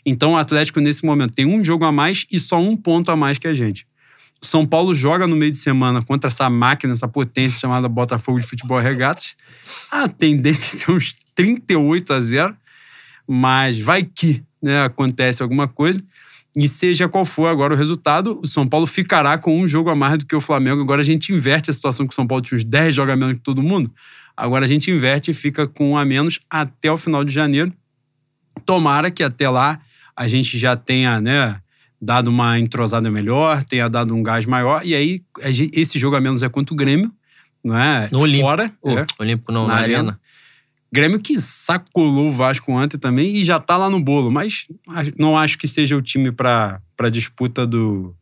Então 0.06 0.34
o 0.34 0.38
Atlético, 0.38 0.80
nesse 0.80 1.06
momento, 1.06 1.34
tem 1.34 1.46
um 1.46 1.64
jogo 1.64 1.84
a 1.86 1.92
mais 1.92 2.26
e 2.32 2.40
só 2.40 2.60
um 2.62 2.78
ponto 2.78 3.12
a 3.12 3.16
mais 3.16 3.38
que 3.38 3.48
a 3.48 3.54
gente. 3.54 3.86
O 4.42 4.46
São 4.46 4.66
Paulo 4.66 4.94
joga 4.94 5.28
no 5.28 5.36
meio 5.36 5.52
de 5.52 5.58
semana 5.58 6.02
contra 6.02 6.30
essa 6.30 6.50
máquina, 6.50 6.94
essa 6.94 7.08
potência 7.10 7.60
chamada 7.60 7.90
Botafogo 7.90 8.40
de 8.40 8.48
Futebol 8.48 8.80
Regatas. 8.80 9.36
A 9.92 10.08
tendência 10.08 10.76
é 10.76 10.80
ser 10.80 10.92
uns 10.92 11.18
38 11.36 12.14
a 12.14 12.20
0, 12.22 12.56
mas 13.32 13.80
vai 13.80 14.04
que 14.04 14.44
né, 14.60 14.84
acontece 14.84 15.44
alguma 15.44 15.68
coisa. 15.68 16.02
E 16.58 16.68
seja 16.68 17.08
qual 17.08 17.24
for 17.26 17.46
agora 17.46 17.76
o 17.76 17.78
resultado, 17.78 18.40
o 18.42 18.48
São 18.48 18.68
Paulo 18.68 18.88
ficará 18.88 19.38
com 19.38 19.56
um 19.56 19.68
jogo 19.68 19.92
a 19.92 19.96
mais 19.96 20.18
do 20.18 20.26
que 20.26 20.36
o 20.36 20.42
Flamengo. 20.42 20.82
Agora 20.82 21.02
a 21.02 21.06
gente 21.06 21.32
inverte 21.32 21.70
a 21.70 21.74
situação 21.74 22.08
que 22.08 22.12
o 22.12 22.16
São 22.16 22.26
Paulo 22.26 22.42
tinha 22.42 22.58
uns 22.58 22.66
10 22.66 22.96
jogos 22.96 23.14
a 23.14 23.16
menos 23.16 23.36
que 23.36 23.44
todo 23.44 23.62
mundo. 23.62 23.92
Agora 24.36 24.66
a 24.66 24.68
gente 24.68 24.90
inverte 24.90 25.30
e 25.30 25.34
fica 25.34 25.68
com 25.68 25.92
um 25.92 25.98
a 25.98 26.04
menos 26.04 26.40
até 26.50 26.92
o 26.92 26.98
final 26.98 27.24
de 27.24 27.32
janeiro. 27.32 27.72
Tomara 28.66 29.12
que 29.12 29.22
até 29.22 29.48
lá 29.48 29.80
a 30.16 30.28
gente 30.28 30.58
já 30.58 30.76
tenha 30.76 31.22
né, 31.22 31.62
dado 32.02 32.30
uma 32.30 32.58
entrosada 32.58 33.12
melhor, 33.12 33.64
tenha 33.64 33.88
dado 33.88 34.16
um 34.16 34.24
gás 34.24 34.46
maior. 34.48 34.82
E 34.84 34.96
aí 34.96 35.22
esse 35.72 36.00
jogo 36.00 36.16
a 36.16 36.22
menos 36.22 36.42
é 36.42 36.50
contra 36.50 36.74
o 36.74 36.78
Grêmio, 36.78 37.12
não 37.64 37.78
é? 37.78 38.10
No 38.12 38.22
Olímpico. 38.22 38.48
Fora. 38.48 38.74
Ô, 38.82 38.98
é. 38.98 39.06
Olímpico 39.20 39.52
não, 39.52 39.68
Na 39.68 39.76
na, 39.76 39.80
arena. 39.82 39.98
arena. 40.00 40.20
Grêmio 40.92 41.20
que 41.20 41.40
sacolou 41.40 42.30
o 42.30 42.32
Vasco 42.32 42.72
ontem 42.72 42.98
também 42.98 43.36
e 43.36 43.44
já 43.44 43.60
tá 43.60 43.78
lá 43.78 43.90
no 43.90 44.02
bolo, 44.02 44.32
mas 44.32 44.68
não 45.18 45.38
acho 45.38 45.58
que 45.58 45.68
seja 45.68 45.96
o 45.96 46.02
time 46.02 46.32
para 46.32 46.82
para 46.98 47.10
disputa 47.10 47.66
do, 47.66 48.14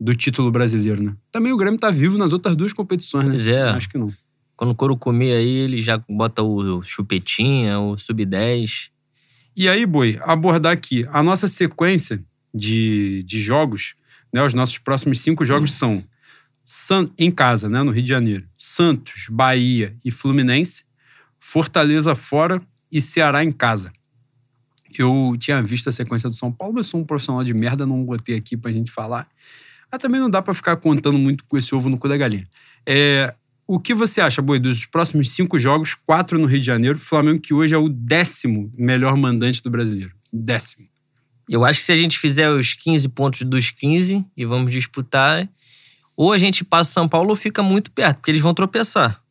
do 0.00 0.14
título 0.14 0.50
brasileiro, 0.50 1.02
né? 1.02 1.14
Também 1.30 1.52
o 1.52 1.56
Grêmio 1.56 1.78
tá 1.78 1.90
vivo 1.90 2.16
nas 2.16 2.32
outras 2.32 2.56
duas 2.56 2.72
competições, 2.72 3.26
né? 3.26 3.32
Pois 3.32 3.48
é. 3.48 3.62
Acho 3.62 3.88
que 3.88 3.98
não. 3.98 4.10
Quando 4.56 4.70
o 4.70 4.74
couro 4.74 4.96
comer 4.96 5.36
aí, 5.36 5.48
ele 5.48 5.82
já 5.82 6.02
bota 6.08 6.42
o 6.42 6.82
chupetinha, 6.82 7.78
o 7.78 7.98
sub-10. 7.98 8.88
E 9.54 9.68
aí, 9.68 9.84
Boi, 9.84 10.18
abordar 10.22 10.72
aqui. 10.72 11.06
A 11.12 11.22
nossa 11.22 11.46
sequência 11.46 12.24
de, 12.54 13.22
de 13.24 13.38
jogos, 13.38 13.94
né? 14.32 14.42
Os 14.42 14.54
nossos 14.54 14.78
próximos 14.78 15.20
cinco 15.20 15.44
jogos 15.44 15.72
são 15.72 16.02
San, 16.64 17.10
em 17.18 17.30
casa, 17.30 17.68
né? 17.68 17.82
No 17.82 17.90
Rio 17.90 18.02
de 18.02 18.08
Janeiro. 18.08 18.48
Santos, 18.56 19.26
Bahia 19.30 19.94
e 20.02 20.10
Fluminense. 20.10 20.85
Fortaleza 21.48 22.12
fora 22.16 22.60
e 22.90 23.00
Ceará 23.00 23.44
em 23.44 23.52
casa. 23.52 23.92
Eu 24.98 25.36
tinha 25.38 25.62
visto 25.62 25.88
a 25.88 25.92
sequência 25.92 26.28
do 26.28 26.34
São 26.34 26.50
Paulo, 26.50 26.74
mas 26.74 26.88
sou 26.88 27.00
um 27.00 27.04
profissional 27.04 27.44
de 27.44 27.54
merda, 27.54 27.86
não 27.86 28.04
botei 28.04 28.36
aqui 28.36 28.56
pra 28.56 28.72
gente 28.72 28.90
falar. 28.90 29.28
Mas 29.90 30.00
também 30.00 30.20
não 30.20 30.28
dá 30.28 30.42
pra 30.42 30.52
ficar 30.52 30.74
contando 30.76 31.16
muito 31.16 31.44
com 31.44 31.56
esse 31.56 31.72
ovo 31.72 31.88
no 31.88 31.98
cu 31.98 32.08
da 32.08 32.16
galinha. 32.16 32.48
É, 32.84 33.32
o 33.64 33.78
que 33.78 33.94
você 33.94 34.20
acha, 34.20 34.42
Boi, 34.42 34.58
dos 34.58 34.86
próximos 34.86 35.30
cinco 35.30 35.56
jogos, 35.56 35.94
quatro 35.94 36.36
no 36.36 36.46
Rio 36.46 36.58
de 36.58 36.66
Janeiro, 36.66 36.98
Flamengo 36.98 37.40
que 37.40 37.54
hoje 37.54 37.76
é 37.76 37.78
o 37.78 37.88
décimo 37.88 38.72
melhor 38.76 39.16
mandante 39.16 39.62
do 39.62 39.70
brasileiro. 39.70 40.12
Décimo. 40.32 40.88
Eu 41.48 41.64
acho 41.64 41.78
que 41.78 41.84
se 41.84 41.92
a 41.92 41.96
gente 41.96 42.18
fizer 42.18 42.50
os 42.50 42.74
15 42.74 43.08
pontos 43.10 43.42
dos 43.42 43.70
15 43.70 44.26
e 44.36 44.44
vamos 44.44 44.72
disputar, 44.72 45.48
ou 46.16 46.32
a 46.32 46.38
gente 46.38 46.64
passa 46.64 46.90
o 46.90 46.92
São 46.92 47.08
Paulo 47.08 47.30
ou 47.30 47.36
fica 47.36 47.62
muito 47.62 47.92
perto, 47.92 48.16
porque 48.16 48.32
eles 48.32 48.42
vão 48.42 48.52
tropeçar. 48.52 49.22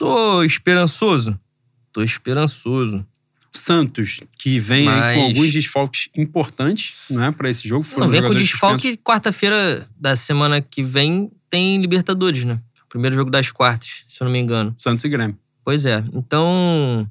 Tô 0.00 0.42
esperançoso. 0.42 1.38
Tô 1.92 2.02
esperançoso. 2.02 3.04
Santos, 3.52 4.20
que 4.38 4.58
vem 4.58 4.88
aí 4.88 4.94
Mas- 4.98 5.16
com 5.18 5.24
alguns 5.24 5.52
desfalques 5.52 6.08
importantes, 6.16 6.94
né, 7.10 7.30
para 7.30 7.50
esse 7.50 7.68
jogo. 7.68 7.84
Foram 7.84 8.06
Não, 8.06 8.10
vem 8.10 8.22
com 8.22 8.34
desfalque. 8.34 8.96
Quarta-feira 8.96 9.86
da 9.98 10.16
semana 10.16 10.62
que 10.62 10.82
vem 10.82 11.30
tem 11.50 11.78
Libertadores, 11.78 12.44
né? 12.44 12.58
Primeiro 12.88 13.14
jogo 13.14 13.30
das 13.30 13.50
quartas, 13.50 14.04
se 14.06 14.22
eu 14.22 14.24
não 14.24 14.32
me 14.32 14.38
engano. 14.38 14.74
Santos 14.78 15.04
e 15.04 15.08
Grêmio. 15.10 15.36
Pois 15.62 15.84
é. 15.84 16.02
Então. 16.14 17.06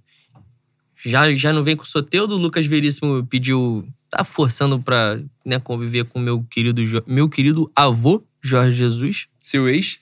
Já, 1.05 1.31
já 1.35 1.53
não 1.53 1.63
vem 1.63 1.75
com 1.75 1.83
o 1.83 1.87
Soteudo. 1.87 2.35
O 2.35 2.39
Lucas 2.39 2.65
Veríssimo 2.65 3.23
pediu. 3.27 3.87
Tá 4.09 4.23
forçando 4.23 4.79
pra 4.79 5.19
né, 5.45 5.59
conviver 5.59 6.05
com 6.05 6.17
meu 6.19 6.43
querido, 6.49 6.81
meu 7.05 7.29
querido 7.29 7.71
avô, 7.75 8.23
Jorge 8.41 8.75
Jesus. 8.75 9.27
Seu 9.39 9.69
ex 9.69 9.99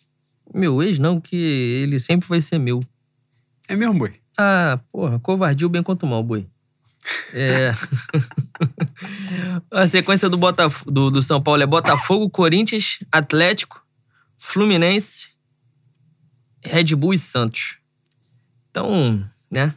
Meu 0.57 0.81
ex, 0.81 0.97
não, 0.97 1.21
que 1.21 1.35
ele 1.35 1.99
sempre 1.99 2.27
vai 2.27 2.41
ser 2.41 2.57
meu. 2.57 2.79
é 3.67 3.75
mesmo, 3.75 3.93
Boi. 3.93 4.13
Ah, 4.35 4.79
porra, 4.91 5.19
covardia 5.19 5.67
o 5.67 5.69
bem 5.69 5.83
quanto 5.83 6.05
mal, 6.07 6.23
boi. 6.23 6.47
É. 7.33 7.73
A 9.71 9.87
sequência 9.87 10.29
do, 10.29 10.37
Botaf 10.37 10.83
do, 10.85 11.09
do 11.09 11.21
São 11.21 11.41
Paulo 11.41 11.61
é 11.61 11.65
Botafogo, 11.65 12.29
Corinthians, 12.29 12.99
Atlético, 13.11 13.83
Fluminense, 14.37 15.29
Red 16.63 16.95
Bull 16.95 17.13
e 17.13 17.17
Santos. 17.17 17.77
Então, 18.69 19.27
né? 19.49 19.73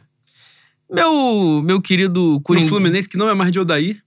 Meu, 0.91 1.61
meu 1.63 1.81
querido 1.81 2.39
Coringa. 2.41 2.67
Fluminense, 2.67 3.07
que 3.07 3.17
não 3.17 3.29
é 3.29 3.33
mais 3.33 3.51
de 3.51 3.59
Odaí, 3.59 3.99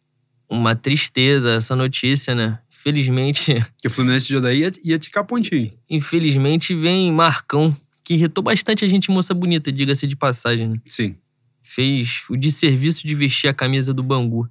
Uma 0.49 0.77
tristeza 0.77 1.53
essa 1.53 1.75
notícia, 1.75 2.35
né? 2.35 2.59
Infelizmente, 2.85 3.55
que 3.81 3.89
o 3.89 3.91
Fluminense 3.91 4.27
de 4.27 4.37
Odaí 4.37 4.61
ia, 4.61 4.73
ia 4.85 4.99
ticar 4.99 5.25
pontinho. 5.25 5.73
infelizmente 5.89 6.75
vem 6.75 7.11
Marcão, 7.11 7.75
que 8.05 8.13
irritou 8.13 8.45
bastante 8.45 8.85
a 8.85 8.89
gente, 8.89 9.11
moça 9.11 9.33
bonita, 9.33 9.73
diga-se 9.73 10.07
de 10.07 10.15
passagem. 10.15 10.69
né? 10.69 10.77
Sim. 10.85 11.17
fez 11.63 12.23
o 12.29 12.37
desserviço 12.37 13.07
de 13.07 13.15
vestir 13.15 13.49
a 13.49 13.55
camisa 13.55 13.95
do 13.95 14.03
Bangu. 14.03 14.49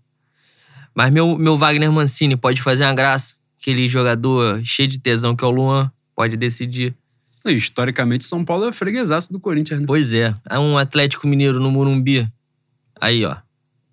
Mas 0.96 1.12
meu, 1.12 1.38
meu 1.38 1.58
Wagner 1.58 1.92
Mancini 1.92 2.36
pode 2.36 2.62
fazer 2.62 2.86
uma 2.86 2.94
graça. 2.94 3.36
Aquele 3.62 3.88
jogador 3.88 4.62
cheio 4.64 4.88
de 4.88 5.00
tesão 5.00 5.36
que 5.36 5.44
é 5.44 5.48
o 5.48 5.52
Luan. 5.52 5.92
pode 6.16 6.36
decidir. 6.36 6.96
E, 7.46 7.52
historicamente, 7.52 8.24
São 8.24 8.44
Paulo 8.44 8.66
é 8.68 8.72
freguesaço 8.72 9.32
do 9.32 9.40
Corinthians, 9.40 9.80
né? 9.80 9.86
Pois 9.86 10.14
é. 10.14 10.36
É 10.50 10.58
um 10.58 10.78
Atlético 10.78 11.28
Mineiro 11.28 11.60
no 11.60 11.70
Morumbi. 11.72 12.28
Aí, 13.00 13.24
ó. 13.26 13.38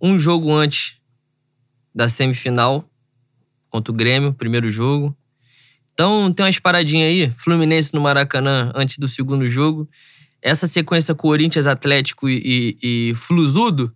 Um 0.01 0.19
jogo 0.19 0.53
antes 0.53 0.97
da 1.95 2.09
semifinal 2.09 2.90
contra 3.71 3.93
o 3.93 3.97
Grêmio, 3.97 4.35
primeiro 4.35 4.69
jogo. 4.69 5.17
Então 5.95 6.33
tem 6.33 6.45
umas 6.45 6.59
paradinhas 6.59 7.09
aí. 7.09 7.33
Fluminense 7.37 7.95
no 7.95 8.01
Maracanã 8.01 8.73
antes 8.75 8.99
do 8.99 9.09
segundo 9.09 9.47
jogo. 9.47 9.89
Essa 10.43 10.67
sequência 10.67 11.15
Corinthians, 11.15 11.67
Atlético 11.67 12.29
e, 12.29 12.77
e, 12.83 13.11
e 13.11 13.15
Fluzudo 13.15 13.95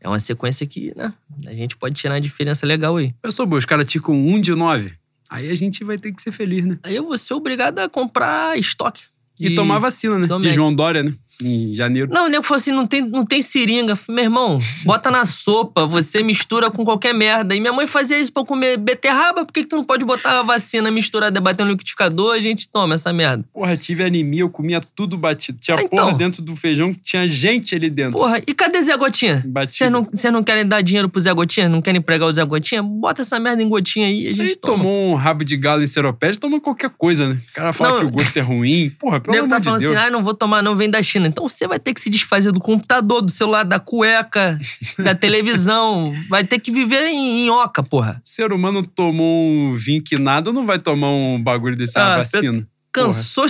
é 0.00 0.08
uma 0.08 0.18
sequência 0.18 0.66
que, 0.66 0.92
né? 0.94 1.14
A 1.46 1.52
gente 1.52 1.76
pode 1.76 1.94
tirar 1.94 2.14
uma 2.14 2.20
diferença 2.20 2.66
legal 2.66 2.96
aí. 2.96 3.14
Eu 3.22 3.32
sou 3.32 3.46
bom, 3.46 3.56
os 3.56 3.64
caras 3.64 3.86
ticam 3.86 4.14
um 4.14 4.40
de 4.40 4.54
nove. 4.54 4.92
Aí 5.30 5.50
a 5.50 5.54
gente 5.54 5.82
vai 5.82 5.96
ter 5.96 6.12
que 6.12 6.20
ser 6.20 6.30
feliz, 6.30 6.64
né? 6.64 6.78
Aí 6.82 6.94
eu 6.94 7.04
vou 7.04 7.16
ser 7.16 7.34
obrigado 7.34 7.78
a 7.78 7.88
comprar 7.88 8.58
estoque. 8.58 9.04
E, 9.40 9.54
tomar 9.54 9.78
vacina, 9.78 10.18
né? 10.18 10.26
Domec. 10.26 10.48
De 10.48 10.54
João 10.54 10.72
Dória, 10.72 11.02
né? 11.02 11.14
Em 11.42 11.74
janeiro. 11.74 12.10
Não, 12.12 12.26
o 12.26 12.28
nego 12.28 12.42
falou 12.42 12.60
assim: 12.60 12.70
não 12.72 12.86
tem, 12.86 13.02
não 13.02 13.24
tem 13.24 13.42
seringa. 13.42 13.98
Meu 14.08 14.24
irmão, 14.24 14.60
bota 14.84 15.10
na 15.10 15.24
sopa, 15.24 15.84
você 15.86 16.22
mistura 16.22 16.70
com 16.70 16.84
qualquer 16.84 17.12
merda. 17.12 17.54
E 17.54 17.60
minha 17.60 17.72
mãe 17.72 17.86
fazia 17.86 18.18
isso 18.18 18.32
pra 18.32 18.42
eu 18.42 18.46
comer 18.46 18.76
beterraba, 18.76 19.44
por 19.44 19.52
que, 19.52 19.62
que 19.62 19.68
tu 19.68 19.76
não 19.76 19.84
pode 19.84 20.04
botar 20.04 20.40
a 20.40 20.42
vacina 20.42 20.90
misturada, 20.90 21.40
bater 21.40 21.64
no 21.64 21.72
liquidificador, 21.72 22.34
a 22.34 22.40
gente 22.40 22.68
toma 22.68 22.94
essa 22.94 23.12
merda? 23.12 23.44
Porra, 23.52 23.76
tive 23.76 24.04
anemia, 24.04 24.42
eu 24.42 24.50
comia 24.50 24.80
tudo 24.94 25.16
batido. 25.16 25.58
Tinha 25.60 25.76
então. 25.76 25.88
porra 25.88 26.14
dentro 26.14 26.42
do 26.42 26.54
feijão, 26.54 26.94
tinha 26.94 27.26
gente 27.28 27.74
ali 27.74 27.90
dentro. 27.90 28.18
Porra, 28.18 28.38
e 28.46 28.54
cadê 28.54 28.82
Zé 28.82 28.96
Gotinha? 28.96 29.44
Vocês 29.68 29.90
não, 29.90 30.08
não 30.32 30.42
querem 30.42 30.66
dar 30.66 30.82
dinheiro 30.82 31.08
pro 31.08 31.20
Zé 31.20 31.32
Gotinha? 31.32 31.68
Não 31.68 31.82
querem 31.82 32.00
pregar 32.00 32.28
o 32.28 32.32
Zé 32.32 32.44
Gotinha? 32.44 32.82
Bota 32.82 33.22
essa 33.22 33.38
merda 33.40 33.62
em 33.62 33.68
gotinha 33.68 34.06
aí 34.06 34.28
a 34.28 34.32
gente 34.32 34.56
toma. 34.56 34.78
tomou 34.78 35.12
um 35.12 35.14
rabo 35.14 35.44
de 35.44 35.56
galo 35.56 35.82
em 35.82 35.86
seropédia, 35.86 36.38
toma 36.38 36.60
qualquer 36.60 36.90
coisa, 36.90 37.28
né? 37.28 37.38
O 37.50 37.54
cara 37.54 37.72
fala 37.72 37.90
Não. 37.92 38.00
que 38.00 38.06
o 38.06 38.10
gosto 38.10 38.36
é 38.36 38.40
ruim. 38.40 38.90
Porra, 38.98 39.18
O 39.18 39.20
pelo 39.20 39.34
nego 39.34 39.46
amor 39.46 39.54
tá 39.54 39.58
de 39.58 39.64
falando 39.64 39.80
Deus. 39.80 39.96
assim, 39.96 40.06
ah, 40.06 40.10
não 40.10 40.22
vou 40.22 40.34
tomar, 40.34 40.62
não 40.62 40.76
vem 40.76 40.88
da 40.90 41.02
China. 41.02 41.23
Então 41.28 41.46
você 41.48 41.66
vai 41.66 41.78
ter 41.78 41.94
que 41.94 42.00
se 42.00 42.10
desfazer 42.10 42.52
do 42.52 42.60
computador, 42.60 43.22
do 43.22 43.30
celular, 43.30 43.64
da 43.64 43.78
cueca, 43.78 44.58
da 44.98 45.14
televisão. 45.14 46.14
Vai 46.28 46.44
ter 46.44 46.58
que 46.58 46.70
viver 46.70 47.06
em, 47.08 47.46
em 47.46 47.50
oca, 47.50 47.82
porra. 47.82 48.20
O 48.24 48.28
ser 48.28 48.52
humano 48.52 48.86
tomou 48.86 49.44
um 49.44 49.76
vinquinado, 49.76 50.52
não 50.52 50.66
vai 50.66 50.78
tomar 50.78 51.10
um 51.10 51.42
bagulho 51.42 51.76
desse, 51.76 51.98
uma 51.98 52.14
Ah, 52.14 52.16
vacina. 52.18 52.66
Cansou, 52.92 53.46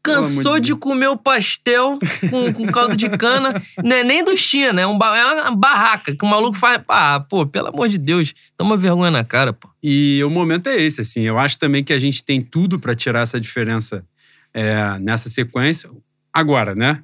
cansou 0.00 0.60
de 0.60 0.72
comer 0.76 1.08
o 1.08 1.16
pastel 1.16 1.98
com, 2.30 2.52
com 2.52 2.66
caldo 2.66 2.96
de 2.96 3.08
cana. 3.10 3.60
Não 3.82 3.96
é 3.96 4.04
nem 4.04 4.22
do 4.22 4.36
China, 4.36 4.80
é, 4.80 4.86
um, 4.86 4.96
é 4.96 5.42
uma 5.42 5.56
barraca 5.56 6.14
que 6.14 6.24
o 6.24 6.28
maluco 6.28 6.56
faz. 6.56 6.80
Ah, 6.88 7.18
pô, 7.28 7.44
pelo 7.44 7.68
amor 7.68 7.88
de 7.88 7.98
Deus, 7.98 8.32
toma 8.56 8.76
vergonha 8.76 9.10
na 9.10 9.24
cara, 9.24 9.52
pô. 9.52 9.68
E 9.82 10.22
o 10.22 10.30
momento 10.30 10.68
é 10.68 10.76
esse, 10.80 11.00
assim. 11.00 11.22
Eu 11.22 11.36
acho 11.40 11.58
também 11.58 11.82
que 11.82 11.92
a 11.92 11.98
gente 11.98 12.24
tem 12.24 12.40
tudo 12.40 12.78
pra 12.78 12.94
tirar 12.94 13.22
essa 13.22 13.40
diferença 13.40 14.04
é, 14.54 14.96
nessa 15.00 15.28
sequência. 15.28 15.90
Agora, 16.32 16.76
né? 16.76 17.02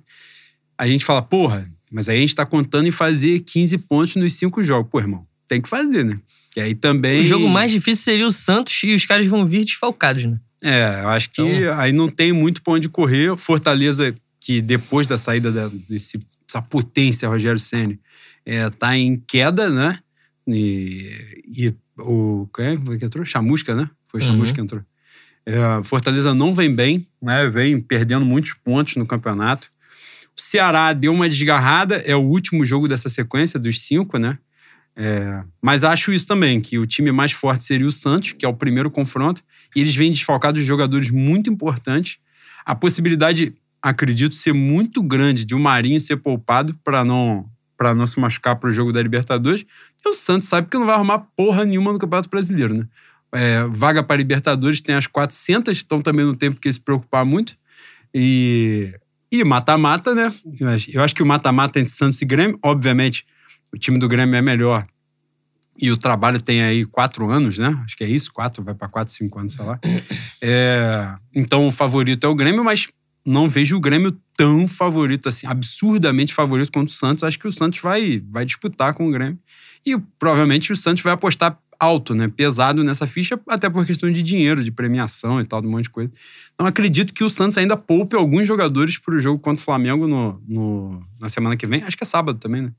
A 0.80 0.88
gente 0.88 1.04
fala, 1.04 1.20
porra, 1.20 1.70
mas 1.90 2.08
aí 2.08 2.16
a 2.16 2.20
gente 2.20 2.34
tá 2.34 2.46
contando 2.46 2.86
em 2.88 2.90
fazer 2.90 3.40
15 3.40 3.76
pontos 3.78 4.16
nos 4.16 4.32
cinco 4.32 4.62
jogos. 4.62 4.90
Pô, 4.90 4.98
irmão, 4.98 5.26
tem 5.46 5.60
que 5.60 5.68
fazer, 5.68 6.04
né? 6.04 6.18
E 6.56 6.60
aí 6.60 6.74
também. 6.74 7.20
O 7.20 7.24
jogo 7.24 7.46
mais 7.48 7.70
difícil 7.70 8.02
seria 8.02 8.26
o 8.26 8.30
Santos 8.30 8.80
e 8.82 8.94
os 8.94 9.04
caras 9.04 9.26
vão 9.26 9.46
vir 9.46 9.64
desfalcados, 9.64 10.24
né? 10.24 10.40
É, 10.62 11.00
eu 11.02 11.08
acho 11.10 11.28
que 11.30 11.42
Então- 11.42 11.78
aí 11.78 11.92
não 11.92 12.08
tem 12.08 12.32
muito 12.32 12.62
pra 12.62 12.72
onde 12.72 12.88
correr. 12.88 13.36
Fortaleza, 13.36 14.14
que 14.40 14.62
depois 14.62 15.06
da 15.06 15.18
saída 15.18 15.52
da, 15.52 15.68
desse, 15.88 16.18
dessa 16.46 16.62
potência, 16.62 17.28
Rogério 17.28 17.58
Senna, 17.58 17.98
é, 18.46 18.68
tá 18.70 18.96
em 18.96 19.16
queda, 19.28 19.68
né? 19.68 19.98
E, 20.48 21.42
e 21.46 21.74
o. 21.98 22.48
Quem 22.54 22.66
é 22.66 22.76
que 22.98 23.04
entrou? 23.04 23.24
Chamusca, 23.24 23.74
né? 23.74 23.88
Foi 24.08 24.20
Chamusca 24.22 24.54
que 24.54 24.60
entrou. 24.62 24.82
É, 25.46 25.82
Fortaleza 25.84 26.34
não 26.34 26.54
vem 26.54 26.74
bem, 26.74 27.06
né? 27.22 27.48
Vem 27.50 27.80
perdendo 27.80 28.24
muitos 28.24 28.54
pontos 28.54 28.96
no 28.96 29.06
campeonato. 29.06 29.70
Ceará 30.40 30.92
deu 30.92 31.12
uma 31.12 31.28
desgarrada, 31.28 31.96
é 32.06 32.14
o 32.14 32.20
último 32.20 32.64
jogo 32.64 32.88
dessa 32.88 33.08
sequência, 33.08 33.58
dos 33.58 33.80
cinco, 33.80 34.18
né? 34.18 34.38
É, 34.96 35.42
mas 35.62 35.84
acho 35.84 36.12
isso 36.12 36.26
também, 36.26 36.60
que 36.60 36.78
o 36.78 36.84
time 36.84 37.10
mais 37.12 37.32
forte 37.32 37.64
seria 37.64 37.86
o 37.86 37.92
Santos, 37.92 38.32
que 38.32 38.44
é 38.44 38.48
o 38.48 38.54
primeiro 38.54 38.90
confronto, 38.90 39.42
e 39.74 39.80
eles 39.80 39.94
vêm 39.94 40.12
desfalcados 40.12 40.60
de 40.60 40.66
jogadores 40.66 41.10
muito 41.10 41.48
importantes. 41.48 42.18
A 42.66 42.74
possibilidade, 42.74 43.54
acredito, 43.82 44.34
ser 44.34 44.52
muito 44.52 45.02
grande 45.02 45.44
de 45.44 45.54
o 45.54 45.58
Marinho 45.58 46.00
ser 46.00 46.16
poupado 46.16 46.74
para 46.84 47.04
não 47.04 47.48
para 47.76 47.94
não 47.94 48.06
se 48.06 48.20
machucar 48.20 48.56
para 48.56 48.68
o 48.68 48.72
jogo 48.72 48.92
da 48.92 49.00
Libertadores. 49.00 49.64
E 50.04 50.08
o 50.10 50.12
Santos 50.12 50.48
sabe 50.48 50.68
que 50.68 50.76
não 50.76 50.84
vai 50.84 50.94
arrumar 50.94 51.20
porra 51.34 51.64
nenhuma 51.64 51.94
no 51.94 51.98
Campeonato 51.98 52.28
Brasileiro, 52.28 52.74
né? 52.74 52.86
É, 53.32 53.64
vaga 53.70 54.02
para 54.02 54.16
Libertadores 54.16 54.82
tem 54.82 54.94
as 54.94 55.06
400, 55.06 55.82
então 55.82 56.02
também 56.02 56.26
não 56.26 56.34
tem 56.34 56.52
que 56.52 56.70
se 56.70 56.78
preocupar 56.78 57.24
muito. 57.24 57.56
E 58.14 58.94
e 59.30 59.44
mata-mata, 59.44 60.14
né? 60.14 60.32
Eu 60.92 61.02
acho- 61.02 61.14
que 61.14 61.22
o 61.22 61.26
mata-mata 61.26 61.78
entre 61.78 61.92
Santos 61.92 62.20
e 62.20 62.24
Grêmio, 62.24 62.58
obviamente, 62.62 63.24
o 63.72 63.78
time 63.78 63.98
do 63.98 64.08
Grêmio 64.08 64.34
é 64.36 64.42
melhor. 64.42 64.86
E 65.80 65.90
o 65.90 65.96
trabalho 65.96 66.42
tem 66.42 66.62
aí 66.62 66.84
quatro 66.84 67.30
anos, 67.30 67.58
né? 67.58 67.80
Acho 67.84 67.96
que 67.96 68.04
é 68.04 68.08
isso, 68.08 68.32
quatro, 68.32 68.62
vai 68.62 68.74
para 68.74 68.88
quatro, 68.88 69.14
cinco 69.14 69.38
anos, 69.38 69.54
sei 69.54 69.64
lá. 69.64 69.78
É, 70.42 71.14
então 71.34 71.68
o 71.68 71.70
favorito 71.70 72.26
é 72.26 72.28
o 72.28 72.34
Grêmio, 72.34 72.64
mas 72.64 72.88
não 73.26 73.46
vejo 73.46 73.76
o 73.76 73.80
Grêmio 73.80 74.10
tão 74.34 74.66
favorito 74.66 75.28
assim, 75.28 75.46
absurdamente 75.46 76.32
favorito 76.32 76.72
quanto 76.72 76.88
o 76.88 76.92
Santos. 76.92 77.22
Acho 77.22 77.38
que 77.38 77.46
o 77.46 77.52
Santos 77.52 77.78
vai, 77.80 78.22
vai 78.30 78.44
disputar 78.46 78.94
com 78.94 79.06
o 79.06 79.10
Grêmio. 79.10 79.38
E 79.84 79.98
provavelmente 80.18 80.72
o 80.72 80.76
Santos 80.76 81.02
vai 81.02 81.12
apostar 81.12 81.58
alto, 81.80 82.14
né? 82.14 82.28
Pesado 82.28 82.84
nessa 82.84 83.06
ficha, 83.06 83.40
até 83.48 83.68
por 83.70 83.86
questão 83.86 84.10
de 84.12 84.22
dinheiro, 84.22 84.62
de 84.62 84.70
premiação 84.70 85.40
e 85.40 85.44
tal, 85.44 85.60
de 85.62 85.66
um 85.66 85.70
monte 85.70 85.84
de 85.84 85.90
coisa. 85.90 86.12
Então 86.54 86.66
acredito 86.66 87.14
que 87.14 87.24
o 87.24 87.28
Santos 87.30 87.56
ainda 87.56 87.76
poupe 87.76 88.14
alguns 88.14 88.46
jogadores 88.46 88.98
para 88.98 89.14
o 89.14 89.18
jogo 89.20 89.38
contra 89.38 89.60
o 89.60 89.64
Flamengo 89.64 90.06
no, 90.06 90.42
no- 90.46 91.02
na 91.18 91.28
semana 91.28 91.56
que 91.56 91.66
vem. 91.66 91.82
Acho 91.82 91.96
que 91.96 92.04
é 92.04 92.06
sábado 92.06 92.38
também, 92.38 92.62
né? 92.62 92.72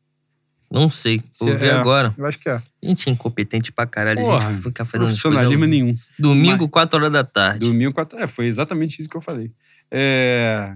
Não 0.71 0.89
sei. 0.89 1.21
Vou 1.39 1.49
Se- 1.49 1.55
ver 1.57 1.67
é. 1.67 1.71
agora. 1.73 2.13
Eu 2.17 2.25
acho 2.25 2.39
que 2.39 2.47
é. 2.47 2.53
A 2.55 2.61
gente 2.87 3.09
é 3.09 3.11
incompetente 3.11 3.71
pra 3.73 3.85
caralho. 3.85 4.21
a 4.21 4.23
Porra, 4.23 4.51
gente 4.53 4.63
fica 4.63 4.85
fazendo 4.85 5.07
Profissionalismo 5.07 5.65
nenhum. 5.65 5.97
Domingo, 6.17 6.69
4 6.69 6.97
horas 6.97 7.11
da 7.11 7.23
tarde. 7.25 7.59
Domingo, 7.59 7.93
quatro... 7.93 8.17
É, 8.19 8.25
foi 8.27 8.45
exatamente 8.45 8.99
isso 9.01 9.09
que 9.09 9.17
eu 9.17 9.21
falei. 9.21 9.51
É, 9.91 10.73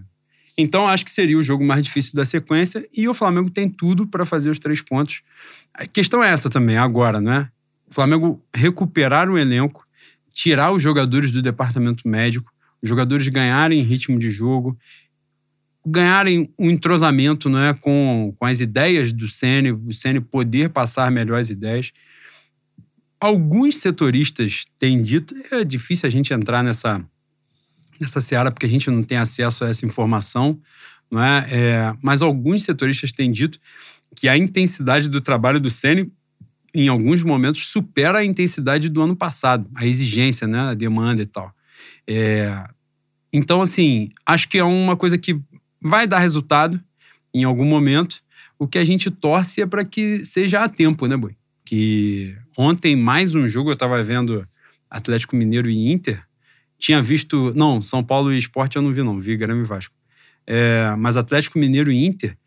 Então, 0.57 0.87
acho 0.87 1.05
que 1.05 1.11
seria 1.11 1.37
o 1.37 1.43
jogo 1.43 1.63
mais 1.65 1.81
difícil 1.83 2.13
da 2.15 2.25
sequência 2.25 2.85
e 2.93 3.07
o 3.07 3.13
Flamengo 3.13 3.49
tem 3.49 3.69
tudo 3.69 4.05
para 4.07 4.25
fazer 4.25 4.49
os 4.49 4.59
três 4.59 4.81
pontos. 4.81 5.21
A 5.73 5.85
questão 5.85 6.21
é 6.23 6.29
essa 6.29 6.49
também, 6.49 6.77
agora, 6.77 7.21
né? 7.21 7.49
O 7.95 8.01
Flamengo 8.03 8.45
recuperar 8.53 9.29
o 9.29 9.37
elenco, 9.37 9.87
tirar 10.33 10.73
os 10.73 10.83
jogadores 10.83 11.31
do 11.31 11.41
departamento 11.41 12.05
médico, 12.05 12.51
os 12.83 12.89
jogadores 12.89 13.25
ganharem 13.29 13.81
ritmo 13.83 14.19
de 14.19 14.29
jogo, 14.29 14.77
ganharem 15.85 16.53
um 16.59 16.69
entrosamento 16.69 17.47
né, 17.47 17.73
com, 17.73 18.35
com 18.37 18.45
as 18.45 18.59
ideias 18.59 19.13
do 19.13 19.29
Ceni, 19.29 19.71
o 19.71 19.93
Ceni 19.93 20.19
poder 20.19 20.71
passar 20.71 21.09
melhores 21.09 21.49
ideias. 21.49 21.93
Alguns 23.17 23.77
setoristas 23.77 24.65
têm 24.77 25.01
dito, 25.01 25.33
é 25.49 25.63
difícil 25.63 26.05
a 26.05 26.09
gente 26.09 26.33
entrar 26.33 26.61
nessa, 26.61 27.01
nessa 28.01 28.19
seara 28.19 28.51
porque 28.51 28.65
a 28.65 28.69
gente 28.69 28.91
não 28.91 29.03
tem 29.03 29.17
acesso 29.17 29.63
a 29.63 29.69
essa 29.69 29.85
informação, 29.85 30.59
não 31.09 31.23
é? 31.23 31.47
É, 31.49 31.93
mas 32.01 32.21
alguns 32.21 32.63
setoristas 32.63 33.13
têm 33.13 33.31
dito 33.31 33.57
que 34.17 34.27
a 34.27 34.37
intensidade 34.37 35.07
do 35.07 35.21
trabalho 35.21 35.61
do 35.61 35.69
Ceni 35.69 36.11
em 36.75 36.89
alguns 36.89 37.23
momentos 37.23 37.67
supera 37.67 38.17
a 38.17 38.25
intensidade 38.25 38.89
do 38.89 39.01
ano 39.01 39.15
passado, 39.15 39.65
a 39.73 39.85
exigência, 39.85 40.45
né, 40.45 40.59
a 40.59 40.73
demanda 40.73 41.21
e 41.21 41.25
tal. 41.25 41.55
É, 42.05 42.63
então, 43.31 43.61
assim, 43.61 44.09
acho 44.25 44.49
que 44.49 44.57
é 44.57 44.63
uma 44.63 44.97
coisa 44.97 45.17
que 45.17 45.39
vai 45.81 46.05
dar 46.05 46.19
resultado 46.19 46.79
em 47.33 47.45
algum 47.45 47.63
momento. 47.63 48.17
O 48.59 48.67
que 48.67 48.77
a 48.77 48.83
gente 48.83 49.09
torce 49.09 49.61
é 49.61 49.65
para 49.65 49.85
que 49.85 50.25
seja 50.25 50.63
a 50.63 50.69
tempo, 50.69 51.07
né, 51.07 51.15
Boi? 51.15 51.35
Que 51.63 52.35
ontem, 52.57 52.93
mais 52.93 53.33
um 53.35 53.47
jogo, 53.47 53.69
eu 53.69 53.73
estava 53.73 54.03
vendo 54.03 54.45
Atlético 54.89 55.35
Mineiro 55.35 55.69
e 55.69 55.91
Inter. 55.91 56.21
Tinha 56.77 57.01
visto. 57.01 57.53
Não, 57.55 57.81
São 57.81 58.03
Paulo 58.03 58.33
e 58.33 58.37
Esporte 58.37 58.75
eu 58.75 58.81
não 58.81 58.93
vi, 58.93 59.01
não. 59.01 59.19
Vi 59.19 59.35
Grêmio 59.37 59.63
e 59.63 59.67
Vasco. 59.67 59.95
É, 60.45 60.93
mas 60.97 61.17
Atlético 61.17 61.57
Mineiro 61.57 61.91
e 61.91 62.05
Inter. 62.05 62.37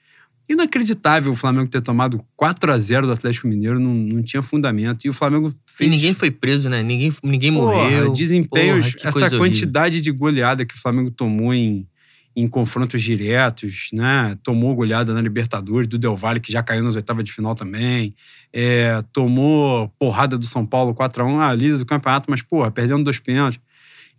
Inacreditável 0.48 1.32
o 1.32 1.36
Flamengo 1.36 1.68
ter 1.68 1.82
tomado 1.82 2.24
4 2.34 2.72
a 2.72 2.78
0 2.78 3.06
do 3.06 3.12
Atlético 3.12 3.46
Mineiro, 3.46 3.78
não, 3.78 3.92
não 3.92 4.22
tinha 4.22 4.42
fundamento. 4.42 5.04
E 5.04 5.10
o 5.10 5.12
Flamengo 5.12 5.48
E 5.50 5.54
fez. 5.70 5.90
ninguém 5.90 6.14
foi 6.14 6.30
preso, 6.30 6.70
né? 6.70 6.82
Ninguém, 6.82 7.12
ninguém 7.22 7.52
Porra, 7.52 7.74
morreu. 7.74 8.12
Desempenhos, 8.12 8.94
Porra, 8.94 9.08
essa 9.08 9.18
horrível. 9.20 9.38
quantidade 9.38 10.00
de 10.00 10.10
goleada 10.10 10.64
que 10.64 10.74
o 10.74 10.78
Flamengo 10.80 11.10
tomou 11.10 11.52
em, 11.52 11.86
em 12.34 12.46
confrontos 12.46 13.02
diretos, 13.02 13.88
né? 13.92 14.38
Tomou 14.42 14.74
goleada 14.74 15.12
na 15.12 15.20
Libertadores, 15.20 15.86
do 15.86 15.98
Del 15.98 16.16
Valle, 16.16 16.40
que 16.40 16.50
já 16.50 16.62
caiu 16.62 16.82
nas 16.82 16.94
oitavas 16.96 17.24
de 17.24 17.32
final 17.32 17.54
também. 17.54 18.14
É, 18.50 19.02
tomou 19.12 19.92
porrada 19.98 20.38
do 20.38 20.46
São 20.46 20.64
Paulo 20.64 20.94
4x1, 20.94 21.40
ah, 21.42 21.54
líder 21.54 21.76
do 21.76 21.84
campeonato, 21.84 22.30
mas, 22.30 22.40
porra, 22.40 22.70
perdendo 22.70 23.04
dois 23.04 23.18
pênaltis. 23.18 23.60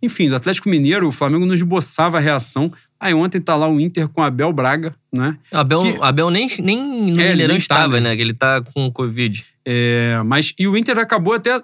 Enfim, 0.02 0.28
do 0.28 0.36
Atlético 0.36 0.68
Mineiro, 0.70 1.08
o 1.08 1.12
Flamengo 1.12 1.44
não 1.44 1.54
esboçava 1.54 2.16
a 2.18 2.20
reação. 2.20 2.72
Aí 3.00 3.14
ontem 3.14 3.40
tá 3.40 3.56
lá 3.56 3.66
o 3.66 3.80
Inter 3.80 4.06
com 4.08 4.22
Abel 4.22 4.52
Braga, 4.52 4.94
né? 5.10 5.38
O 5.50 5.56
Abel, 5.56 5.82
que- 5.82 5.98
Abel 6.02 6.28
nem, 6.30 6.48
nem 6.60 6.78
no 7.12 7.20
É, 7.20 7.24
ele 7.24 7.30
Mineirão 7.30 7.54
tá, 7.54 7.58
estava, 7.58 8.00
né? 8.00 8.10
né? 8.10 8.16
Que 8.16 8.22
ele 8.22 8.34
tá 8.34 8.60
com 8.60 8.90
Covid. 8.92 9.42
É, 9.64 10.20
mas, 10.26 10.52
e 10.58 10.68
o 10.68 10.76
Inter 10.76 10.98
acabou 10.98 11.32
até 11.32 11.60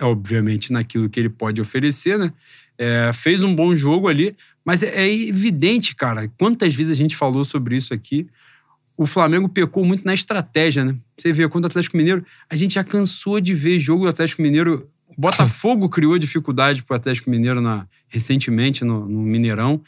obviamente, 0.00 0.72
naquilo 0.72 1.08
que 1.08 1.18
ele 1.20 1.28
pode 1.28 1.60
oferecer, 1.60 2.18
né? 2.18 2.32
É, 2.78 3.10
fez 3.12 3.42
um 3.42 3.54
bom 3.54 3.76
jogo 3.76 4.08
ali, 4.08 4.34
mas 4.64 4.82
é, 4.82 5.04
é 5.06 5.28
evidente, 5.28 5.94
cara, 5.94 6.30
quantas 6.38 6.74
vezes 6.74 6.92
a 6.92 6.96
gente 6.96 7.14
falou 7.14 7.44
sobre 7.44 7.76
isso 7.76 7.92
aqui. 7.92 8.26
O 8.96 9.06
Flamengo 9.06 9.48
pecou 9.48 9.84
muito 9.84 10.04
na 10.04 10.14
estratégia, 10.14 10.84
né? 10.84 10.94
Você 11.18 11.32
vê, 11.32 11.48
quando 11.48 11.64
o 11.64 11.66
Atlético 11.66 11.96
Mineiro, 11.96 12.24
a 12.48 12.56
gente 12.56 12.74
já 12.74 12.84
cansou 12.84 13.40
de 13.40 13.54
ver 13.54 13.78
jogo 13.78 14.04
do 14.04 14.08
Atlético 14.10 14.42
Mineiro. 14.42 14.88
O 15.08 15.20
Botafogo 15.20 15.88
criou 15.90 16.18
dificuldade 16.18 16.82
para 16.82 16.94
o 16.94 16.96
Atlético 16.96 17.30
Mineiro 17.30 17.60
na, 17.60 17.86
recentemente 18.08 18.84
no, 18.84 19.06
no 19.06 19.20
Mineirão. 19.22 19.80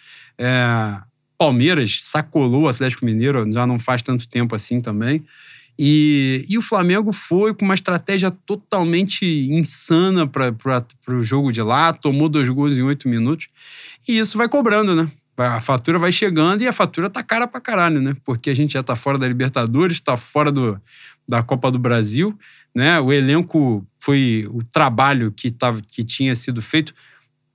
É, 0.43 1.01
Palmeiras 1.39 2.01
sacolou 2.03 2.63
o 2.63 2.69
Atlético 2.69 3.05
Mineiro, 3.05 3.51
já 3.53 3.65
não 3.65 3.79
faz 3.79 4.03
tanto 4.03 4.29
tempo 4.29 4.55
assim 4.57 4.81
também. 4.81 5.25
E, 5.79 6.45
e 6.49 6.59
o 6.59 6.63
Flamengo 6.63 7.13
foi 7.13 7.55
com 7.55 7.65
uma 7.65 7.75
estratégia 7.75 8.31
totalmente 8.31 9.25
insana 9.25 10.27
para 10.27 10.53
o 11.09 11.23
jogo 11.23 11.53
de 11.53 11.63
lá, 11.63 11.93
tomou 11.93 12.29
dois 12.29 12.49
gols 12.49 12.77
em 12.77 12.83
oito 12.83 13.09
minutos. 13.09 13.47
E 14.07 14.19
isso 14.19 14.37
vai 14.37 14.49
cobrando, 14.49 14.95
né? 14.95 15.11
A 15.37 15.61
fatura 15.61 15.99
vai 15.99 16.13
chegando 16.13 16.63
e 16.63 16.69
a 16.69 16.73
fatura 16.73 17.09
tá 17.09 17.23
cara 17.23 17.47
pra 17.47 17.61
caralho, 17.61 18.01
né? 18.03 18.15
Porque 18.25 18.51
a 18.51 18.55
gente 18.55 18.75
já 18.75 18.83
tá 18.83 18.95
fora 18.95 19.17
da 19.17 19.27
Libertadores, 19.27 20.01
tá 20.01 20.17
fora 20.17 20.53
do, 20.53 20.79
da 21.27 21.43
Copa 21.43 21.71
do 21.71 21.79
Brasil, 21.79 22.37
né? 22.75 23.01
O 23.01 23.13
elenco 23.13 23.87
foi 23.99 24.47
o 24.51 24.63
trabalho 24.63 25.33
que, 25.33 25.51
tava, 25.51 25.81
que 25.81 26.05
tinha 26.05 26.35
sido 26.35 26.61
feito 26.61 26.93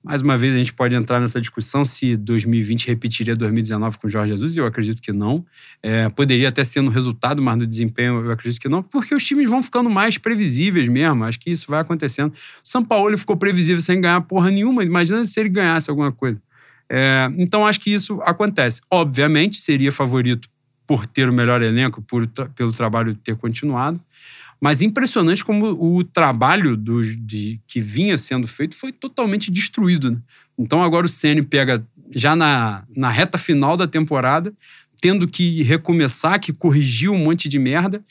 mais 0.07 0.21
uma 0.21 0.37
vez, 0.37 0.55
a 0.55 0.57
gente 0.57 0.71
pode 0.71 0.95
entrar 0.95 1.19
nessa 1.19 1.41
discussão 1.41 1.83
se 1.83 2.15
2020 2.15 2.87
repetiria 2.87 3.35
2019 3.35 3.97
com 3.97 4.07
o 4.07 4.09
Jorge 4.09 4.31
Jesus, 4.31 4.55
eu 4.55 4.65
acredito 4.65 5.01
que 5.01 5.11
não. 5.11 5.45
É, 5.83 6.07
poderia 6.07 6.47
até 6.47 6.63
ser 6.63 6.81
no 6.81 6.89
resultado, 6.89 7.41
mas 7.41 7.57
no 7.57 7.67
desempenho 7.67 8.23
eu 8.23 8.31
acredito 8.31 8.61
que 8.61 8.69
não, 8.69 8.81
porque 8.81 9.13
os 9.13 9.23
times 9.23 9.49
vão 9.49 9.61
ficando 9.61 9.89
mais 9.89 10.17
previsíveis 10.17 10.87
mesmo. 10.87 11.25
Acho 11.25 11.37
que 11.37 11.51
isso 11.51 11.69
vai 11.69 11.81
acontecendo. 11.81 12.33
São 12.63 12.85
Paulo 12.85 13.17
ficou 13.17 13.35
previsível 13.35 13.81
sem 13.81 13.99
ganhar 13.99 14.21
porra 14.21 14.49
nenhuma. 14.49 14.81
Imagina 14.81 15.25
se 15.25 15.37
ele 15.41 15.49
ganhasse 15.49 15.89
alguma 15.89 16.11
coisa. 16.11 16.41
É, 16.89 17.29
então 17.37 17.65
acho 17.65 17.81
que 17.81 17.91
isso 17.91 18.21
acontece. 18.23 18.81
Obviamente, 18.89 19.57
seria 19.57 19.91
favorito 19.91 20.47
por 20.87 21.05
ter 21.05 21.29
o 21.29 21.33
melhor 21.33 21.61
elenco, 21.61 22.01
por, 22.01 22.25
pelo 22.55 22.71
trabalho 22.71 23.13
ter 23.13 23.35
continuado. 23.35 24.01
Mas 24.59 24.81
impressionante 24.81 25.45
como 25.45 25.67
o 25.67 26.03
trabalho 26.03 26.75
do, 26.75 27.01
de, 27.01 27.61
que 27.67 27.79
vinha 27.79 28.17
sendo 28.17 28.47
feito 28.47 28.75
foi 28.75 28.91
totalmente 28.91 29.51
destruído. 29.51 30.11
Né? 30.11 30.17
Então 30.57 30.81
agora 30.81 31.05
o 31.05 31.09
Ceni 31.09 31.43
pega 31.43 31.85
já 32.11 32.35
na, 32.35 32.83
na 32.95 33.09
reta 33.09 33.37
final 33.37 33.77
da 33.77 33.85
temporada, 33.85 34.53
tendo 34.99 35.27
que 35.27 35.61
recomeçar, 35.61 36.39
que 36.39 36.51
corrigir 36.51 37.09
um 37.09 37.17
monte 37.17 37.47
de 37.47 37.59
merda. 37.59 38.03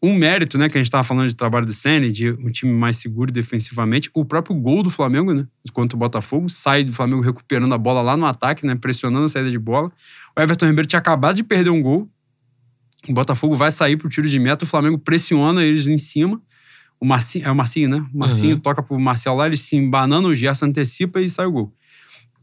Um 0.00 0.14
mérito, 0.14 0.56
né, 0.58 0.68
que 0.68 0.78
a 0.78 0.80
gente 0.80 0.86
estava 0.86 1.02
falando 1.02 1.28
de 1.28 1.34
trabalho 1.34 1.66
do 1.66 1.72
Ceni, 1.72 2.12
de 2.12 2.30
um 2.30 2.50
time 2.52 2.72
mais 2.72 2.98
seguro 2.98 3.32
defensivamente, 3.32 4.08
o 4.14 4.24
próprio 4.24 4.54
gol 4.54 4.80
do 4.80 4.90
Flamengo, 4.90 5.34
né, 5.34 5.44
contra 5.72 5.96
o 5.96 5.98
Botafogo, 5.98 6.48
sai 6.48 6.84
do 6.84 6.92
Flamengo 6.92 7.20
recuperando 7.20 7.72
a 7.74 7.78
bola 7.78 8.00
lá 8.00 8.16
no 8.16 8.24
ataque, 8.24 8.64
né, 8.64 8.76
pressionando 8.76 9.24
a 9.24 9.28
saída 9.28 9.50
de 9.50 9.58
bola. 9.58 9.90
O 10.36 10.40
Everton 10.40 10.66
Ribeiro 10.66 10.86
tinha 10.86 11.00
acabado 11.00 11.34
de 11.34 11.42
perder 11.42 11.70
um 11.70 11.82
gol, 11.82 12.08
o 13.06 13.12
Botafogo 13.12 13.54
vai 13.54 13.70
sair 13.70 13.96
pro 13.96 14.08
tiro 14.08 14.28
de 14.28 14.38
meta, 14.38 14.64
o 14.64 14.66
Flamengo 14.66 14.98
pressiona 14.98 15.62
eles 15.62 15.86
em 15.86 15.98
cima. 15.98 16.40
O 17.00 17.06
Marcinho, 17.06 17.46
é 17.46 17.50
o 17.50 17.54
Marcinho, 17.54 17.88
né? 17.88 18.04
O 18.12 18.18
Marcinho 18.18 18.54
uhum. 18.54 18.60
toca 18.60 18.82
pro 18.82 18.98
Marcel 18.98 19.34
lá, 19.34 19.46
ele 19.46 19.56
se 19.56 19.76
embanana, 19.76 20.26
o 20.26 20.34
Gerson 20.34 20.66
antecipa 20.66 21.20
e 21.20 21.28
sai 21.28 21.46
o 21.46 21.52
gol. 21.52 21.74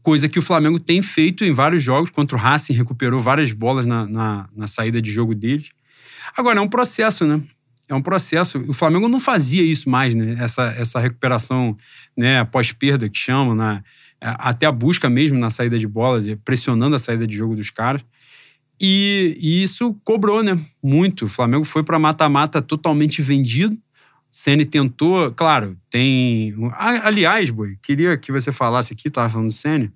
Coisa 0.02 0.28
que 0.28 0.38
o 0.38 0.42
Flamengo 0.42 0.78
tem 0.80 1.02
feito 1.02 1.44
em 1.44 1.52
vários 1.52 1.82
jogos. 1.82 2.10
Contra 2.10 2.36
o 2.36 2.40
Racing, 2.40 2.72
recuperou 2.72 3.20
várias 3.20 3.52
bolas 3.52 3.86
na, 3.86 4.06
na, 4.06 4.48
na 4.56 4.66
saída 4.66 5.02
de 5.02 5.10
jogo 5.10 5.34
deles. 5.34 5.70
Agora, 6.36 6.58
é 6.58 6.62
um 6.62 6.68
processo, 6.68 7.26
né? 7.26 7.42
É 7.88 7.94
um 7.94 8.00
processo. 8.00 8.64
O 8.66 8.72
Flamengo 8.72 9.08
não 9.08 9.20
fazia 9.20 9.62
isso 9.62 9.90
mais, 9.90 10.14
né? 10.14 10.36
Essa, 10.38 10.66
essa 10.78 11.00
recuperação 11.00 11.76
né, 12.16 12.44
pós-perda, 12.44 13.08
que 13.08 13.18
chamam, 13.18 13.54
né? 13.54 13.82
até 14.20 14.66
a 14.66 14.72
busca 14.72 15.08
mesmo 15.08 15.38
na 15.38 15.50
saída 15.50 15.78
de 15.78 15.86
bola, 15.86 16.20
pressionando 16.44 16.96
a 16.96 16.98
saída 16.98 17.26
de 17.26 17.36
jogo 17.36 17.54
dos 17.54 17.70
caras. 17.70 18.02
E, 18.80 19.36
e 19.40 19.62
isso 19.62 19.94
cobrou, 20.04 20.42
né? 20.42 20.58
Muito. 20.82 21.24
O 21.24 21.28
Flamengo 21.28 21.64
foi 21.64 21.82
para 21.82 21.98
mata-mata 21.98 22.60
totalmente 22.60 23.22
vendido. 23.22 23.76
Ceni 24.30 24.66
tentou, 24.66 25.32
claro, 25.32 25.78
tem. 25.88 26.54
Aliás, 26.78 27.48
Boi, 27.48 27.78
queria 27.82 28.18
que 28.18 28.30
você 28.30 28.52
falasse 28.52 28.92
aqui, 28.92 29.08
estava 29.08 29.30
falando 29.30 29.48
do 29.48 29.54
Ceni. 29.54 29.90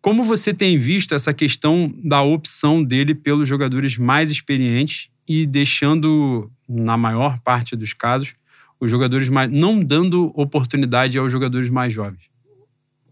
Como 0.00 0.22
você 0.22 0.54
tem 0.54 0.78
visto 0.78 1.12
essa 1.12 1.34
questão 1.34 1.92
da 2.04 2.22
opção 2.22 2.84
dele 2.84 3.16
pelos 3.16 3.48
jogadores 3.48 3.98
mais 3.98 4.30
experientes 4.30 5.10
e 5.28 5.44
deixando, 5.44 6.50
na 6.68 6.96
maior 6.96 7.40
parte 7.40 7.74
dos 7.74 7.92
casos, 7.92 8.34
os 8.78 8.88
jogadores 8.88 9.28
mais. 9.28 9.50
não 9.50 9.82
dando 9.82 10.32
oportunidade 10.36 11.18
aos 11.18 11.32
jogadores 11.32 11.68
mais 11.68 11.92
jovens? 11.92 12.30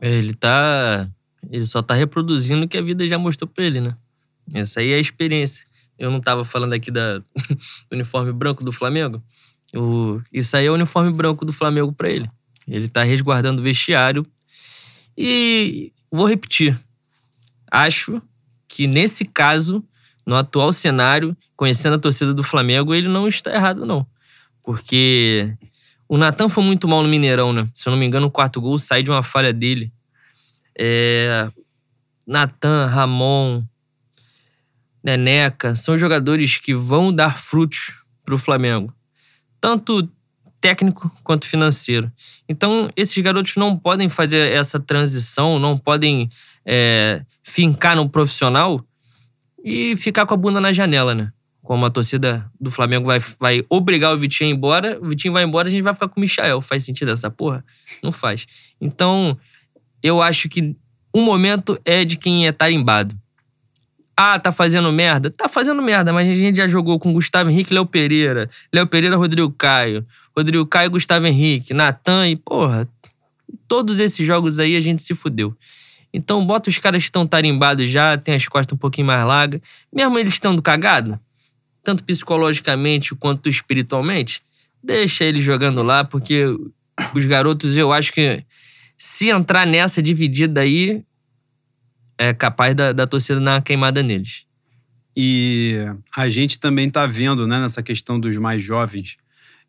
Ele 0.01 0.33
tá. 0.33 1.11
Ele 1.51 1.67
só 1.67 1.83
tá 1.83 1.95
reproduzindo 1.95 2.65
o 2.65 2.69
que 2.69 2.79
a 2.79 2.83
vida 2.83 3.07
já 3.09 3.19
mostrou 3.19 3.49
pra 3.49 3.65
ele, 3.65 3.81
né? 3.81 3.97
Essa 4.53 4.81
aí 4.81 4.93
é 4.93 4.97
a 4.97 5.01
experiência. 5.01 5.65
Eu 5.99 6.11
não 6.11 6.19
estava 6.19 6.45
falando 6.45 6.73
aqui 6.73 6.91
da, 6.91 7.19
do 7.19 7.25
uniforme 7.93 8.33
branco 8.33 8.65
do 8.65 8.73
Flamengo. 8.73 9.23
O, 9.75 10.21
isso 10.33 10.57
aí 10.57 10.67
é 10.67 10.71
o 10.71 10.75
uniforme 10.75 11.11
branco 11.13 11.45
do 11.45 11.53
Flamengo 11.53 11.93
para 11.93 12.11
ele. 12.11 12.31
Ele 12.69 12.87
está 12.87 13.03
resguardando 13.03 13.61
o 13.61 13.65
vestiário. 13.65 14.27
E 15.17 15.93
vou 16.11 16.27
repetir. 16.27 16.79
Acho 17.71 18.21
que 18.69 18.87
nesse 18.87 19.25
caso, 19.25 19.83
no 20.27 20.37
atual 20.37 20.73
cenário, 20.73 21.37
conhecendo 21.57 21.97
a 21.97 21.99
torcida 21.99 22.35
do 22.35 22.43
Flamengo, 22.43 22.95
ele 22.95 23.09
não 23.09 23.27
está 23.27 23.55
errado, 23.55 23.87
não. 23.87 24.07
Porque 24.63 25.57
o 26.09 26.19
Natan 26.19 26.49
foi 26.49 26.63
muito 26.63 26.87
mal 26.87 27.03
no 27.03 27.09
Mineirão, 27.09 27.53
né? 27.53 27.69
Se 27.75 27.89
eu 27.89 27.91
não 27.91 27.99
me 27.99 28.07
engano, 28.07 28.27
o 28.27 28.31
quarto 28.31 28.61
gol 28.61 28.79
sai 28.79 29.03
de 29.03 29.11
uma 29.11 29.23
falha 29.23 29.53
dele. 29.53 29.93
É... 30.79 31.51
Natan, 32.27 32.87
Ramon, 32.87 33.65
Neneca, 35.07 35.77
são 35.77 35.97
jogadores 35.97 36.59
que 36.59 36.75
vão 36.75 37.15
dar 37.15 37.39
frutos 37.39 38.03
para 38.25 38.35
o 38.35 38.39
Flamengo, 38.39 38.93
tanto 39.61 40.11
técnico 40.61 41.09
quanto 41.23 41.47
financeiro. 41.47 42.11
Então, 42.49 42.91
esses 42.97 43.17
garotos 43.23 43.55
não 43.55 43.79
podem 43.79 44.09
fazer 44.09 44.51
essa 44.51 44.81
transição, 44.81 45.61
não 45.61 45.79
podem 45.79 46.29
é, 46.65 47.25
fincar 47.45 47.95
no 47.95 48.09
profissional 48.09 48.85
e 49.65 49.97
ficar 49.97 50.27
com 50.27 50.35
a 50.35 50.37
bunda 50.37 50.61
na 50.61 50.73
janela, 50.73 51.15
né? 51.15 51.33
Como 51.63 51.87
a 51.87 51.91
torcida 51.91 52.51
do 52.61 52.73
Flamengo 52.73 53.07
vai, 53.07 53.21
vai 53.39 53.63
obrigar 53.69 54.13
o 54.13 54.19
Vitinho 54.19 54.51
a 54.51 54.53
ir 54.53 54.57
embora, 54.57 54.99
o 55.01 55.09
Vitinho 55.09 55.33
vai 55.33 55.45
embora, 55.45 55.69
a 55.69 55.71
gente 55.71 55.83
vai 55.83 55.95
ficar 55.95 56.09
com 56.09 56.19
o 56.19 56.21
Michael. 56.21 56.61
Faz 56.63 56.83
sentido 56.83 57.13
essa 57.13 57.31
porra? 57.31 57.65
Não 58.03 58.11
faz. 58.11 58.45
Então, 58.81 59.39
eu 60.03 60.21
acho 60.21 60.49
que 60.49 60.75
o 61.13 61.21
momento 61.21 61.81
é 61.85 62.05
de 62.05 62.17
quem 62.17 62.49
é 62.49 62.53
tarimbado. 62.53 63.17
Ah, 64.17 64.39
tá 64.39 64.51
fazendo 64.51 64.91
merda? 64.91 65.31
Tá 65.31 65.47
fazendo 65.49 65.83
merda, 65.83 66.13
mas 66.13 66.27
a 66.27 66.35
gente 66.35 66.57
já 66.57 66.67
jogou 66.67 66.99
com 66.99 67.13
Gustavo 67.13 67.51
Henrique 67.51 67.75
Léo 67.75 67.85
Pereira. 67.85 68.49
Léo 68.73 68.87
Pereira, 68.87 69.17
Rodrigo 69.17 69.51
Caio. 69.51 70.07
Rodrigo 70.35 70.65
Caio, 70.65 70.91
Gustavo 70.91 71.27
Henrique. 71.27 71.75
Natan 71.75 72.27
e, 72.29 72.37
porra, 72.37 72.89
todos 73.69 74.01
esses 74.01 74.27
jogos 74.27 74.59
aí 74.59 74.75
a 74.75 74.81
gente 74.81 75.03
se 75.03 75.15
fudeu. 75.15 75.55
Então, 76.15 76.45
bota 76.47 76.71
os 76.71 76.79
caras 76.79 77.03
que 77.03 77.09
estão 77.09 77.27
tarimbados 77.27 77.89
já, 77.89 78.17
tem 78.17 78.35
as 78.35 78.49
costas 78.49 78.75
um 78.75 78.79
pouquinho 78.79 79.07
mais 79.07 79.27
largas. 79.27 79.61
Mesmo 79.93 80.19
eles 80.19 80.33
estando 80.33 80.63
cagados, 80.63 81.19
tanto 81.85 82.03
psicologicamente 82.03 83.15
quanto 83.15 83.51
espiritualmente, 83.51 84.41
deixa 84.83 85.25
eles 85.25 85.45
jogando 85.45 85.83
lá, 85.83 86.05
porque 86.05 86.47
os 87.15 87.25
garotos, 87.27 87.77
eu 87.77 87.93
acho 87.93 88.15
que 88.15 88.43
se 88.97 89.29
entrar 89.29 89.67
nessa 89.67 90.01
dividida 90.01 90.63
aí, 90.63 91.05
é 92.19 92.33
capaz 92.33 92.75
da, 92.75 92.93
da 92.93 93.07
torcida 93.07 93.41
dar 93.41 93.55
uma 93.55 93.63
queimada 93.63 94.03
neles. 94.03 94.47
E 95.17 95.77
a 96.15 96.29
gente 96.29 96.61
também 96.61 96.91
tá 96.91 97.07
vendo, 97.07 97.47
né, 97.47 97.59
nessa 97.61 97.83
questão 97.83 98.21
dos 98.21 98.37
mais 98.37 98.63
jovens, 98.63 99.17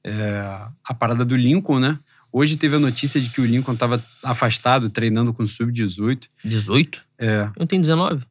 é, 0.03 0.41
a 0.83 0.93
parada 0.93 1.23
do 1.23 1.35
Lincoln, 1.35 1.79
né? 1.79 1.99
Hoje 2.31 2.57
teve 2.57 2.75
a 2.75 2.79
notícia 2.79 3.19
de 3.19 3.29
que 3.29 3.39
o 3.39 3.45
Lincoln 3.45 3.73
estava 3.73 4.03
afastado, 4.23 4.89
treinando 4.89 5.33
com 5.33 5.43
o 5.43 5.47
Sub-18. 5.47 6.27
18? 6.43 7.03
É. 7.17 7.49
Eu 7.55 7.65
tenho 7.65 7.81
19. 7.81 8.25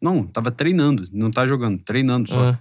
Não, 0.00 0.26
tava 0.26 0.50
treinando, 0.50 1.08
não 1.12 1.30
tá 1.30 1.46
jogando, 1.46 1.78
treinando 1.78 2.30
só. 2.30 2.50
É. 2.50 2.58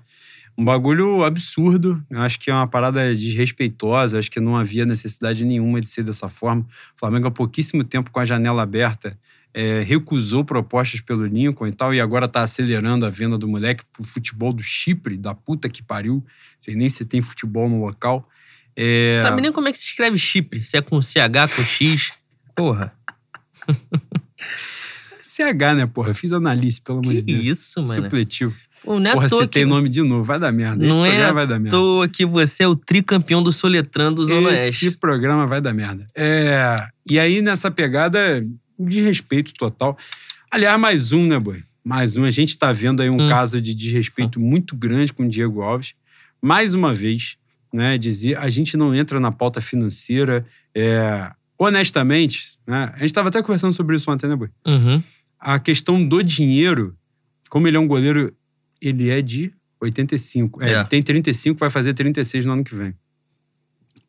Um 0.57 0.65
bagulho 0.65 1.23
absurdo, 1.23 2.03
acho 2.11 2.39
que 2.39 2.49
é 2.49 2.53
uma 2.53 2.67
parada 2.67 3.13
desrespeitosa, 3.13 4.17
acho 4.17 4.31
que 4.31 4.39
não 4.39 4.57
havia 4.57 4.85
necessidade 4.85 5.45
nenhuma 5.45 5.79
de 5.79 5.87
ser 5.87 6.03
dessa 6.03 6.27
forma. 6.27 6.63
O 6.95 6.99
Flamengo 6.99 7.27
há 7.27 7.31
pouquíssimo 7.31 7.83
tempo 7.83 8.09
com 8.09 8.19
a 8.19 8.25
janela 8.25 8.63
aberta 8.63 9.17
é, 9.57 9.81
recusou 9.81 10.45
propostas 10.45 11.01
pelo 11.01 11.25
Lincoln 11.25 11.65
e 11.65 11.71
tal, 11.71 11.91
e 11.91 11.99
agora 11.99 12.27
tá 12.27 12.41
acelerando 12.43 13.07
a 13.07 13.09
venda 13.09 13.39
do 13.39 13.47
moleque 13.47 13.83
pro 13.91 14.03
futebol 14.03 14.53
do 14.53 14.61
Chipre, 14.61 15.17
da 15.17 15.33
puta 15.33 15.67
que 15.67 15.81
pariu. 15.81 16.23
Sei 16.59 16.75
nem 16.75 16.87
se 16.87 17.03
tem 17.03 17.23
futebol 17.23 17.67
no 17.67 17.83
local. 17.83 18.29
É... 18.75 19.17
Sabe 19.19 19.41
nem 19.41 19.51
como 19.51 19.67
é 19.67 19.71
que 19.71 19.79
se 19.79 19.85
escreve 19.85 20.15
Chipre? 20.15 20.61
Se 20.61 20.77
é 20.77 20.81
com 20.81 21.01
CH, 21.01 21.55
com 21.55 21.63
X. 21.63 22.13
Porra. 22.55 22.93
CH, 25.19 25.75
né, 25.75 25.87
porra? 25.87 26.13
Fiz 26.13 26.31
análise, 26.31 26.79
pelo 26.79 26.99
amor 26.99 27.15
de 27.15 27.23
Deus. 27.23 27.43
isso, 27.43 27.81
mano. 27.81 28.03
Supletivo. 28.03 28.55
Não 28.85 29.09
é 29.09 29.13
Porra, 29.13 29.27
citei 29.27 29.63
que, 29.63 29.65
nome 29.65 29.89
de 29.89 30.03
novo. 30.03 30.23
Vai 30.23 30.39
dar 30.39 30.51
merda. 30.51 30.85
Esse 30.85 30.95
Não 30.95 31.03
é 31.03 31.09
programa 31.09 31.33
vai 31.33 31.47
dar 31.47 31.59
merda. 31.59 31.75
toa 31.75 32.07
que 32.07 32.27
você 32.27 32.61
é 32.61 32.67
o 32.67 32.75
tricampeão 32.75 33.41
do 33.41 33.51
Soletrando 33.51 34.23
Zona 34.23 34.53
Esse 34.53 34.85
Oeste. 34.85 34.91
programa 34.99 35.47
vai 35.47 35.59
dar 35.59 35.73
merda. 35.73 36.05
É, 36.15 36.75
e 37.09 37.17
aí, 37.17 37.41
nessa 37.41 37.71
pegada 37.71 38.45
de 38.79 39.01
respeito 39.01 39.53
total. 39.53 39.97
Aliás, 40.51 40.79
mais 40.79 41.11
um, 41.11 41.25
né, 41.25 41.39
Boi? 41.39 41.63
Mais 41.83 42.15
um. 42.15 42.23
A 42.23 42.31
gente 42.31 42.57
tá 42.57 42.71
vendo 42.71 43.01
aí 43.01 43.09
um 43.09 43.21
Hum. 43.25 43.29
caso 43.29 43.59
de 43.61 43.73
desrespeito 43.73 44.39
muito 44.39 44.75
grande 44.75 45.13
com 45.13 45.23
o 45.23 45.29
Diego 45.29 45.61
Alves. 45.61 45.93
Mais 46.41 46.73
uma 46.73 46.93
vez, 46.93 47.37
né? 47.73 47.97
Dizer, 47.97 48.37
a 48.37 48.49
gente 48.49 48.75
não 48.77 48.93
entra 48.93 49.19
na 49.19 49.31
pauta 49.31 49.59
financeira. 49.61 50.45
É, 50.75 51.31
honestamente, 51.57 52.57
né? 52.67 52.91
A 52.95 52.99
gente 52.99 53.13
tava 53.13 53.29
até 53.29 53.41
conversando 53.41 53.73
sobre 53.73 53.95
isso 53.95 54.09
ontem, 54.11 54.27
né, 54.27 54.35
Boi? 54.35 54.49
Uhum. 54.65 55.01
A 55.39 55.59
questão 55.59 56.05
do 56.05 56.21
dinheiro, 56.23 56.95
como 57.49 57.67
ele 57.67 57.77
é 57.77 57.79
um 57.79 57.87
goleiro, 57.87 58.33
ele 58.81 59.09
é 59.09 59.21
de 59.21 59.51
85. 59.81 60.63
É, 60.63 60.69
É. 60.71 60.75
Ele 60.75 60.85
tem 60.85 61.01
35, 61.01 61.59
vai 61.59 61.69
fazer 61.69 61.93
36 61.93 62.45
no 62.45 62.53
ano 62.53 62.63
que 62.63 62.75
vem. 62.75 62.93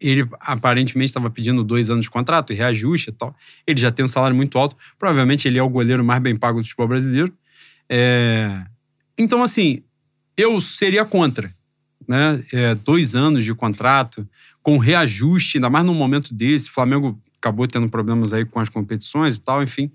Ele 0.00 0.28
aparentemente 0.40 1.08
estava 1.10 1.28
pedindo 1.28 1.64
dois 1.64 1.90
anos 1.90 2.04
de 2.04 2.10
contrato 2.10 2.52
e 2.52 2.56
reajuste 2.56 3.10
e 3.10 3.12
tal. 3.12 3.34
Ele 3.66 3.80
já 3.80 3.90
tem 3.90 4.04
um 4.04 4.08
salário 4.08 4.36
muito 4.36 4.56
alto. 4.58 4.76
Provavelmente 4.98 5.48
ele 5.48 5.58
é 5.58 5.62
o 5.62 5.68
goleiro 5.68 6.04
mais 6.04 6.20
bem 6.22 6.36
pago 6.36 6.58
do 6.60 6.64
futebol 6.64 6.86
brasileiro. 6.88 7.32
É, 7.88 8.64
Então, 9.18 9.42
assim, 9.42 9.82
eu 10.36 10.60
seria 10.60 11.04
contra. 11.04 11.52
Né? 12.06 12.42
É, 12.52 12.74
dois 12.74 13.14
anos 13.14 13.44
de 13.44 13.52
contrato, 13.54 14.26
com 14.62 14.78
reajuste, 14.78 15.58
ainda 15.58 15.68
mais 15.68 15.84
num 15.84 15.94
momento 15.94 16.32
desse. 16.32 16.68
O 16.68 16.72
Flamengo 16.72 17.20
acabou 17.38 17.66
tendo 17.66 17.88
problemas 17.88 18.32
aí 18.32 18.44
com 18.44 18.60
as 18.60 18.68
competições 18.68 19.36
e 19.36 19.40
tal, 19.40 19.62
enfim. 19.62 19.90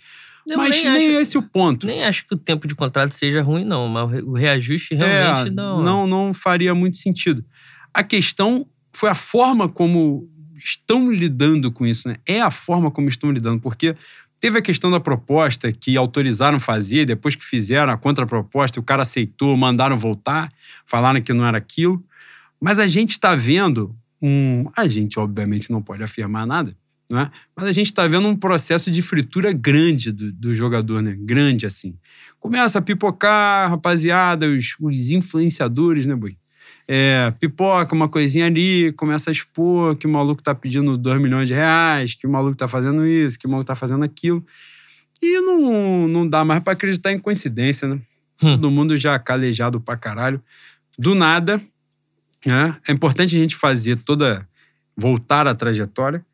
Eu 0.48 0.58
Mas 0.58 0.76
nem 0.76 0.92
nem 0.92 1.10
acho- 1.12 1.22
esse 1.22 1.38
o 1.38 1.42
ponto. 1.42 1.88
Nem 1.88 2.04
acho 2.04 2.28
que 2.28 2.34
o 2.36 2.38
tempo 2.38 2.68
de 2.68 2.76
contrato 2.76 3.12
seja 3.14 3.42
ruim, 3.42 3.64
não. 3.64 3.88
Mas 3.88 4.22
o 4.24 4.34
reajuste 4.34 4.94
realmente 4.94 5.48
É, 5.50 5.52
não. 5.52 5.82
não, 5.82 6.06
não 6.08 6.34
faria 6.34 6.76
muito 6.76 6.98
sentido. 6.98 7.44
A 7.94 8.04
questão 8.04 8.68
foi 8.96 9.10
a 9.10 9.16
forma 9.16 9.68
como 9.68 10.30
estão 10.58 11.12
lidando 11.12 11.72
com 11.72 11.86
isso, 11.86 12.08
né? 12.08 12.16
É 12.26 12.40
a 12.42 12.50
forma 12.50 12.90
como 12.90 13.10
estão 13.10 13.32
lidando, 13.32 13.60
porque 13.60 13.96
teve 14.40 14.60
a 14.60 14.62
questão 14.62 14.90
da 14.90 15.00
proposta 15.00 15.72
que 15.72 15.98
autorizaram 15.98 16.60
fazer, 16.60 17.06
depois 17.06 17.36
que 17.36 17.44
fizeram 17.44 17.92
a 17.92 17.98
contraproposta, 17.98 18.80
o 18.80 18.84
cara 18.84 19.02
aceitou, 19.02 19.56
mandaram 19.58 19.98
voltar, 19.98 20.52
falaram 20.86 21.22
que 21.22 21.34
não 21.34 21.46
era 21.46 21.58
aquilo. 21.58 22.04
Mas 22.60 22.80
a 22.80 22.88
gente 22.88 23.12
está 23.12 23.36
vendo 23.36 23.96
um. 24.22 24.66
A 24.76 24.88
gente, 24.88 25.20
obviamente, 25.20 25.70
não 25.70 25.82
pode 25.82 26.02
afirmar 26.02 26.48
nada, 26.48 26.76
não 27.10 27.20
é? 27.20 27.32
Mas 27.56 27.66
a 27.66 27.72
gente 27.74 27.88
está 27.88 28.08
vendo 28.08 28.28
um 28.28 28.36
processo 28.36 28.90
de 28.90 29.02
fritura 29.02 29.52
grande 29.52 30.12
do, 30.12 30.32
do 30.32 30.54
jogador, 30.54 31.02
né? 31.02 31.16
Grande 31.20 31.66
assim. 31.66 31.98
Começa 32.40 32.80
a 32.80 32.82
pipocar, 32.82 33.70
rapaziada, 33.70 34.48
os, 34.48 34.76
os 34.80 35.12
influenciadores, 35.12 36.06
né, 36.06 36.16
Boi? 36.16 36.38
É, 36.88 37.32
pipoca 37.40 37.96
uma 37.96 38.10
coisinha 38.10 38.46
ali, 38.46 38.92
começa 38.94 39.30
a 39.30 39.32
expor 39.32 39.96
que 39.96 40.06
o 40.06 40.10
maluco 40.10 40.44
tá 40.44 40.54
pedindo 40.54 40.98
2 40.98 41.22
milhões 41.22 41.48
de 41.48 41.54
reais, 41.54 42.14
que 42.14 42.28
o 42.28 42.30
maluco 42.30 42.58
tá 42.58 42.68
fazendo 42.68 43.06
isso, 43.06 43.40
que 43.40 43.48
o 43.48 43.50
maluco 43.50 43.68
tá 43.68 43.76
fazendo 43.76 44.04
aquilo. 44.04 44.46
E 45.22 45.40
não, 45.40 46.08
não 46.08 46.28
dá 46.28 46.44
mais 46.44 46.62
pra 46.62 46.74
acreditar 46.74 47.14
em 47.14 47.20
coincidência, 47.20 47.88
né? 47.88 47.96
Hum. 48.42 48.56
Todo 48.56 48.70
mundo 48.70 48.98
já 48.98 49.18
calejado 49.18 49.80
pra 49.80 49.96
caralho. 49.96 50.42
Do 51.00 51.16
nada, 51.16 51.62
né? 52.46 52.76
É 52.88 52.92
importante 52.92 53.36
a 53.36 53.40
gente 53.40 53.56
fazer 53.56 53.96
toda. 53.96 54.48
voltar 54.96 55.48
à 55.48 55.56
trajetória. 55.56 56.26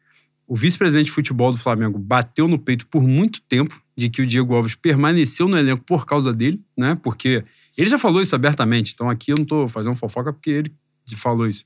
O 0.47 0.55
vice-presidente 0.55 1.05
de 1.05 1.11
futebol 1.11 1.51
do 1.51 1.59
Flamengo 1.59 1.99
bateu 1.99 2.47
no 2.47 2.57
peito 2.57 2.87
por 2.87 3.03
muito 3.03 3.39
tempo 3.41 3.79
de 3.95 4.09
que 4.09 4.23
o 4.23 4.25
Diego 4.25 4.55
Alves 4.55 4.73
permaneceu 4.73 5.47
no 5.47 5.55
elenco 5.55 5.83
por 5.83 6.07
causa 6.07 6.33
dele, 6.33 6.59
né? 6.75 6.97
Porque 7.03 7.43
ele 7.81 7.89
já 7.89 7.97
falou 7.97 8.21
isso 8.21 8.35
abertamente, 8.35 8.91
então 8.93 9.09
aqui 9.09 9.31
eu 9.31 9.35
não 9.37 9.45
tô 9.45 9.67
fazendo 9.67 9.95
fofoca 9.95 10.33
porque 10.33 10.49
ele 10.49 10.71
falou 11.15 11.47
isso. 11.47 11.65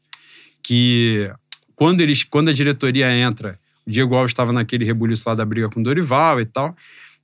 Que 0.63 1.31
quando, 1.75 2.01
eles, 2.01 2.23
quando 2.23 2.49
a 2.49 2.53
diretoria 2.53 3.11
entra, 3.11 3.59
o 3.85 3.89
Diego 3.89 4.15
Alves 4.15 4.31
estava 4.31 4.53
naquele 4.53 4.85
rebuliço 4.85 5.27
lá 5.27 5.35
da 5.35 5.43
briga 5.43 5.69
com 5.69 5.79
o 5.79 5.83
Dorival 5.83 6.39
e 6.39 6.45
tal, 6.45 6.75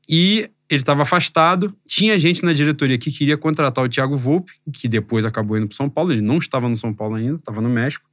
e 0.10 0.50
ele 0.70 0.82
estava 0.82 1.04
afastado. 1.04 1.76
Tinha 1.88 2.18
gente 2.18 2.44
na 2.44 2.54
diretoria 2.54 2.98
que 2.98 3.12
queria 3.12 3.38
contratar 3.38 3.84
o 3.84 3.90
Thiago 3.90 4.16
Volpe, 4.16 4.52
que 4.74 4.88
depois 4.88 5.26
acabou 5.26 5.58
indo 5.58 5.68
para 5.68 5.78
São 5.78 5.90
Paulo. 5.90 6.12
Ele 6.12 6.22
não 6.22 6.38
estava 6.38 6.70
no 6.70 6.78
São 6.78 6.94
Paulo 6.94 7.16
ainda, 7.16 7.36
estava 7.36 7.62
no 7.62 7.70
México. 7.70 8.08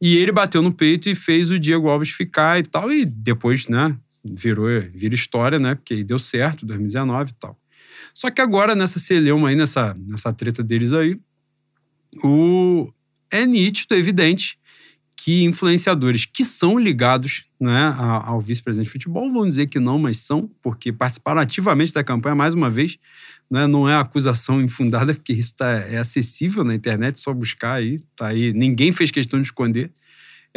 E 0.00 0.16
ele 0.16 0.30
bateu 0.30 0.62
no 0.62 0.72
peito 0.72 1.08
e 1.08 1.14
fez 1.14 1.50
o 1.50 1.58
Diego 1.58 1.88
Alves 1.88 2.10
ficar 2.10 2.58
e 2.58 2.62
tal. 2.62 2.92
E 2.92 3.04
depois, 3.04 3.68
né, 3.68 3.96
virou, 4.24 4.68
vira 4.94 5.14
história, 5.14 5.58
né? 5.58 5.74
Porque 5.74 6.04
deu 6.04 6.18
certo, 6.18 6.66
2019 6.66 7.30
e 7.30 7.34
tal. 7.34 7.58
Só 8.18 8.32
que 8.32 8.40
agora, 8.40 8.74
nessa 8.74 8.98
celeuma 8.98 9.48
aí, 9.48 9.54
nessa, 9.54 9.96
nessa 10.08 10.32
treta 10.32 10.60
deles 10.60 10.92
aí, 10.92 11.16
o, 12.24 12.92
é 13.30 13.46
nítido, 13.46 13.94
é 13.94 13.96
evidente, 13.96 14.58
que 15.16 15.44
influenciadores 15.44 16.26
que 16.26 16.44
são 16.44 16.76
ligados 16.76 17.44
né, 17.60 17.94
ao 17.96 18.40
vice-presidente 18.40 18.86
de 18.86 18.90
futebol 18.90 19.32
vão 19.32 19.48
dizer 19.48 19.68
que 19.68 19.78
não, 19.78 20.00
mas 20.00 20.16
são, 20.16 20.50
porque 20.60 20.92
participaram 20.92 21.40
ativamente 21.40 21.94
da 21.94 22.02
campanha, 22.02 22.34
mais 22.34 22.54
uma 22.54 22.68
vez, 22.68 22.98
né, 23.48 23.68
não 23.68 23.88
é 23.88 23.94
acusação 23.94 24.60
infundada, 24.60 25.14
porque 25.14 25.32
isso 25.32 25.54
tá, 25.54 25.70
é 25.70 25.98
acessível 25.98 26.64
na 26.64 26.74
internet, 26.74 27.20
só 27.20 27.32
buscar 27.32 27.74
aí, 27.74 28.00
tá 28.16 28.26
aí, 28.26 28.52
ninguém 28.52 28.90
fez 28.90 29.12
questão 29.12 29.40
de 29.40 29.46
esconder. 29.46 29.92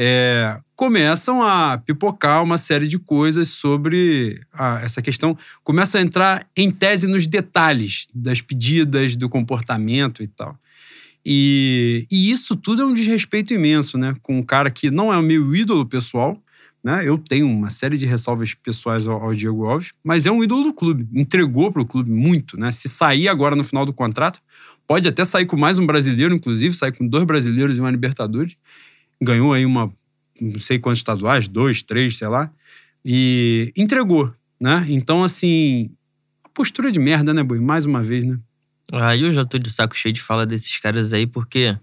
É, 0.03 0.57
começam 0.75 1.43
a 1.43 1.77
pipocar 1.77 2.41
uma 2.43 2.57
série 2.57 2.87
de 2.87 2.97
coisas 2.97 3.49
sobre 3.49 4.41
a- 4.51 4.79
essa 4.81 4.99
questão, 4.99 5.37
começam 5.63 6.01
a 6.01 6.03
entrar 6.03 6.47
em 6.57 6.71
tese 6.71 7.05
nos 7.05 7.27
detalhes 7.27 8.07
das 8.11 8.41
pedidas, 8.41 9.15
do 9.15 9.29
comportamento 9.29 10.23
e 10.23 10.27
tal. 10.27 10.57
E, 11.23 12.07
e 12.11 12.31
isso 12.31 12.55
tudo 12.55 12.81
é 12.81 12.85
um 12.85 12.93
desrespeito 12.95 13.53
imenso, 13.53 13.95
né? 13.95 14.15
Com 14.23 14.39
um 14.39 14.43
cara 14.43 14.71
que 14.71 14.89
não 14.89 15.13
é 15.13 15.17
o 15.19 15.21
meu 15.21 15.55
ídolo 15.55 15.85
pessoal, 15.85 16.35
né? 16.83 17.07
Eu 17.07 17.19
tenho 17.19 17.47
uma 17.47 17.69
série 17.69 17.95
de 17.95 18.07
ressalvas 18.07 18.55
pessoais 18.55 19.05
ao, 19.05 19.21
ao 19.21 19.35
Diego 19.35 19.65
Alves, 19.67 19.91
mas 20.03 20.25
é 20.25 20.31
um 20.31 20.43
ídolo 20.43 20.63
do 20.63 20.73
clube. 20.73 21.07
Entregou 21.13 21.71
para 21.71 21.83
o 21.83 21.85
clube 21.85 22.09
muito, 22.09 22.57
né? 22.59 22.71
Se 22.71 22.89
sair 22.89 23.27
agora 23.27 23.55
no 23.55 23.63
final 23.63 23.85
do 23.85 23.93
contrato, 23.93 24.39
pode 24.87 25.07
até 25.07 25.23
sair 25.23 25.45
com 25.45 25.55
mais 25.55 25.77
um 25.77 25.85
brasileiro, 25.85 26.33
inclusive, 26.33 26.75
sair 26.75 26.91
com 26.91 27.07
dois 27.07 27.23
brasileiros 27.23 27.77
e 27.77 27.79
uma 27.79 27.91
Libertadores. 27.91 28.55
Ganhou 29.21 29.53
aí 29.53 29.65
uma, 29.65 29.91
não 30.39 30.59
sei 30.59 30.79
quantos 30.79 30.99
estaduais, 30.99 31.47
dois, 31.47 31.83
três, 31.83 32.17
sei 32.17 32.27
lá. 32.27 32.51
E 33.05 33.71
entregou, 33.77 34.33
né? 34.59 34.85
Então, 34.89 35.23
assim, 35.23 35.91
postura 36.53 36.91
de 36.91 36.99
merda, 36.99 37.33
né, 37.33 37.43
Boi? 37.43 37.59
Mais 37.59 37.85
uma 37.85 38.01
vez, 38.01 38.23
né? 38.23 38.39
Ah, 38.91 39.15
eu 39.15 39.31
já 39.31 39.45
tô 39.45 39.57
de 39.57 39.69
saco 39.69 39.95
cheio 39.95 40.13
de 40.13 40.21
falar 40.21 40.45
desses 40.45 40.77
caras 40.77 41.13
aí, 41.13 41.25
porque 41.25 41.77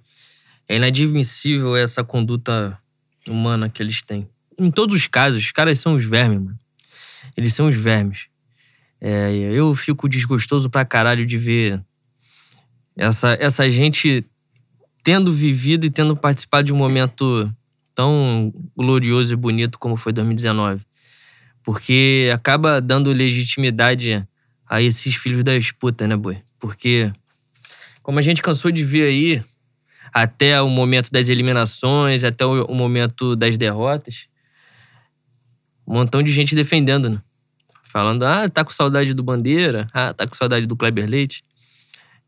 é 0.69 0.77
inadmissível 0.77 1.77
essa 1.77 2.05
conduta 2.05 2.79
humana 3.27 3.69
que 3.69 3.83
eles 3.83 4.03
têm. 4.03 4.29
Em 4.59 4.71
todos 4.71 4.95
os 4.95 5.07
casos, 5.07 5.43
os 5.43 5.53
caras 5.53 5.79
são 5.79 5.95
os 5.95 6.05
vermes, 6.05 6.41
mano. 6.41 6.59
Eles 7.37 7.55
são 7.55 7.69
os 7.69 7.77
vermes. 7.77 8.27
É, 9.01 9.33
eu 9.33 9.75
fico 9.75 10.09
desgostoso 10.09 10.69
pra 10.69 10.85
caralho 10.85 11.25
de 11.25 11.39
ver 11.39 11.81
essa, 12.97 13.37
essa 13.41 13.71
gente 13.71 14.25
tendo 15.09 15.33
vivido 15.33 15.87
e 15.87 15.91
tendo 15.91 16.15
participado 16.15 16.65
de 16.65 16.73
um 16.75 16.77
momento 16.77 17.51
tão 17.95 18.53
glorioso 18.77 19.33
e 19.33 19.37
bonito 19.37 19.79
como 19.79 19.97
foi 19.97 20.13
2019. 20.13 20.85
Porque 21.65 22.31
acaba 22.31 22.79
dando 22.79 23.11
legitimidade 23.11 24.23
a 24.69 24.83
esses 24.83 25.15
filhos 25.15 25.43
das 25.43 25.73
putas, 25.73 26.07
né, 26.07 26.15
boi? 26.15 26.37
Porque, 26.59 27.11
como 28.03 28.19
a 28.19 28.23
gente 28.23 28.43
cansou 28.43 28.71
de 28.71 28.85
ver 28.85 29.05
aí, 29.05 29.43
até 30.13 30.61
o 30.61 30.69
momento 30.69 31.11
das 31.11 31.31
eliminações, 31.31 32.23
até 32.23 32.45
o, 32.45 32.67
o 32.67 32.75
momento 32.75 33.35
das 33.35 33.57
derrotas, 33.57 34.29
um 35.87 35.95
montão 35.95 36.23
de 36.23 36.31
gente 36.31 36.55
defendendo, 36.55 37.09
né? 37.09 37.23
Falando, 37.83 38.25
ah, 38.25 38.47
tá 38.47 38.63
com 38.63 38.71
saudade 38.71 39.15
do 39.15 39.23
Bandeira, 39.23 39.87
ah, 39.95 40.13
tá 40.13 40.27
com 40.27 40.37
saudade 40.37 40.67
do 40.67 40.77
Kleber 40.77 41.09
Leite. 41.09 41.43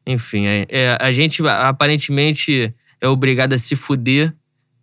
Enfim, 0.06 0.46
é, 0.46 0.66
é, 0.68 0.98
a 1.00 1.12
gente 1.12 1.46
aparentemente 1.46 2.74
é 3.00 3.08
obrigado 3.08 3.52
a 3.52 3.58
se 3.58 3.76
fuder 3.76 4.34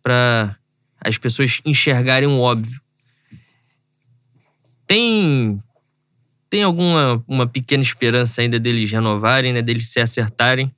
pra 0.02 0.56
as 1.00 1.18
pessoas 1.18 1.62
enxergarem 1.66 2.28
o 2.28 2.40
óbvio. 2.40 2.80
Tem 4.86 5.62
tem 6.50 6.64
alguma 6.64 7.24
uma 7.28 7.46
pequena 7.46 7.84
esperança 7.84 8.42
ainda 8.42 8.60
deles 8.60 8.92
renovarem, 8.92 9.54
né, 9.54 9.62
deles 9.62 9.90
se 9.90 10.00
acertarem, 10.00 10.74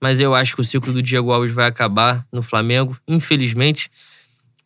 mas 0.00 0.20
eu 0.20 0.34
acho 0.34 0.54
que 0.54 0.60
o 0.60 0.64
ciclo 0.64 0.92
do 0.92 1.02
Diego 1.02 1.32
Alves 1.32 1.52
vai 1.52 1.66
acabar 1.66 2.26
no 2.30 2.42
Flamengo, 2.42 2.96
infelizmente. 3.08 3.90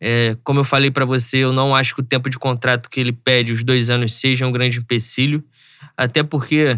É, 0.01 0.35
como 0.43 0.61
eu 0.61 0.63
falei 0.63 0.91
pra 0.91 1.05
você, 1.05 1.37
eu 1.37 1.51
não 1.51 1.75
acho 1.75 1.93
que 1.93 2.01
o 2.01 2.05
tempo 2.05 2.29
de 2.29 2.37
contrato 2.37 2.89
que 2.89 2.99
ele 2.99 3.11
pede, 3.11 3.51
os 3.51 3.63
dois 3.63 3.89
anos, 3.89 4.13
seja 4.13 4.47
um 4.47 4.51
grande 4.51 4.79
empecilho, 4.79 5.43
até 5.95 6.23
porque 6.23 6.77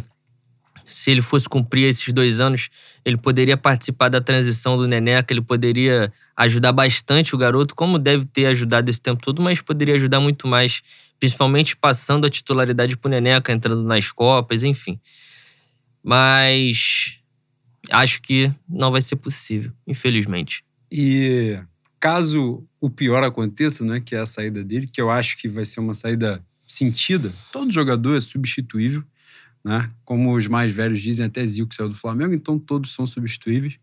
se 0.93 1.09
ele 1.09 1.21
fosse 1.21 1.47
cumprir 1.47 1.87
esses 1.87 2.13
dois 2.13 2.39
anos, 2.39 2.69
ele 3.03 3.17
poderia 3.17 3.57
participar 3.57 4.09
da 4.09 4.21
transição 4.21 4.77
do 4.77 4.87
Neneca, 4.87 5.33
ele 5.33 5.41
poderia 5.41 6.11
ajudar 6.35 6.71
bastante 6.71 7.33
o 7.33 7.37
garoto, 7.37 7.75
como 7.75 7.97
deve 7.97 8.25
ter 8.25 8.47
ajudado 8.47 8.89
esse 8.89 9.01
tempo 9.01 9.21
todo, 9.21 9.41
mas 9.41 9.61
poderia 9.61 9.95
ajudar 9.95 10.19
muito 10.19 10.47
mais, 10.47 10.81
principalmente 11.19 11.75
passando 11.75 12.25
a 12.25 12.29
titularidade 12.29 12.97
pro 12.97 13.09
Neneca, 13.09 13.51
entrando 13.51 13.83
nas 13.83 14.11
Copas, 14.11 14.63
enfim. 14.63 14.99
Mas 16.03 17.19
acho 17.89 18.21
que 18.21 18.53
não 18.67 18.91
vai 18.91 19.01
ser 19.01 19.15
possível, 19.15 19.71
infelizmente. 19.87 20.63
E 20.91 21.59
caso 21.99 22.65
o 22.79 22.89
pior 22.89 23.23
aconteça, 23.23 23.85
né, 23.85 23.99
que 23.99 24.15
é 24.15 24.19
a 24.19 24.25
saída 24.25 24.63
dele, 24.63 24.87
que 24.91 24.99
eu 24.99 25.09
acho 25.09 25.37
que 25.37 25.47
vai 25.47 25.63
ser 25.63 25.79
uma 25.79 25.93
saída 25.93 26.43
sentida, 26.65 27.33
todo 27.51 27.71
jogador 27.71 28.15
é 28.15 28.19
substituível, 28.19 29.03
né? 29.63 29.89
Como 30.03 30.35
os 30.35 30.47
mais 30.47 30.71
velhos 30.71 31.01
dizem, 31.01 31.25
até 31.25 31.45
Zico 31.45 31.73
saiu 31.73 31.89
do 31.89 31.95
Flamengo, 31.95 32.33
então 32.33 32.57
todos 32.57 32.93
são 32.93 33.05
substituíveis. 33.05 33.77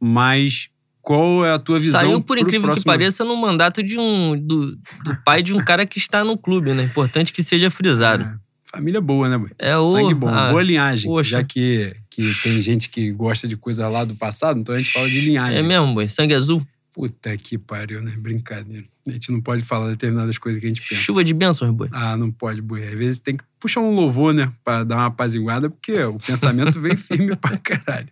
Mas 0.00 0.70
qual 1.02 1.44
é 1.44 1.52
a 1.52 1.58
tua 1.58 1.78
visão? 1.78 2.00
Saiu, 2.00 2.20
por 2.20 2.38
incrível 2.38 2.66
próximo... 2.66 2.84
que 2.84 2.86
pareça, 2.86 3.24
no 3.24 3.36
mandato 3.36 3.82
de 3.82 3.98
um, 3.98 4.38
do, 4.38 4.76
do, 5.04 5.16
pai 5.24 5.42
de 5.42 5.54
um 5.54 5.62
cara 5.62 5.86
que 5.86 5.98
está 5.98 6.22
no 6.24 6.36
clube, 6.36 6.74
né? 6.74 6.84
Importante 6.84 7.32
que 7.32 7.42
seja 7.42 7.70
frisado. 7.70 8.24
É, 8.24 8.34
família 8.64 9.00
boa, 9.00 9.28
né, 9.28 9.38
boy? 9.38 9.50
É 9.58 9.72
Sangue 9.72 10.14
o, 10.14 10.16
bom, 10.16 10.28
ah, 10.28 10.50
boa 10.50 10.62
linhagem. 10.62 11.10
poxa. 11.10 11.30
Já 11.30 11.44
que, 11.44 11.94
que 12.10 12.22
tem 12.42 12.60
gente 12.60 12.88
que 12.88 13.10
gosta 13.12 13.48
de 13.48 13.56
coisa 13.56 13.88
lá 13.88 14.04
do 14.04 14.14
passado, 14.14 14.60
então 14.60 14.74
a 14.74 14.78
gente 14.78 14.92
fala 14.92 15.08
de 15.08 15.20
linhagem. 15.20 15.58
É 15.58 15.62
mesmo, 15.62 15.94
boi. 15.94 16.08
Sangue 16.08 16.34
azul. 16.34 16.66
Puta 17.00 17.34
que 17.38 17.56
pariu, 17.56 18.02
né? 18.02 18.12
Brincadeira. 18.18 18.84
A 19.08 19.12
gente 19.12 19.32
não 19.32 19.40
pode 19.40 19.62
falar 19.62 19.88
determinadas 19.88 20.36
coisas 20.36 20.60
que 20.60 20.66
a 20.66 20.68
gente 20.68 20.86
pensa. 20.86 21.00
Chuva 21.00 21.24
de 21.24 21.32
bênçãos, 21.32 21.70
boi. 21.70 21.88
Ah, 21.92 22.14
não 22.14 22.30
pode, 22.30 22.60
boi. 22.60 22.86
Às 22.86 22.92
vezes 22.92 23.18
tem 23.18 23.38
que 23.38 23.44
puxar 23.58 23.80
um 23.80 23.94
louvor, 23.94 24.34
né? 24.34 24.52
Pra 24.62 24.84
dar 24.84 24.96
uma 24.96 25.06
apaziguada, 25.06 25.70
porque 25.70 25.98
o 26.04 26.18
pensamento 26.18 26.78
vem 26.78 26.94
firme 27.00 27.34
pra 27.36 27.56
caralho. 27.56 28.10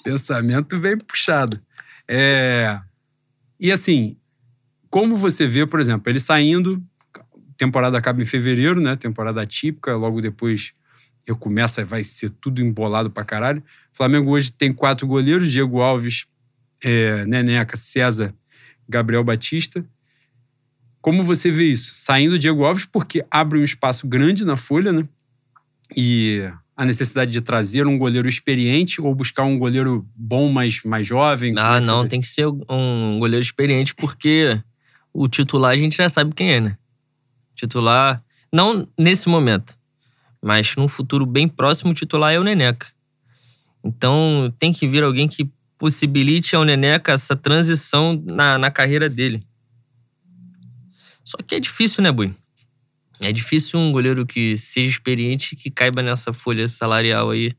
O 0.00 0.02
pensamento 0.02 0.76
vem 0.80 0.98
puxado. 0.98 1.60
É... 2.08 2.80
E 3.60 3.70
assim, 3.70 4.16
como 4.90 5.16
você 5.16 5.46
vê, 5.46 5.64
por 5.64 5.78
exemplo, 5.78 6.10
ele 6.10 6.18
saindo, 6.18 6.82
temporada 7.56 7.96
acaba 7.96 8.20
em 8.20 8.26
fevereiro, 8.26 8.80
né? 8.80 8.96
Temporada 8.96 9.46
típica, 9.46 9.94
logo 9.94 10.20
depois 10.20 10.74
recomeça, 11.28 11.84
vai 11.84 12.02
ser 12.02 12.30
tudo 12.30 12.60
embolado 12.60 13.08
pra 13.08 13.24
caralho. 13.24 13.62
O 13.94 13.96
Flamengo 13.96 14.32
hoje 14.32 14.52
tem 14.52 14.72
quatro 14.72 15.06
goleiros: 15.06 15.52
Diego 15.52 15.80
Alves, 15.80 16.26
é, 16.82 17.24
Neneca, 17.26 17.76
César, 17.76 18.34
Gabriel 18.88 19.24
Batista. 19.24 19.84
Como 21.00 21.22
você 21.24 21.50
vê 21.50 21.64
isso? 21.64 21.92
Saindo 21.94 22.34
o 22.34 22.38
Diego 22.38 22.64
Alves, 22.64 22.84
porque 22.84 23.24
abre 23.30 23.58
um 23.58 23.64
espaço 23.64 24.06
grande 24.06 24.44
na 24.44 24.56
folha, 24.56 24.92
né? 24.92 25.06
E 25.96 26.42
a 26.76 26.84
necessidade 26.84 27.30
de 27.30 27.40
trazer 27.40 27.86
um 27.86 27.96
goleiro 27.96 28.28
experiente 28.28 29.00
ou 29.00 29.14
buscar 29.14 29.44
um 29.44 29.58
goleiro 29.58 30.06
bom, 30.14 30.50
mas 30.52 30.82
mais 30.84 31.06
jovem. 31.06 31.54
Ah, 31.56 31.80
não, 31.80 32.06
tem 32.06 32.20
que 32.20 32.26
ser 32.26 32.46
um 32.46 33.18
goleiro 33.18 33.42
experiente, 33.42 33.94
porque 33.94 34.60
o 35.12 35.26
titular 35.26 35.72
a 35.72 35.76
gente 35.76 35.96
já 35.96 36.08
sabe 36.08 36.34
quem 36.34 36.52
é, 36.52 36.60
né? 36.60 36.76
Titular, 37.54 38.22
não 38.52 38.86
nesse 38.98 39.28
momento, 39.28 39.78
mas 40.42 40.76
num 40.76 40.88
futuro 40.88 41.24
bem 41.24 41.48
próximo, 41.48 41.92
o 41.92 41.94
titular 41.94 42.34
é 42.34 42.38
o 42.38 42.44
Neneca. 42.44 42.88
Então 43.82 44.52
tem 44.58 44.72
que 44.72 44.86
vir 44.86 45.02
alguém 45.02 45.26
que 45.26 45.50
possibilite 45.78 46.54
ao 46.56 46.64
Neneca 46.64 47.12
essa 47.12 47.36
transição 47.36 48.22
na, 48.26 48.58
na 48.58 48.70
carreira 48.70 49.08
dele. 49.08 49.42
Só 51.24 51.36
que 51.38 51.54
é 51.54 51.60
difícil, 51.60 52.02
né, 52.02 52.12
Bui? 52.12 52.34
É 53.22 53.32
difícil 53.32 53.78
um 53.80 53.90
goleiro 53.90 54.26
que 54.26 54.56
seja 54.58 54.88
experiente 54.90 55.54
e 55.54 55.56
que 55.56 55.70
caiba 55.70 56.02
nessa 56.02 56.32
folha 56.32 56.68
salarial 56.68 57.30
aí, 57.30 57.50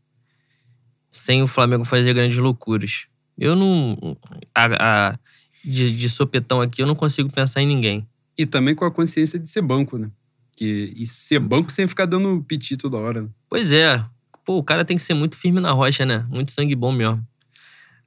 sem 1.11 1.41
o 1.41 1.47
Flamengo 1.47 1.83
fazer 1.83 2.13
grandes 2.13 2.37
loucuras. 2.37 3.07
Eu 3.37 3.55
não. 3.55 4.17
A, 4.55 5.09
a- 5.11 5.19
de, 5.65 5.95
de 5.97 6.07
sopetão 6.09 6.61
aqui, 6.61 6.81
eu 6.81 6.87
não 6.87 6.95
consigo 6.95 7.29
pensar 7.29 7.61
em 7.61 7.67
ninguém. 7.67 8.07
E 8.37 8.45
também 8.45 8.73
com 8.73 8.85
a 8.85 8.91
consciência 8.91 9.37
de 9.37 9.49
ser 9.49 9.61
banco, 9.61 9.97
né? 9.97 10.09
Que, 10.55 10.93
e 10.95 11.05
ser 11.05 11.39
banco 11.39 11.71
sem 11.71 11.87
ficar 11.87 12.05
dando 12.05 12.41
piti 12.47 12.77
toda 12.77 12.95
hora. 12.97 13.21
Né? 13.21 13.29
Pois 13.49 13.73
é. 13.73 14.03
Pô, 14.45 14.57
o 14.59 14.63
cara 14.63 14.85
tem 14.85 14.95
que 14.95 15.03
ser 15.03 15.13
muito 15.13 15.35
firme 15.37 15.59
na 15.59 15.71
rocha, 15.71 16.05
né? 16.05 16.25
Muito 16.29 16.51
sangue 16.53 16.73
bom 16.75 16.91
mesmo. 16.91 17.21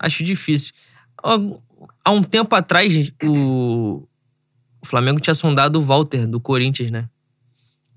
Acho 0.00 0.24
difícil. 0.24 0.72
Há 2.04 2.10
um 2.10 2.22
tempo 2.22 2.54
atrás, 2.54 3.12
o 3.22 4.06
o 4.82 4.86
Flamengo 4.86 5.20
tinha 5.20 5.34
sondado 5.34 5.78
o 5.78 5.82
Walter, 5.84 6.26
do 6.26 6.40
Corinthians, 6.40 6.90
né? 6.90 7.06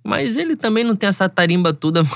Mas 0.04 0.36
ele 0.36 0.58
também 0.58 0.84
não 0.84 0.97
tem 0.97 1.08
essa 1.08 1.30
tarimba 1.30 1.74
toda. 1.74 2.04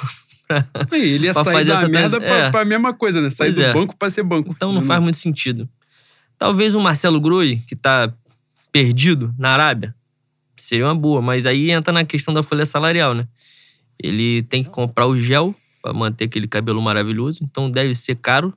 E 0.93 0.95
ele 0.95 1.25
ia 1.25 1.33
Pra 1.33 1.43
sair 1.43 1.53
fazer 1.55 1.71
da 1.71 1.77
essa 1.77 1.89
merda 1.89 2.19
trans- 2.21 2.23
pra, 2.31 2.37
é. 2.47 2.49
pra 2.51 2.63
mesma 2.65 2.93
coisa, 2.93 3.21
né? 3.21 3.29
Sair 3.29 3.47
Pois 3.47 3.55
do 3.57 3.61
é. 3.63 3.73
banco 3.73 3.97
pra 3.97 4.09
ser 4.09 4.23
banco. 4.23 4.49
Então 4.55 4.71
não 4.71 4.81
faz 4.81 5.03
muito 5.03 5.17
sentido. 5.17 5.67
Talvez 6.37 6.73
o 6.73 6.79
Marcelo 6.79 7.19
Groi, 7.19 7.61
que 7.67 7.75
tá 7.75 8.13
perdido 8.71 9.35
na 9.37 9.49
Arábia, 9.49 9.93
seria 10.55 10.85
uma 10.85 10.95
boa, 10.95 11.21
mas 11.21 11.45
aí 11.45 11.69
entra 11.71 11.91
na 11.91 12.05
questão 12.05 12.33
da 12.33 12.41
folha 12.43 12.65
salarial, 12.65 13.13
né? 13.13 13.27
Ele 14.01 14.41
tem 14.43 14.63
que 14.63 14.69
comprar 14.69 15.05
o 15.07 15.19
gel 15.19 15.53
pra 15.81 15.91
manter 15.91 16.25
aquele 16.25 16.47
cabelo 16.47 16.81
maravilhoso, 16.81 17.39
então 17.43 17.69
deve 17.69 17.93
ser 17.93 18.15
caro, 18.15 18.53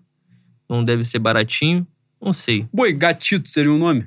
não 0.71 0.85
deve 0.85 1.05
ser 1.05 1.18
baratinho, 1.18 1.87
não 2.21 2.33
sei. 2.33 2.66
Boi, 2.73 2.93
Gatito 2.93 3.49
seria 3.49 3.73
um 3.73 3.79
nome? 3.79 4.07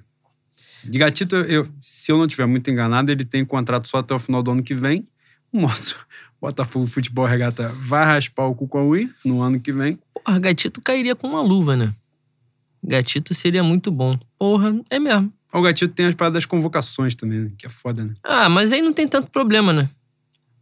De 0.83 0.97
Gatito, 0.97 1.35
eu, 1.35 1.67
se 1.79 2.11
eu 2.11 2.17
não 2.17 2.25
estiver 2.25 2.45
muito 2.45 2.69
enganado, 2.69 3.11
ele 3.11 3.25
tem 3.25 3.43
contrato 3.45 3.87
só 3.87 3.99
até 3.99 4.13
o 4.13 4.19
final 4.19 4.43
do 4.43 4.51
ano 4.51 4.63
que 4.63 4.73
vem. 4.73 5.07
O 5.51 5.59
nosso 5.59 5.97
Botafogo 6.41 6.87
Futebol 6.87 7.25
Regata 7.25 7.69
vai 7.69 8.05
raspar 8.05 8.45
o 8.45 8.55
cu 8.55 8.67
com 8.67 8.77
a 8.77 8.83
Ui 8.83 9.09
no 9.23 9.41
ano 9.41 9.59
que 9.59 9.71
vem. 9.71 9.99
Porra, 10.13 10.39
Gatito 10.39 10.81
cairia 10.81 11.15
com 11.15 11.27
uma 11.27 11.41
luva, 11.41 11.75
né? 11.75 11.93
Gatito 12.83 13.33
seria 13.33 13.63
muito 13.63 13.91
bom. 13.91 14.17
Porra, 14.37 14.75
é 14.89 14.99
mesmo. 14.99 15.31
O 15.53 15.61
Gatito 15.61 15.93
tem 15.93 16.07
as 16.07 16.15
paradas 16.15 16.35
das 16.35 16.45
convocações 16.45 17.15
também, 17.15 17.39
né? 17.39 17.51
Que 17.57 17.67
é 17.67 17.69
foda, 17.69 18.03
né? 18.03 18.13
Ah, 18.23 18.49
mas 18.49 18.73
aí 18.73 18.81
não 18.81 18.91
tem 18.91 19.07
tanto 19.07 19.29
problema, 19.31 19.71
né? 19.71 19.89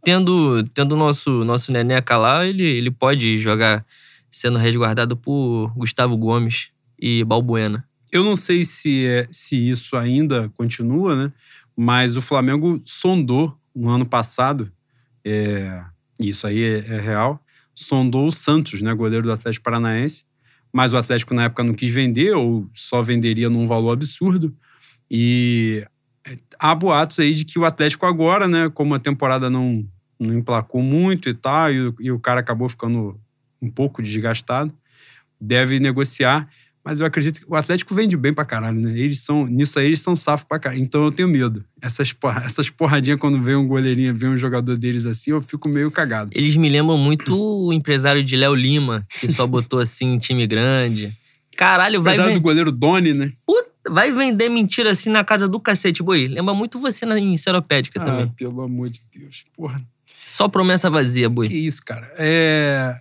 Tendo 0.04 0.62
tendo 0.74 0.92
o 0.92 0.96
nosso, 0.96 1.44
nosso 1.44 1.72
Neneca 1.72 2.16
lá, 2.16 2.46
ele, 2.46 2.64
ele 2.64 2.90
pode 2.90 3.38
jogar 3.38 3.84
sendo 4.32 4.58
resguardado 4.58 5.14
por 5.14 5.68
Gustavo 5.76 6.16
Gomes 6.16 6.70
e 6.98 7.22
Balbuena. 7.22 7.86
Eu 8.10 8.24
não 8.24 8.34
sei 8.34 8.64
se, 8.64 9.06
é, 9.06 9.28
se 9.30 9.56
isso 9.68 9.96
ainda 9.96 10.50
continua, 10.56 11.14
né? 11.14 11.32
Mas 11.76 12.16
o 12.16 12.22
Flamengo 12.22 12.80
sondou 12.84 13.56
no 13.74 13.90
ano 13.90 14.06
passado, 14.06 14.72
é, 15.24 15.82
isso 16.18 16.46
aí 16.46 16.62
é, 16.62 16.78
é 16.78 17.00
real, 17.00 17.42
sondou 17.74 18.26
o 18.26 18.32
Santos, 18.32 18.80
né? 18.80 18.92
Goleiro 18.94 19.24
do 19.24 19.32
Atlético 19.32 19.64
Paranaense. 19.64 20.24
Mas 20.72 20.92
o 20.92 20.96
Atlético 20.96 21.34
na 21.34 21.44
época 21.44 21.62
não 21.62 21.74
quis 21.74 21.92
vender 21.92 22.34
ou 22.34 22.68
só 22.74 23.02
venderia 23.02 23.50
num 23.50 23.66
valor 23.66 23.92
absurdo. 23.92 24.54
E 25.10 25.86
é, 26.26 26.38
há 26.58 26.74
boatos 26.74 27.18
aí 27.18 27.34
de 27.34 27.44
que 27.44 27.58
o 27.58 27.64
Atlético 27.64 28.06
agora, 28.06 28.48
né? 28.48 28.70
Como 28.70 28.94
a 28.94 28.98
temporada 28.98 29.50
não, 29.50 29.86
não 30.18 30.34
emplacou 30.38 30.82
muito 30.82 31.28
e 31.28 31.34
tal, 31.34 31.70
e 31.70 31.94
e 32.00 32.10
o 32.10 32.18
cara 32.18 32.40
acabou 32.40 32.68
ficando 32.68 33.18
um 33.62 33.70
pouco 33.70 34.02
desgastado, 34.02 34.74
deve 35.40 35.78
negociar. 35.80 36.48
Mas 36.84 36.98
eu 36.98 37.06
acredito 37.06 37.40
que 37.40 37.46
o 37.48 37.54
Atlético 37.54 37.94
vende 37.94 38.16
bem 38.16 38.32
pra 38.34 38.44
caralho, 38.44 38.80
né? 38.80 38.98
Eles 38.98 39.20
são, 39.20 39.46
nisso 39.46 39.78
aí 39.78 39.86
eles 39.86 40.00
são 40.00 40.16
safos 40.16 40.44
pra 40.44 40.58
caralho. 40.58 40.82
Então 40.82 41.04
eu 41.04 41.12
tenho 41.12 41.28
medo. 41.28 41.64
Essas, 41.80 42.12
porra, 42.12 42.42
essas 42.44 42.68
porradinhas, 42.70 43.20
quando 43.20 43.40
vem 43.40 43.54
um 43.54 43.68
goleirinho, 43.68 44.12
vem 44.12 44.30
um 44.30 44.36
jogador 44.36 44.76
deles 44.76 45.06
assim, 45.06 45.30
eu 45.30 45.40
fico 45.40 45.68
meio 45.68 45.92
cagado. 45.92 46.32
Eles 46.34 46.56
me 46.56 46.68
lembram 46.68 46.98
muito 46.98 47.38
o 47.38 47.72
empresário 47.72 48.22
de 48.24 48.34
Léo 48.34 48.54
Lima, 48.54 49.06
que 49.20 49.30
só 49.30 49.46
botou 49.46 49.78
assim 49.78 50.14
em 50.14 50.18
time 50.18 50.44
grande. 50.44 51.16
Caralho, 51.56 52.02
vai, 52.02 52.14
Apesar 52.14 52.32
do 52.32 52.40
goleiro 52.40 52.72
Doni, 52.72 53.12
né? 53.14 53.30
Puta, 53.46 53.70
vai 53.88 54.10
vender 54.10 54.48
mentira 54.48 54.90
assim 54.90 55.10
na 55.10 55.22
casa 55.22 55.46
do 55.46 55.60
cacete, 55.60 56.02
boi. 56.02 56.26
Lembra 56.26 56.52
muito 56.52 56.80
você 56.80 57.06
na 57.06 57.16
em 57.16 57.36
Seropédica 57.36 58.02
Ah, 58.02 58.04
também. 58.04 58.26
pelo 58.28 58.60
amor 58.60 58.88
de 58.88 59.00
Deus. 59.14 59.44
Porra. 59.56 59.80
Só 60.24 60.48
promessa 60.48 60.90
vazia, 60.90 61.28
boi. 61.28 61.46
Que 61.48 61.54
isso, 61.54 61.84
cara. 61.84 62.12
É... 62.16 62.96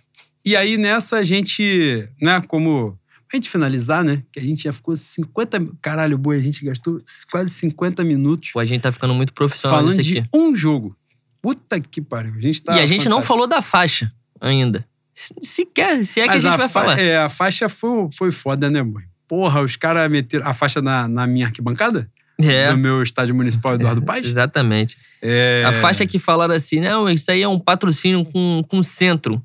E 0.45 0.55
aí 0.55 0.77
nessa 0.77 1.17
a 1.17 1.23
gente, 1.23 2.07
né, 2.21 2.41
como. 2.47 2.97
Pra 3.29 3.37
gente 3.37 3.49
finalizar, 3.49 4.03
né? 4.03 4.21
Que 4.31 4.39
a 4.39 4.43
gente 4.43 4.63
já 4.63 4.73
ficou 4.73 4.93
50. 4.95 5.65
Caralho, 5.81 6.17
boi, 6.17 6.37
a 6.37 6.41
gente 6.41 6.65
gastou 6.65 7.01
quase 7.31 7.49
50 7.53 8.03
minutos 8.03 8.51
Pô, 8.51 8.59
a 8.59 8.65
gente 8.65 8.81
tá 8.81 8.91
ficando 8.91 9.13
muito 9.13 9.33
profissional 9.33 9.77
falando 9.79 9.95
nisso 9.95 10.09
de 10.11 10.19
aqui. 10.19 10.29
um 10.33 10.53
jogo. 10.53 10.95
Puta 11.41 11.79
que 11.79 12.01
pariu. 12.01 12.33
A 12.37 12.41
gente 12.41 12.61
tá. 12.61 12.75
e 12.77 12.81
a 12.81 12.85
gente 12.85 13.05
não 13.07 13.17
fantástico. 13.21 13.27
falou 13.27 13.47
da 13.47 13.61
faixa 13.61 14.11
ainda. 14.39 14.85
Se, 15.15 15.33
se 15.41 15.65
quer, 15.65 16.03
se 16.03 16.19
é 16.19 16.23
que 16.23 16.29
Mas 16.35 16.43
a 16.45 16.49
gente 16.49 16.57
vai 16.57 16.67
fa- 16.67 16.81
falar. 16.81 16.99
É, 16.99 17.17
a 17.19 17.29
faixa 17.29 17.69
foi, 17.69 18.09
foi 18.17 18.31
foda, 18.33 18.69
né, 18.69 18.83
boi? 18.83 19.03
Porra, 19.29 19.61
os 19.61 19.77
caras 19.77 20.11
meteram 20.11 20.45
a 20.45 20.53
faixa 20.53 20.81
na, 20.81 21.07
na 21.07 21.25
minha 21.25 21.45
arquibancada? 21.45 22.09
É, 22.43 22.71
Do 22.71 22.77
meu 22.77 23.01
estádio 23.03 23.33
municipal 23.33 23.75
Eduardo 23.75 24.01
Paz? 24.03 24.27
exatamente. 24.27 24.97
É... 25.21 25.63
A 25.65 25.71
faixa 25.71 26.05
que 26.05 26.19
falaram 26.19 26.53
assim, 26.55 26.79
não, 26.81 27.07
isso 27.09 27.31
aí 27.31 27.41
é 27.43 27.47
um 27.47 27.59
patrocínio 27.59 28.25
com, 28.25 28.61
com 28.67 28.83
centro. 28.83 29.41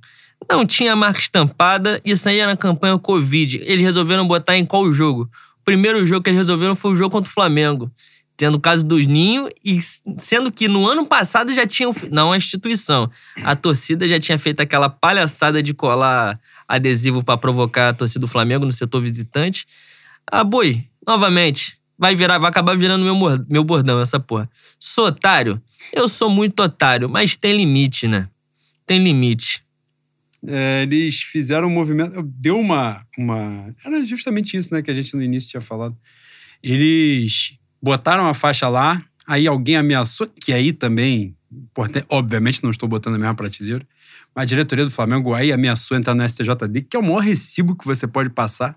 Não 0.50 0.64
tinha 0.64 0.94
marca 0.94 1.18
estampada, 1.18 2.00
isso 2.04 2.28
aí 2.28 2.38
era 2.38 2.52
na 2.52 2.56
campanha 2.56 2.98
Covid. 2.98 3.58
Eles 3.64 3.84
resolveram 3.84 4.26
botar 4.26 4.56
em 4.56 4.64
qual 4.64 4.92
jogo? 4.92 5.28
O 5.60 5.64
primeiro 5.64 6.06
jogo 6.06 6.22
que 6.22 6.30
eles 6.30 6.38
resolveram 6.38 6.76
foi 6.76 6.92
o 6.92 6.96
jogo 6.96 7.10
contra 7.10 7.30
o 7.30 7.34
Flamengo. 7.34 7.90
Tendo 8.36 8.56
o 8.56 8.60
caso 8.60 8.84
dos 8.84 9.06
Ninho, 9.06 9.48
e 9.64 9.80
sendo 10.18 10.52
que 10.52 10.68
no 10.68 10.86
ano 10.86 11.06
passado 11.06 11.54
já 11.54 11.66
tinham. 11.66 11.90
Não 12.10 12.32
a 12.32 12.36
instituição. 12.36 13.10
A 13.42 13.56
torcida 13.56 14.06
já 14.06 14.20
tinha 14.20 14.38
feito 14.38 14.60
aquela 14.60 14.90
palhaçada 14.90 15.62
de 15.62 15.72
colar 15.72 16.38
adesivo 16.68 17.24
pra 17.24 17.36
provocar 17.36 17.88
a 17.88 17.92
torcida 17.94 18.20
do 18.20 18.28
Flamengo 18.28 18.66
no 18.66 18.72
setor 18.72 19.00
visitante. 19.00 19.66
Ah, 20.30 20.44
boi, 20.44 20.84
novamente, 21.06 21.78
vai 21.98 22.14
virar, 22.14 22.38
vai 22.38 22.50
acabar 22.50 22.76
virando 22.76 23.04
meu, 23.04 23.16
meu 23.48 23.64
bordão 23.64 24.00
essa 24.00 24.20
porra. 24.20 24.50
Sou 24.78 25.06
otário? 25.06 25.60
Eu 25.92 26.06
sou 26.08 26.28
muito 26.28 26.60
otário, 26.62 27.08
mas 27.08 27.36
tem 27.36 27.56
limite, 27.56 28.06
né? 28.06 28.28
Tem 28.84 29.02
limite. 29.02 29.65
É, 30.46 30.82
eles 30.82 31.20
fizeram 31.22 31.66
um 31.66 31.70
movimento. 31.70 32.22
Deu 32.22 32.58
uma, 32.58 33.04
uma. 33.18 33.74
Era 33.84 34.04
justamente 34.04 34.56
isso, 34.56 34.72
né? 34.72 34.80
Que 34.80 34.90
a 34.90 34.94
gente 34.94 35.14
no 35.14 35.22
início 35.22 35.50
tinha 35.50 35.60
falado. 35.60 35.96
Eles 36.62 37.58
botaram 37.82 38.26
a 38.26 38.34
faixa 38.34 38.68
lá, 38.68 39.02
aí 39.26 39.46
alguém 39.46 39.76
ameaçou, 39.76 40.26
que 40.26 40.52
aí 40.52 40.72
também, 40.72 41.36
obviamente 42.08 42.62
não 42.62 42.70
estou 42.70 42.88
botando 42.88 43.14
a 43.14 43.18
mesma 43.18 43.34
prateleira, 43.34 43.86
mas 44.34 44.44
a 44.44 44.46
diretoria 44.46 44.84
do 44.84 44.90
Flamengo 44.90 45.34
aí 45.34 45.52
ameaçou 45.52 45.96
entrar 45.96 46.14
no 46.14 46.26
STJD, 46.28 46.82
que 46.82 46.96
é 46.96 47.00
o 47.00 47.02
maior 47.02 47.20
recibo 47.20 47.76
que 47.76 47.86
você 47.86 48.06
pode 48.06 48.30
passar. 48.30 48.76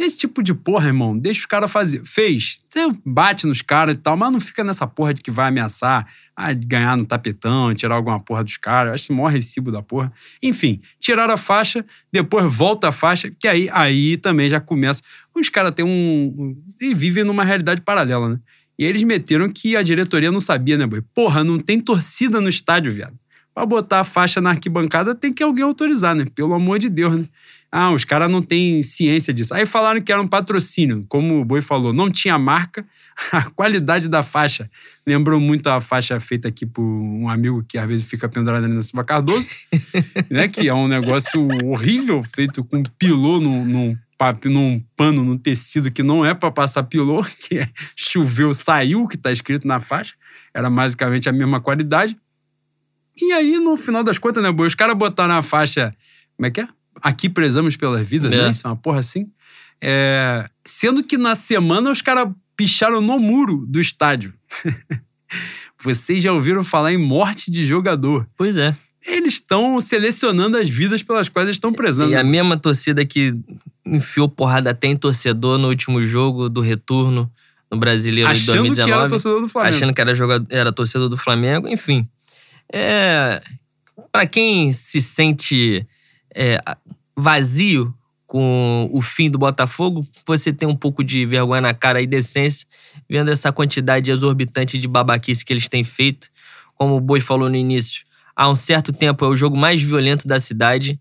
Esse 0.00 0.16
tipo 0.16 0.42
de 0.42 0.54
porra, 0.54 0.86
irmão, 0.86 1.16
deixa 1.16 1.40
os 1.40 1.46
caras 1.46 1.70
fazer. 1.70 2.02
Fez, 2.06 2.60
você 2.66 2.90
bate 3.04 3.46
nos 3.46 3.60
caras 3.60 3.94
e 3.94 3.98
tal, 3.98 4.16
mas 4.16 4.32
não 4.32 4.40
fica 4.40 4.64
nessa 4.64 4.86
porra 4.86 5.12
de 5.12 5.20
que 5.20 5.30
vai 5.30 5.48
ameaçar, 5.48 6.06
ah, 6.34 6.54
ganhar 6.54 6.96
no 6.96 7.04
tapetão, 7.04 7.74
tirar 7.74 7.96
alguma 7.96 8.18
porra 8.18 8.42
dos 8.42 8.56
caras. 8.56 8.94
Acho 8.94 9.12
o 9.12 9.16
maior 9.16 9.28
recibo 9.28 9.70
da 9.70 9.82
porra. 9.82 10.10
Enfim, 10.42 10.80
tiraram 10.98 11.34
a 11.34 11.36
faixa, 11.36 11.84
depois 12.10 12.50
volta 12.50 12.88
a 12.88 12.92
faixa, 12.92 13.30
que 13.38 13.46
aí, 13.46 13.68
aí 13.74 14.16
também 14.16 14.48
já 14.48 14.58
começa. 14.58 15.02
Os 15.34 15.50
caras 15.50 15.72
têm 15.72 15.84
um. 15.84 16.56
E 16.80 16.94
vivem 16.94 17.22
numa 17.22 17.44
realidade 17.44 17.82
paralela, 17.82 18.30
né? 18.30 18.40
E 18.78 18.86
eles 18.86 19.02
meteram 19.02 19.50
que 19.50 19.76
a 19.76 19.82
diretoria 19.82 20.32
não 20.32 20.40
sabia, 20.40 20.78
né, 20.78 20.86
boy? 20.86 21.02
Porra, 21.14 21.44
não 21.44 21.58
tem 21.60 21.78
torcida 21.78 22.40
no 22.40 22.48
estádio, 22.48 22.90
viado. 22.90 23.18
Pra 23.54 23.66
botar 23.66 24.00
a 24.00 24.04
faixa 24.04 24.40
na 24.40 24.50
arquibancada 24.50 25.14
tem 25.14 25.30
que 25.30 25.42
alguém 25.42 25.62
autorizar, 25.62 26.14
né? 26.14 26.24
Pelo 26.34 26.54
amor 26.54 26.78
de 26.78 26.88
Deus, 26.88 27.16
né? 27.16 27.28
Ah, 27.72 27.92
os 27.92 28.04
caras 28.04 28.28
não 28.28 28.42
têm 28.42 28.82
ciência 28.82 29.32
disso. 29.32 29.54
Aí 29.54 29.64
falaram 29.64 30.00
que 30.00 30.10
era 30.10 30.20
um 30.20 30.26
patrocínio, 30.26 31.04
como 31.08 31.40
o 31.40 31.44
Boi 31.44 31.60
falou, 31.60 31.92
não 31.92 32.10
tinha 32.10 32.36
marca, 32.36 32.84
a 33.30 33.42
qualidade 33.50 34.08
da 34.08 34.22
faixa 34.22 34.68
lembrou 35.06 35.40
muito 35.40 35.66
a 35.68 35.80
faixa 35.80 36.18
feita 36.20 36.48
aqui 36.48 36.64
por 36.64 36.82
um 36.82 37.28
amigo 37.28 37.64
que 37.68 37.76
às 37.76 37.86
vezes 37.86 38.06
fica 38.06 38.28
pendurado 38.28 38.64
ali 38.64 38.74
na 38.74 38.82
Silva 38.82 39.04
Cardoso, 39.04 39.46
né? 40.30 40.48
Que 40.48 40.68
é 40.68 40.74
um 40.74 40.86
negócio 40.86 41.48
horrível, 41.64 42.22
feito 42.22 42.62
com 42.64 42.82
pilô 42.98 43.40
num, 43.40 43.64
num, 43.64 43.98
num 44.44 44.84
pano, 44.96 45.24
num 45.24 45.36
tecido 45.36 45.90
que 45.90 46.02
não 46.02 46.24
é 46.24 46.32
para 46.34 46.50
passar 46.50 46.84
pilô, 46.84 47.24
que 47.48 47.58
é 47.58 47.68
choveu, 47.96 48.54
saiu, 48.54 49.08
que 49.08 49.18
tá 49.18 49.32
escrito 49.32 49.66
na 49.66 49.80
faixa. 49.80 50.14
Era 50.54 50.70
basicamente 50.70 51.28
a 51.28 51.32
mesma 51.32 51.60
qualidade. 51.60 52.16
E 53.20 53.32
aí, 53.32 53.58
no 53.58 53.76
final 53.76 54.02
das 54.02 54.18
contas, 54.18 54.42
né, 54.42 54.50
Boi? 54.50 54.66
Os 54.66 54.74
caras 54.74 54.96
botaram 54.96 55.34
a 55.34 55.42
faixa. 55.42 55.94
Como 56.36 56.46
é 56.46 56.50
que 56.50 56.60
é? 56.60 56.68
Aqui 57.02 57.28
prezamos 57.28 57.76
pelas 57.76 58.06
vidas, 58.06 58.30
né? 58.30 58.38
é. 58.38 58.42
né? 58.42 58.50
Isso 58.50 58.66
é 58.66 58.70
uma 58.70 58.76
porra 58.76 59.00
assim. 59.00 59.30
É... 59.80 60.48
Sendo 60.64 61.02
que 61.02 61.16
na 61.16 61.34
semana 61.34 61.90
os 61.90 62.02
caras 62.02 62.28
picharam 62.56 63.00
no 63.00 63.18
muro 63.18 63.64
do 63.66 63.80
estádio. 63.80 64.34
Vocês 65.82 66.22
já 66.22 66.32
ouviram 66.32 66.62
falar 66.62 66.92
em 66.92 66.98
morte 66.98 67.50
de 67.50 67.64
jogador? 67.64 68.28
Pois 68.36 68.56
é. 68.56 68.76
Eles 69.06 69.34
estão 69.34 69.80
selecionando 69.80 70.58
as 70.58 70.68
vidas 70.68 71.02
pelas 71.02 71.28
quais 71.28 71.46
eles 71.46 71.56
estão 71.56 71.72
prezando. 71.72 72.12
E 72.12 72.16
a 72.16 72.22
mesma 72.22 72.56
torcida 72.56 73.04
que 73.04 73.34
enfiou 73.86 74.28
porrada 74.28 74.70
até 74.70 74.88
em 74.88 74.96
torcedor 74.96 75.58
no 75.58 75.68
último 75.68 76.02
jogo 76.02 76.50
do 76.50 76.60
retorno 76.60 77.30
no 77.70 77.78
Brasileiro 77.78 78.28
achando 78.28 78.40
de 78.40 78.46
2019. 78.46 78.82
Achando 78.82 78.86
que 78.86 79.00
era 79.00 79.08
torcedor 79.08 79.40
do 79.40 79.48
Flamengo. 79.48 79.76
Achando 79.76 79.94
que 79.94 80.00
era, 80.00 80.14
jogador, 80.14 80.46
era 80.50 80.72
torcedor 80.72 81.08
do 81.08 81.16
Flamengo. 81.16 81.68
Enfim, 81.68 82.06
é... 82.72 83.40
para 84.12 84.26
quem 84.26 84.72
se 84.72 85.00
sente 85.00 85.86
é, 86.34 86.58
vazio 87.16 87.94
com 88.30 88.88
o 88.92 89.02
fim 89.02 89.28
do 89.28 89.38
Botafogo, 89.38 90.06
você 90.24 90.52
tem 90.52 90.68
um 90.68 90.76
pouco 90.76 91.02
de 91.02 91.26
vergonha 91.26 91.60
na 91.60 91.74
cara 91.74 92.00
e 92.00 92.06
decência, 92.06 92.64
vendo 93.08 93.28
essa 93.28 93.50
quantidade 93.50 94.08
exorbitante 94.08 94.78
de 94.78 94.86
babaquice 94.86 95.44
que 95.44 95.52
eles 95.52 95.68
têm 95.68 95.82
feito. 95.82 96.28
Como 96.76 96.94
o 96.94 97.00
Boi 97.00 97.20
falou 97.20 97.48
no 97.48 97.56
início, 97.56 98.04
há 98.36 98.48
um 98.48 98.54
certo 98.54 98.92
tempo 98.92 99.24
é 99.24 99.28
o 99.28 99.34
jogo 99.34 99.56
mais 99.56 99.82
violento 99.82 100.28
da 100.28 100.38
cidade. 100.38 101.00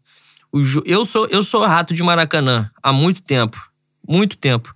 Eu, 0.86 1.06
sou, 1.06 1.28
eu 1.28 1.44
sou 1.44 1.64
rato 1.68 1.94
de 1.94 2.02
Maracanã 2.02 2.70
há 2.82 2.92
muito 2.92 3.22
tempo. 3.22 3.62
Muito 4.08 4.36
tempo. 4.36 4.74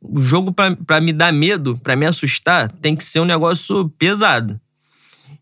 O 0.00 0.22
jogo, 0.22 0.52
para 0.52 1.00
me 1.02 1.12
dar 1.12 1.34
medo, 1.34 1.78
para 1.82 1.94
me 1.94 2.06
assustar, 2.06 2.72
tem 2.80 2.96
que 2.96 3.04
ser 3.04 3.20
um 3.20 3.26
negócio 3.26 3.90
pesado. 3.90 4.58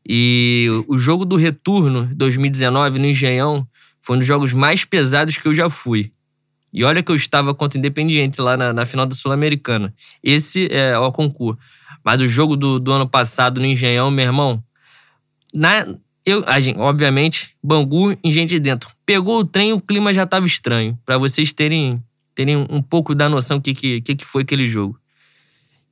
E 0.05 0.67
o 0.89 0.99
jogo 0.99 1.25
do 1.25 1.37
retorno, 1.37 2.11
2019, 2.17 2.99
no 2.99 3.07
Engenhão, 3.07 3.65
foi 4.03 4.17
um 4.17 4.19
dos 4.19 4.27
jogos 4.27 4.53
mais 4.53 4.85
pesados 4.85 5.39
que 5.39 5.47
eu 5.47 5.55
já 5.55 5.71
fui. 5.71 6.13
E 6.73 6.85
olha 6.85 7.03
que 7.03 7.13
eu 7.13 7.17
estava 7.17 7.55
contra 7.55 7.79
o 7.79 7.81
Independiente 7.81 8.41
lá 8.41 8.57
na, 8.57 8.73
na 8.73 8.87
final 8.87 9.07
da 9.07 9.15
Sul-Americana. 9.15 9.95
Esse 10.23 10.69
é 10.73 10.99
o 10.99 11.13
concurso. 11.13 11.59
Mas 12.05 12.21
o 12.21 12.27
jogo 12.27 12.57
do, 12.57 12.81
do 12.81 12.93
ano 12.93 13.09
passado 13.09 13.61
no 13.61 13.67
Engenhão, 13.67 14.11
meu 14.11 14.25
irmão, 14.25 14.63
na, 15.55 15.87
eu, 16.25 16.43
a 16.47 16.59
gente, 16.59 16.79
obviamente, 16.79 17.55
Bangu 17.63 18.17
em 18.25 18.33
gente 18.33 18.51
de 18.51 18.61
dentro. 18.61 18.91
Pegou 19.05 19.39
o 19.39 19.45
trem, 19.45 19.73
o 19.73 19.81
clima 19.81 20.13
já 20.15 20.23
estava 20.23 20.47
estranho. 20.47 20.99
para 21.05 21.19
vocês 21.19 21.53
terem, 21.53 22.03
terem 22.35 22.57
um 22.57 22.83
pouco 22.83 23.15
da 23.15 23.29
noção 23.29 23.59
do 23.59 23.63
que, 23.63 24.01
que, 24.01 24.15
que 24.15 24.25
foi 24.25 24.43
aquele 24.43 24.67
jogo. 24.67 24.99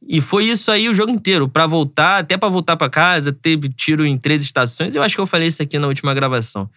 E 0.08 0.20
foi 0.20 0.46
isso 0.46 0.70
aí 0.70 0.88
o 0.88 0.94
jogo 0.94 1.12
inteiro. 1.12 1.46
para 1.48 1.66
voltar, 1.66 2.18
até 2.18 2.38
para 2.38 2.48
voltar 2.48 2.76
para 2.76 2.88
casa, 2.88 3.32
teve 3.32 3.68
tiro 3.68 4.06
em 4.06 4.16
três 4.16 4.42
estações. 4.42 4.94
Eu 4.94 5.02
acho 5.02 5.14
que 5.14 5.20
eu 5.20 5.26
falei 5.26 5.48
isso 5.48 5.62
aqui 5.62 5.78
na 5.78 5.88
última 5.88 6.14
gravação. 6.14 6.70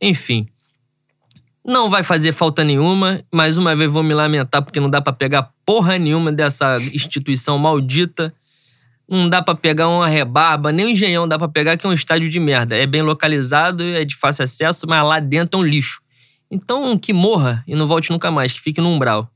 Enfim, 0.00 0.48
não 1.64 1.90
vai 1.90 2.02
fazer 2.02 2.32
falta 2.32 2.64
nenhuma. 2.64 3.22
Mais 3.32 3.56
uma 3.56 3.74
vez 3.76 3.90
vou 3.90 4.02
me 4.02 4.14
lamentar 4.14 4.62
porque 4.62 4.80
não 4.80 4.90
dá 4.90 5.00
para 5.00 5.12
pegar 5.12 5.50
porra 5.64 5.98
nenhuma 5.98 6.32
dessa 6.32 6.78
instituição 6.92 7.58
maldita. 7.58 8.34
Não 9.08 9.26
dá 9.26 9.42
para 9.42 9.56
pegar 9.56 9.88
uma 9.88 10.06
rebarba, 10.06 10.70
nem 10.70 10.86
um 10.86 10.88
engenhão 10.90 11.26
dá 11.26 11.36
para 11.36 11.48
pegar, 11.48 11.76
que 11.76 11.84
é 11.84 11.88
um 11.88 11.92
estádio 11.92 12.28
de 12.28 12.38
merda. 12.38 12.76
É 12.76 12.86
bem 12.86 13.02
localizado, 13.02 13.82
é 13.82 14.04
de 14.04 14.16
fácil 14.16 14.44
acesso, 14.44 14.86
mas 14.88 15.04
lá 15.04 15.18
dentro 15.18 15.58
é 15.58 15.62
um 15.62 15.66
lixo. 15.66 16.00
Então 16.48 16.96
que 16.96 17.12
morra 17.12 17.64
e 17.66 17.74
não 17.74 17.88
volte 17.88 18.10
nunca 18.10 18.30
mais, 18.30 18.52
que 18.52 18.60
fique 18.60 18.80
no 18.80 18.88
umbral. 18.88 19.28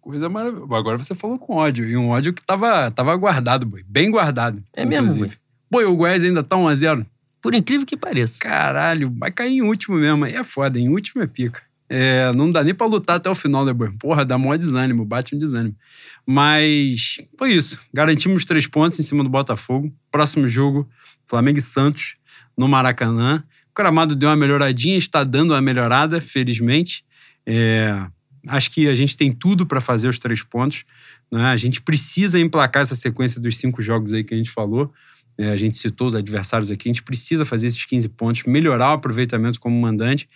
Coisa 0.00 0.28
maravilhosa. 0.28 0.76
Agora 0.76 0.98
você 0.98 1.14
falou 1.14 1.38
com 1.38 1.56
ódio. 1.56 1.86
E 1.86 1.96
um 1.96 2.10
ódio 2.10 2.32
que 2.32 2.44
tava, 2.44 2.90
tava 2.90 3.14
guardado, 3.16 3.64
boi. 3.64 3.82
Bem 3.86 4.10
guardado. 4.10 4.62
É 4.76 4.82
inclusive. 4.82 5.06
mesmo, 5.06 5.26
boi. 5.26 5.36
Boi, 5.70 5.84
o 5.86 5.96
Goiás 5.96 6.22
ainda 6.22 6.42
tá 6.42 6.56
1x0. 6.56 7.06
Por 7.42 7.54
incrível 7.54 7.84
que 7.84 7.96
pareça. 7.96 8.38
Caralho, 8.38 9.12
vai 9.18 9.32
cair 9.32 9.56
em 9.56 9.62
último 9.62 9.96
mesmo. 9.96 10.24
Aí 10.24 10.34
é 10.34 10.44
foda, 10.44 10.78
em 10.78 10.88
último 10.88 11.22
é 11.22 11.26
pica. 11.26 11.60
É, 11.88 12.32
não 12.32 12.50
dá 12.50 12.64
nem 12.64 12.72
pra 12.72 12.86
lutar 12.86 13.16
até 13.16 13.28
o 13.28 13.34
final, 13.34 13.66
né, 13.66 13.72
boy? 13.72 13.90
Porra, 13.98 14.24
dá 14.24 14.38
maior 14.38 14.56
desânimo, 14.56 15.04
bate 15.04 15.34
um 15.34 15.38
desânimo. 15.38 15.76
Mas 16.24 17.18
foi 17.36 17.50
isso. 17.52 17.78
Garantimos 17.92 18.44
três 18.44 18.66
pontos 18.66 18.98
em 18.98 19.02
cima 19.02 19.22
do 19.22 19.28
Botafogo. 19.28 19.92
Próximo 20.10 20.48
jogo, 20.48 20.88
Flamengo 21.26 21.58
e 21.58 21.62
Santos, 21.62 22.14
no 22.56 22.68
Maracanã. 22.68 23.42
O 23.70 23.74
Gramado 23.76 24.14
deu 24.14 24.28
uma 24.28 24.36
melhoradinha, 24.36 24.96
está 24.96 25.24
dando 25.24 25.52
uma 25.52 25.60
melhorada, 25.60 26.20
felizmente. 26.20 27.04
É, 27.44 28.06
acho 28.48 28.70
que 28.70 28.88
a 28.88 28.94
gente 28.94 29.16
tem 29.16 29.32
tudo 29.32 29.66
para 29.66 29.80
fazer 29.80 30.08
os 30.08 30.18
três 30.18 30.42
pontos. 30.42 30.84
Né? 31.30 31.44
A 31.44 31.56
gente 31.56 31.82
precisa 31.82 32.38
emplacar 32.38 32.82
essa 32.82 32.94
sequência 32.94 33.40
dos 33.40 33.58
cinco 33.58 33.82
jogos 33.82 34.12
aí 34.12 34.22
que 34.22 34.32
a 34.32 34.36
gente 34.36 34.50
falou. 34.50 34.92
É, 35.38 35.50
a 35.50 35.56
gente 35.56 35.76
citou 35.76 36.06
os 36.06 36.14
adversários 36.14 36.70
aqui, 36.70 36.88
a 36.88 36.92
gente 36.92 37.02
precisa 37.02 37.44
fazer 37.44 37.66
esses 37.66 37.84
15 37.84 38.08
pontos, 38.10 38.42
melhorar 38.44 38.90
o 38.90 38.92
aproveitamento 38.92 39.58
como 39.58 39.78
mandante 39.80 40.28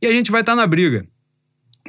e 0.00 0.06
a 0.06 0.12
gente 0.12 0.30
vai 0.30 0.42
estar 0.42 0.52
tá 0.52 0.56
na 0.56 0.66
briga. 0.66 1.06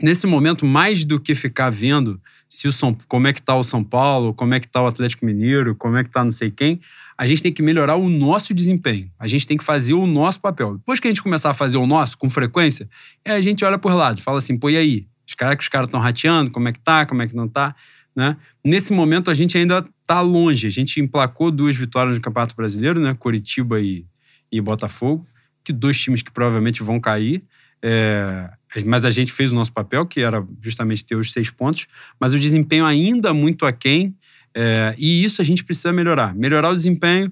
Nesse 0.02 0.28
momento, 0.28 0.66
mais 0.66 1.06
do 1.06 1.20
que 1.20 1.34
ficar 1.34 1.70
vendo 1.70 2.20
se 2.50 2.68
o 2.68 2.74
São, 2.74 2.96
como 3.08 3.28
é 3.28 3.34
que 3.34 3.40
está 3.40 3.56
o 3.56 3.64
São 3.64 3.82
Paulo, 3.82 4.34
como 4.34 4.54
é 4.54 4.60
que 4.60 4.66
está 4.66 4.82
o 4.82 4.88
Atlético 4.88 5.26
Mineiro, 5.26 5.74
como 5.74 5.96
é 5.96 6.04
que 6.04 6.10
está 6.10 6.24
não 6.24 6.34
sei 6.34 6.52
quem, 6.52 6.82
a 7.18 7.26
gente 7.26 7.42
tem 7.42 7.54
que 7.54 7.62
melhorar 7.62 7.96
o 7.96 8.10
nosso 8.10 8.54
desempenho. 8.54 9.10
A 9.18 9.26
gente 9.26 9.48
tem 9.48 9.58
que 9.58 9.64
fazer 9.64 9.94
o 9.94 10.06
nosso 10.06 10.42
papel. 10.42 10.78
Depois 10.78 11.00
que 11.00 11.08
a 11.08 11.12
gente 11.12 11.24
começar 11.24 11.52
a 11.52 11.54
fazer 11.54 11.78
o 11.78 11.88
nosso 11.88 12.18
com 12.18 12.30
frequência, 12.30 12.90
é 13.24 13.32
a 13.32 13.42
gente 13.42 13.64
olha 13.64 13.78
por 13.78 13.94
lado, 13.94 14.22
fala 14.22 14.38
assim, 14.38 14.58
pô, 14.58 14.70
e 14.70 14.76
aí? 14.76 15.08
Os 15.28 15.34
caras 15.34 15.56
que 15.56 15.64
os 15.64 15.70
caras 15.70 15.88
estão 15.88 16.00
rateando, 16.00 16.52
como 16.52 16.68
é 16.68 16.74
que 16.74 16.80
tá, 16.80 17.06
como 17.06 17.22
é 17.22 17.28
que 17.28 17.36
não 17.36 17.48
tá, 17.48 17.74
né? 18.16 18.36
Nesse 18.64 18.92
momento 18.92 19.32
a 19.32 19.34
gente 19.34 19.58
ainda 19.58 19.86
tá 20.06 20.22
longe. 20.22 20.68
A 20.68 20.70
gente 20.70 21.00
emplacou 21.00 21.52
duas 21.52 21.76
vitórias 21.76 22.16
no 22.16 22.22
Campeonato 22.22 22.56
Brasileiro, 22.56 23.00
né? 23.00 23.14
Coritiba 23.14 23.82
e, 23.82 24.06
e 24.52 24.62
Botafogo, 24.62 25.26
que 25.64 25.74
dois 25.74 26.00
times 26.00 26.22
que 26.22 26.32
provavelmente 26.32 26.84
vão 26.84 27.00
cair. 27.00 27.44
É, 27.82 28.50
mas 28.86 29.06
a 29.06 29.10
gente 29.10 29.32
fez 29.32 29.52
o 29.52 29.56
nosso 29.56 29.72
papel, 29.72 30.06
que 30.06 30.22
era 30.22 30.46
justamente 30.62 31.06
ter 31.06 31.16
os 31.16 31.32
seis 31.32 31.50
pontos, 31.50 31.88
mas 32.20 32.34
o 32.34 32.40
desempenho 32.40 32.86
ainda 32.86 33.34
muito 33.34 33.66
aquém, 33.66 34.16
é, 34.56 34.96
e 34.98 35.24
isso 35.24 35.42
a 35.42 35.46
gente 35.46 35.64
precisa 35.64 35.94
melhorar. 35.94 36.34
Melhorar 36.34 36.70
o 36.70 36.76
desempenho, 36.76 37.32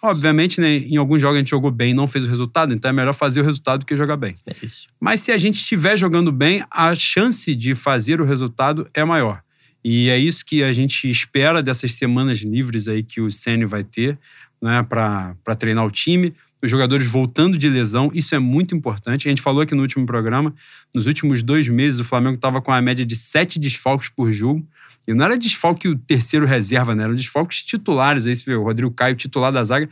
obviamente, 0.00 0.60
né, 0.60 0.76
em 0.76 0.96
alguns 0.96 1.20
jogos 1.20 1.36
a 1.36 1.38
gente 1.40 1.50
jogou 1.50 1.70
bem 1.70 1.90
e 1.90 1.94
não 1.94 2.06
fez 2.06 2.24
o 2.24 2.28
resultado, 2.28 2.72
então 2.72 2.88
é 2.90 2.92
melhor 2.92 3.14
fazer 3.14 3.40
o 3.40 3.44
resultado 3.44 3.80
do 3.80 3.86
que 3.86 3.96
jogar 3.96 4.16
bem. 4.16 4.34
É. 4.46 4.54
Mas 5.00 5.20
se 5.20 5.32
a 5.32 5.38
gente 5.38 5.56
estiver 5.56 5.96
jogando 5.96 6.30
bem, 6.30 6.62
a 6.70 6.94
chance 6.94 7.54
de 7.54 7.74
fazer 7.74 8.20
o 8.20 8.24
resultado 8.24 8.88
é 8.94 9.04
maior. 9.04 9.42
E 9.84 10.08
é 10.08 10.18
isso 10.18 10.44
que 10.44 10.62
a 10.62 10.72
gente 10.72 11.08
espera 11.08 11.62
dessas 11.62 11.92
semanas 11.92 12.40
livres 12.40 12.88
aí 12.88 13.02
que 13.02 13.20
o 13.20 13.30
Sênio 13.30 13.68
vai 13.68 13.84
ter 13.84 14.18
né, 14.62 14.82
para 14.82 15.34
treinar 15.58 15.84
o 15.84 15.90
time. 15.90 16.34
Os 16.60 16.70
jogadores 16.70 17.06
voltando 17.06 17.56
de 17.56 17.68
lesão, 17.68 18.10
isso 18.12 18.34
é 18.34 18.38
muito 18.38 18.74
importante. 18.74 19.28
A 19.28 19.30
gente 19.30 19.40
falou 19.40 19.62
aqui 19.62 19.74
no 19.74 19.82
último 19.82 20.04
programa, 20.04 20.52
nos 20.92 21.06
últimos 21.06 21.42
dois 21.42 21.68
meses 21.68 22.00
o 22.00 22.04
Flamengo 22.04 22.34
estava 22.34 22.60
com 22.60 22.72
a 22.72 22.82
média 22.82 23.04
de 23.04 23.14
sete 23.14 23.58
desfalques 23.58 24.08
por 24.08 24.32
jogo. 24.32 24.66
E 25.06 25.14
não 25.14 25.24
era 25.24 25.38
desfalque 25.38 25.88
o 25.88 25.96
terceiro 25.96 26.44
reserva, 26.44 26.94
né? 26.94 27.04
Eram 27.04 27.14
desfalques 27.14 27.62
titulares. 27.62 28.26
Aí 28.26 28.36
você 28.36 28.44
vê 28.44 28.54
o 28.56 28.62
Rodrigo 28.62 28.90
Caio, 28.90 29.14
titular 29.14 29.50
da 29.50 29.64
zaga, 29.64 29.88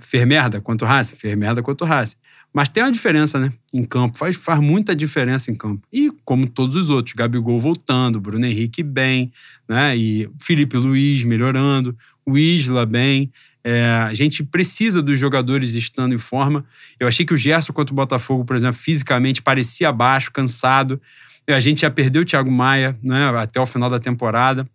fez 0.00 0.24
merda 0.24 0.60
contra 0.60 0.86
o 0.86 0.90
Racing, 0.90 1.14
fez 1.14 1.36
merda 1.36 1.62
contra 1.62 1.86
o. 1.86 2.16
Mas 2.52 2.68
tem 2.68 2.82
uma 2.82 2.92
diferença, 2.92 3.38
né? 3.38 3.52
Em 3.72 3.82
campo. 3.82 4.18
Faz, 4.18 4.36
faz 4.36 4.60
muita 4.60 4.94
diferença 4.94 5.50
em 5.50 5.54
campo. 5.54 5.86
E 5.90 6.10
como 6.24 6.46
todos 6.46 6.76
os 6.76 6.90
outros, 6.90 7.14
Gabigol 7.14 7.58
voltando, 7.58 8.20
Bruno 8.20 8.44
Henrique 8.44 8.82
bem, 8.82 9.32
né? 9.66 9.96
E 9.96 10.28
Felipe 10.40 10.76
Luiz 10.76 11.24
melhorando, 11.24 11.96
o 12.26 12.36
Isla 12.36 12.84
bem. 12.84 13.32
É, 13.64 13.86
a 13.86 14.12
gente 14.12 14.42
precisa 14.42 15.00
dos 15.00 15.18
jogadores 15.18 15.74
estando 15.74 16.14
em 16.14 16.18
forma. 16.18 16.64
Eu 17.00 17.08
achei 17.08 17.24
que 17.24 17.32
o 17.32 17.36
Gerson 17.36 17.72
contra 17.72 17.92
o 17.92 17.96
Botafogo, 17.96 18.44
por 18.44 18.54
exemplo, 18.54 18.76
fisicamente 18.76 19.40
parecia 19.40 19.90
baixo, 19.90 20.30
cansado. 20.30 21.00
A 21.48 21.60
gente 21.60 21.80
já 21.82 21.90
perdeu 21.90 22.22
o 22.22 22.24
Thiago 22.24 22.50
Maia 22.50 22.98
né, 23.02 23.28
até 23.36 23.60
o 23.60 23.66
final 23.66 23.88
da 23.88 23.98
temporada. 23.98 24.68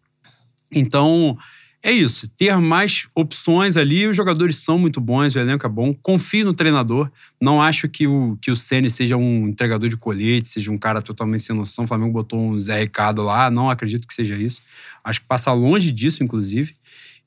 Então, 0.71 1.37
é 1.83 1.91
isso. 1.91 2.27
Ter 2.29 2.57
mais 2.57 3.07
opções 3.15 3.77
ali. 3.77 4.07
Os 4.07 4.15
jogadores 4.15 4.57
são 4.57 4.77
muito 4.77 4.99
bons, 4.99 5.35
o 5.35 5.39
elenco 5.39 5.65
é 5.65 5.69
bom. 5.69 5.93
Confio 5.93 6.45
no 6.45 6.53
treinador. 6.53 7.09
Não 7.39 7.61
acho 7.61 7.87
que 7.87 8.07
o, 8.07 8.37
que 8.41 8.51
o 8.51 8.55
Ceni 8.55 8.89
seja 8.89 9.15
um 9.15 9.47
entregador 9.47 9.87
de 9.87 9.95
colete, 9.95 10.49
seja 10.49 10.71
um 10.71 10.77
cara 10.77 11.01
totalmente 11.01 11.43
sem 11.43 11.55
noção. 11.55 11.85
O 11.85 11.87
Flamengo 11.87 12.11
botou 12.11 12.39
um 12.39 12.57
Zé 12.57 12.81
Ricardo 12.81 13.21
lá. 13.21 13.49
Não 13.49 13.69
acredito 13.69 14.07
que 14.07 14.13
seja 14.13 14.35
isso. 14.35 14.61
Acho 15.03 15.21
que 15.21 15.27
passa 15.27 15.51
longe 15.53 15.91
disso, 15.91 16.23
inclusive. 16.23 16.75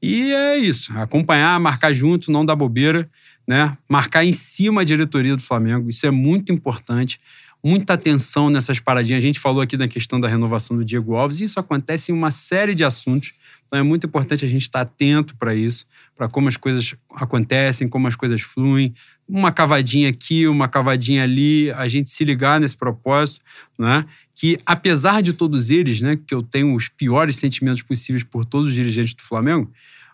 E 0.02 0.32
é 0.32 0.58
isso. 0.58 0.92
Acompanhar, 0.98 1.58
marcar 1.60 1.92
junto, 1.92 2.32
não 2.32 2.44
dar 2.44 2.56
bobeira, 2.56 3.08
né? 3.46 3.76
Marcar 3.88 4.24
em 4.24 4.32
cima 4.32 4.80
a 4.80 4.84
diretoria 4.84 5.36
do 5.36 5.42
Flamengo. 5.42 5.88
Isso 5.88 6.06
é 6.06 6.10
muito 6.10 6.52
importante 6.52 7.20
muita 7.62 7.92
atenção 7.92 8.50
nessas 8.50 8.80
paradinhas. 8.80 9.22
A 9.22 9.26
gente 9.26 9.38
falou 9.38 9.60
aqui 9.60 9.76
da 9.76 9.86
questão 9.86 10.18
da 10.18 10.28
renovação 10.28 10.76
do 10.76 10.84
Diego 10.84 11.14
Alves, 11.14 11.40
isso 11.40 11.60
acontece 11.60 12.10
em 12.10 12.14
uma 12.14 12.30
série 12.30 12.74
de 12.74 12.84
assuntos. 12.84 13.34
Então 13.70 13.78
é 13.78 13.82
muito 13.84 14.04
importante 14.04 14.44
a 14.44 14.48
gente 14.48 14.62
estar 14.62 14.80
atento 14.80 15.36
para 15.36 15.54
isso, 15.54 15.86
para 16.16 16.26
como 16.26 16.48
as 16.48 16.56
coisas 16.56 16.96
acontecem, 17.14 17.88
como 17.88 18.08
as 18.08 18.16
coisas 18.16 18.40
fluem. 18.40 18.92
Uma 19.28 19.52
cavadinha 19.52 20.08
aqui, 20.08 20.48
uma 20.48 20.66
cavadinha 20.66 21.22
ali, 21.22 21.70
a 21.70 21.86
gente 21.86 22.10
se 22.10 22.24
ligar 22.24 22.58
nesse 22.58 22.76
propósito, 22.76 23.40
né? 23.78 24.04
Que 24.34 24.58
apesar 24.66 25.22
de 25.22 25.32
todos 25.32 25.70
eles, 25.70 26.00
né, 26.00 26.18
que 26.26 26.34
eu 26.34 26.42
tenho 26.42 26.74
os 26.74 26.88
piores 26.88 27.36
sentimentos 27.36 27.80
possíveis 27.80 28.24
por 28.24 28.44
todos 28.44 28.66
os 28.66 28.74
dirigentes 28.74 29.14
do 29.14 29.22
Flamengo, 29.22 29.70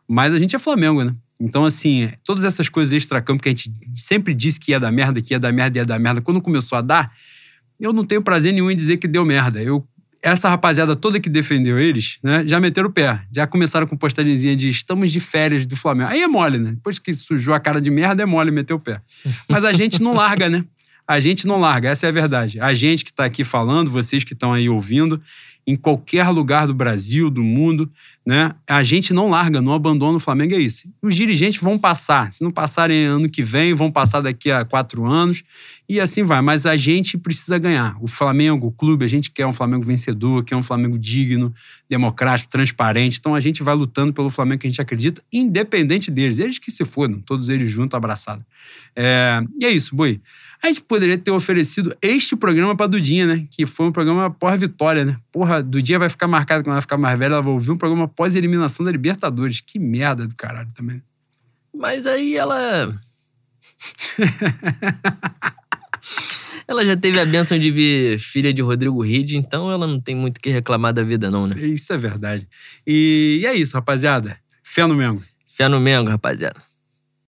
mas 0.07 0.35
a 0.35 0.39
gente 0.39 0.55
é 0.55 0.59
Flamengo, 0.59 1.03
né? 1.03 1.17
Então, 1.41 1.65
assim, 1.65 2.11
todas 2.23 2.45
essas 2.45 2.69
coisas 2.69 2.93
extra-campo 2.93 3.43
que 3.43 3.49
a 3.49 3.53
gente 3.53 3.73
sempre 3.95 4.35
disse 4.35 4.61
que 4.61 4.73
ia 4.73 4.81
dar 4.81 4.93
merda, 4.93 5.23
que 5.23 5.33
ia 5.33 5.41
dar 5.41 5.51
merda, 5.51 5.79
ia 5.79 5.85
dar 5.87 5.99
merda, 5.99 6.21
quando 6.21 6.43
começou 6.43 6.77
a 6.77 6.83
dar, 6.83 7.11
eu 7.81 7.91
não 7.91 8.05
tenho 8.05 8.21
prazer 8.21 8.53
nenhum 8.53 8.71
em 8.71 8.77
dizer 8.77 8.99
que 8.99 9.09
deu 9.09 9.25
merda. 9.25 9.63
Eu 9.63 9.83
essa 10.23 10.49
rapaziada 10.49 10.97
toda 10.97 11.21
que 11.21 11.29
defendeu 11.29 11.79
eles, 11.79 12.19
né, 12.23 12.43
já 12.47 12.59
meteram 12.59 12.89
o 12.89 12.93
pé. 12.93 13.23
Já 13.33 13.47
começaram 13.47 13.87
com 13.87 13.97
postagemzinha 13.97 14.57
de 14.57 14.69
estamos 14.69 15.12
de 15.12 15.21
férias 15.21 15.67
do 15.67 15.77
Flamengo. 15.77 16.11
Aí 16.11 16.23
é 16.23 16.29
mole, 16.29 16.59
né? 16.59 16.73
Depois 16.73 16.99
que 16.99 17.12
sujou 17.12 17.55
a 17.55 17.61
cara 17.61 17.81
de 17.81 17.91
merda, 17.91 18.23
é 18.23 18.27
mole 18.27 18.51
meter 18.51 18.75
o 18.75 18.81
pé. 18.81 19.01
Mas 19.49 19.64
a 19.64 19.73
gente 19.73 20.03
não 20.03 20.14
larga, 20.14 20.49
né? 20.49 20.64
A 21.07 21.21
gente 21.21 21.47
não 21.47 21.59
larga, 21.59 21.89
essa 21.89 22.07
é 22.07 22.09
a 22.09 22.12
verdade. 22.12 22.59
A 22.61 22.75
gente 22.75 23.05
que 23.05 23.11
está 23.11 23.25
aqui 23.25 23.45
falando, 23.45 23.91
vocês 23.91 24.25
que 24.25 24.33
estão 24.33 24.53
aí 24.53 24.69
ouvindo, 24.69 25.23
em 25.67 25.77
qualquer 25.77 26.29
lugar 26.29 26.67
do 26.67 26.75
Brasil, 26.75 27.31
do 27.31 27.43
mundo, 27.43 27.91
né? 28.27 28.53
A 28.68 28.83
gente 28.83 29.14
não 29.14 29.29
larga, 29.29 29.62
não 29.62 29.72
abandona 29.72 30.16
o 30.16 30.20
Flamengo, 30.20 30.53
é 30.53 30.59
isso. 30.59 30.93
Os 31.01 31.14
dirigentes 31.14 31.61
vão 31.61 31.79
passar. 31.79 32.33
Se 32.33 32.43
não 32.43 32.51
passarem 32.51 33.05
ano 33.05 33.31
que 33.31 33.41
vem, 33.41 33.72
vão 33.72 33.89
passar 33.89 34.20
daqui 34.20 34.51
a 34.51 34.64
quatro 34.64 35.07
anos 35.07 35.45
e 35.89 36.01
assim 36.01 36.24
vai. 36.24 36.43
Mas 36.43 36.66
a 36.66 36.77
gente 36.77 37.16
precisa 37.16 37.57
ganhar. 37.57 37.97
O 38.01 38.09
Flamengo, 38.09 38.66
o 38.66 38.72
clube, 38.72 39.05
a 39.05 39.09
gente 39.09 39.31
quer 39.31 39.47
um 39.47 39.53
Flamengo 39.53 39.85
vencedor, 39.85 40.43
quer 40.43 40.57
um 40.57 40.62
Flamengo 40.62 40.99
digno, 40.99 41.55
democrático, 41.89 42.51
transparente. 42.51 43.16
Então 43.20 43.33
a 43.33 43.39
gente 43.39 43.62
vai 43.62 43.77
lutando 43.77 44.12
pelo 44.12 44.29
Flamengo 44.29 44.62
que 44.62 44.66
a 44.66 44.70
gente 44.70 44.83
acredita, 44.83 45.22
independente 45.33 46.11
deles. 46.11 46.41
Eles 46.41 46.59
que 46.59 46.72
se 46.72 46.85
fodam, 46.85 47.20
todos 47.20 47.49
eles 47.49 47.70
juntos, 47.70 47.97
abraçados. 47.97 48.45
É... 48.97 49.41
E 49.61 49.64
é 49.64 49.70
isso, 49.70 49.95
Boi. 49.95 50.20
A 50.67 50.69
gente 50.69 50.83
poderia 50.83 51.17
ter 51.17 51.31
oferecido 51.31 51.97
este 52.03 52.35
programa 52.35 52.77
pra 52.77 52.89
Dudinha, 52.89 53.25
né? 53.25 53.47
Que 53.53 53.64
foi 53.64 53.87
um 53.87 53.93
programa 53.93 54.29
pós-vitória, 54.29 55.05
né? 55.05 55.17
Porra, 55.31 55.62
Dudinha 55.62 55.97
vai 55.97 56.11
ficar 56.11 56.27
marcada 56.27 56.64
quando 56.64 56.73
ela 56.73 56.81
ficar 56.81 56.99
mais 56.99 57.17
velha, 57.17 57.35
ela 57.35 57.43
vai 57.43 57.53
ouvir 57.53 57.71
um 57.71 57.77
programa 57.77 58.09
pós-eliminação 58.09 58.85
da 58.85 58.91
Libertadores. 58.91 59.61
Que 59.61 59.79
merda 59.79 60.27
do 60.27 60.35
caralho 60.35 60.69
também. 60.75 61.01
Mas 61.73 62.05
aí 62.05 62.37
ela. 62.37 63.01
ela 66.67 66.85
já 66.85 66.97
teve 66.97 67.21
a 67.21 67.25
bênção 67.25 67.57
de 67.57 67.71
vir 67.71 68.19
filha 68.19 68.53
de 68.53 68.61
Rodrigo 68.61 69.01
Ride, 69.01 69.37
então 69.37 69.71
ela 69.71 69.87
não 69.87 70.01
tem 70.01 70.17
muito 70.17 70.39
o 70.39 70.41
que 70.41 70.51
reclamar 70.51 70.93
da 70.93 71.05
vida, 71.05 71.31
não, 71.31 71.47
né? 71.47 71.55
Isso 71.64 71.93
é 71.93 71.97
verdade. 71.97 72.49
E, 72.85 73.39
e 73.41 73.47
é 73.47 73.55
isso, 73.55 73.77
rapaziada. 73.77 74.37
Fé 74.64 74.85
no 74.85 74.97
Mengo. 74.97 75.23
Fé 75.47 75.69
no 75.69 75.79
Mengo, 75.79 76.11
rapaziada. 76.11 76.66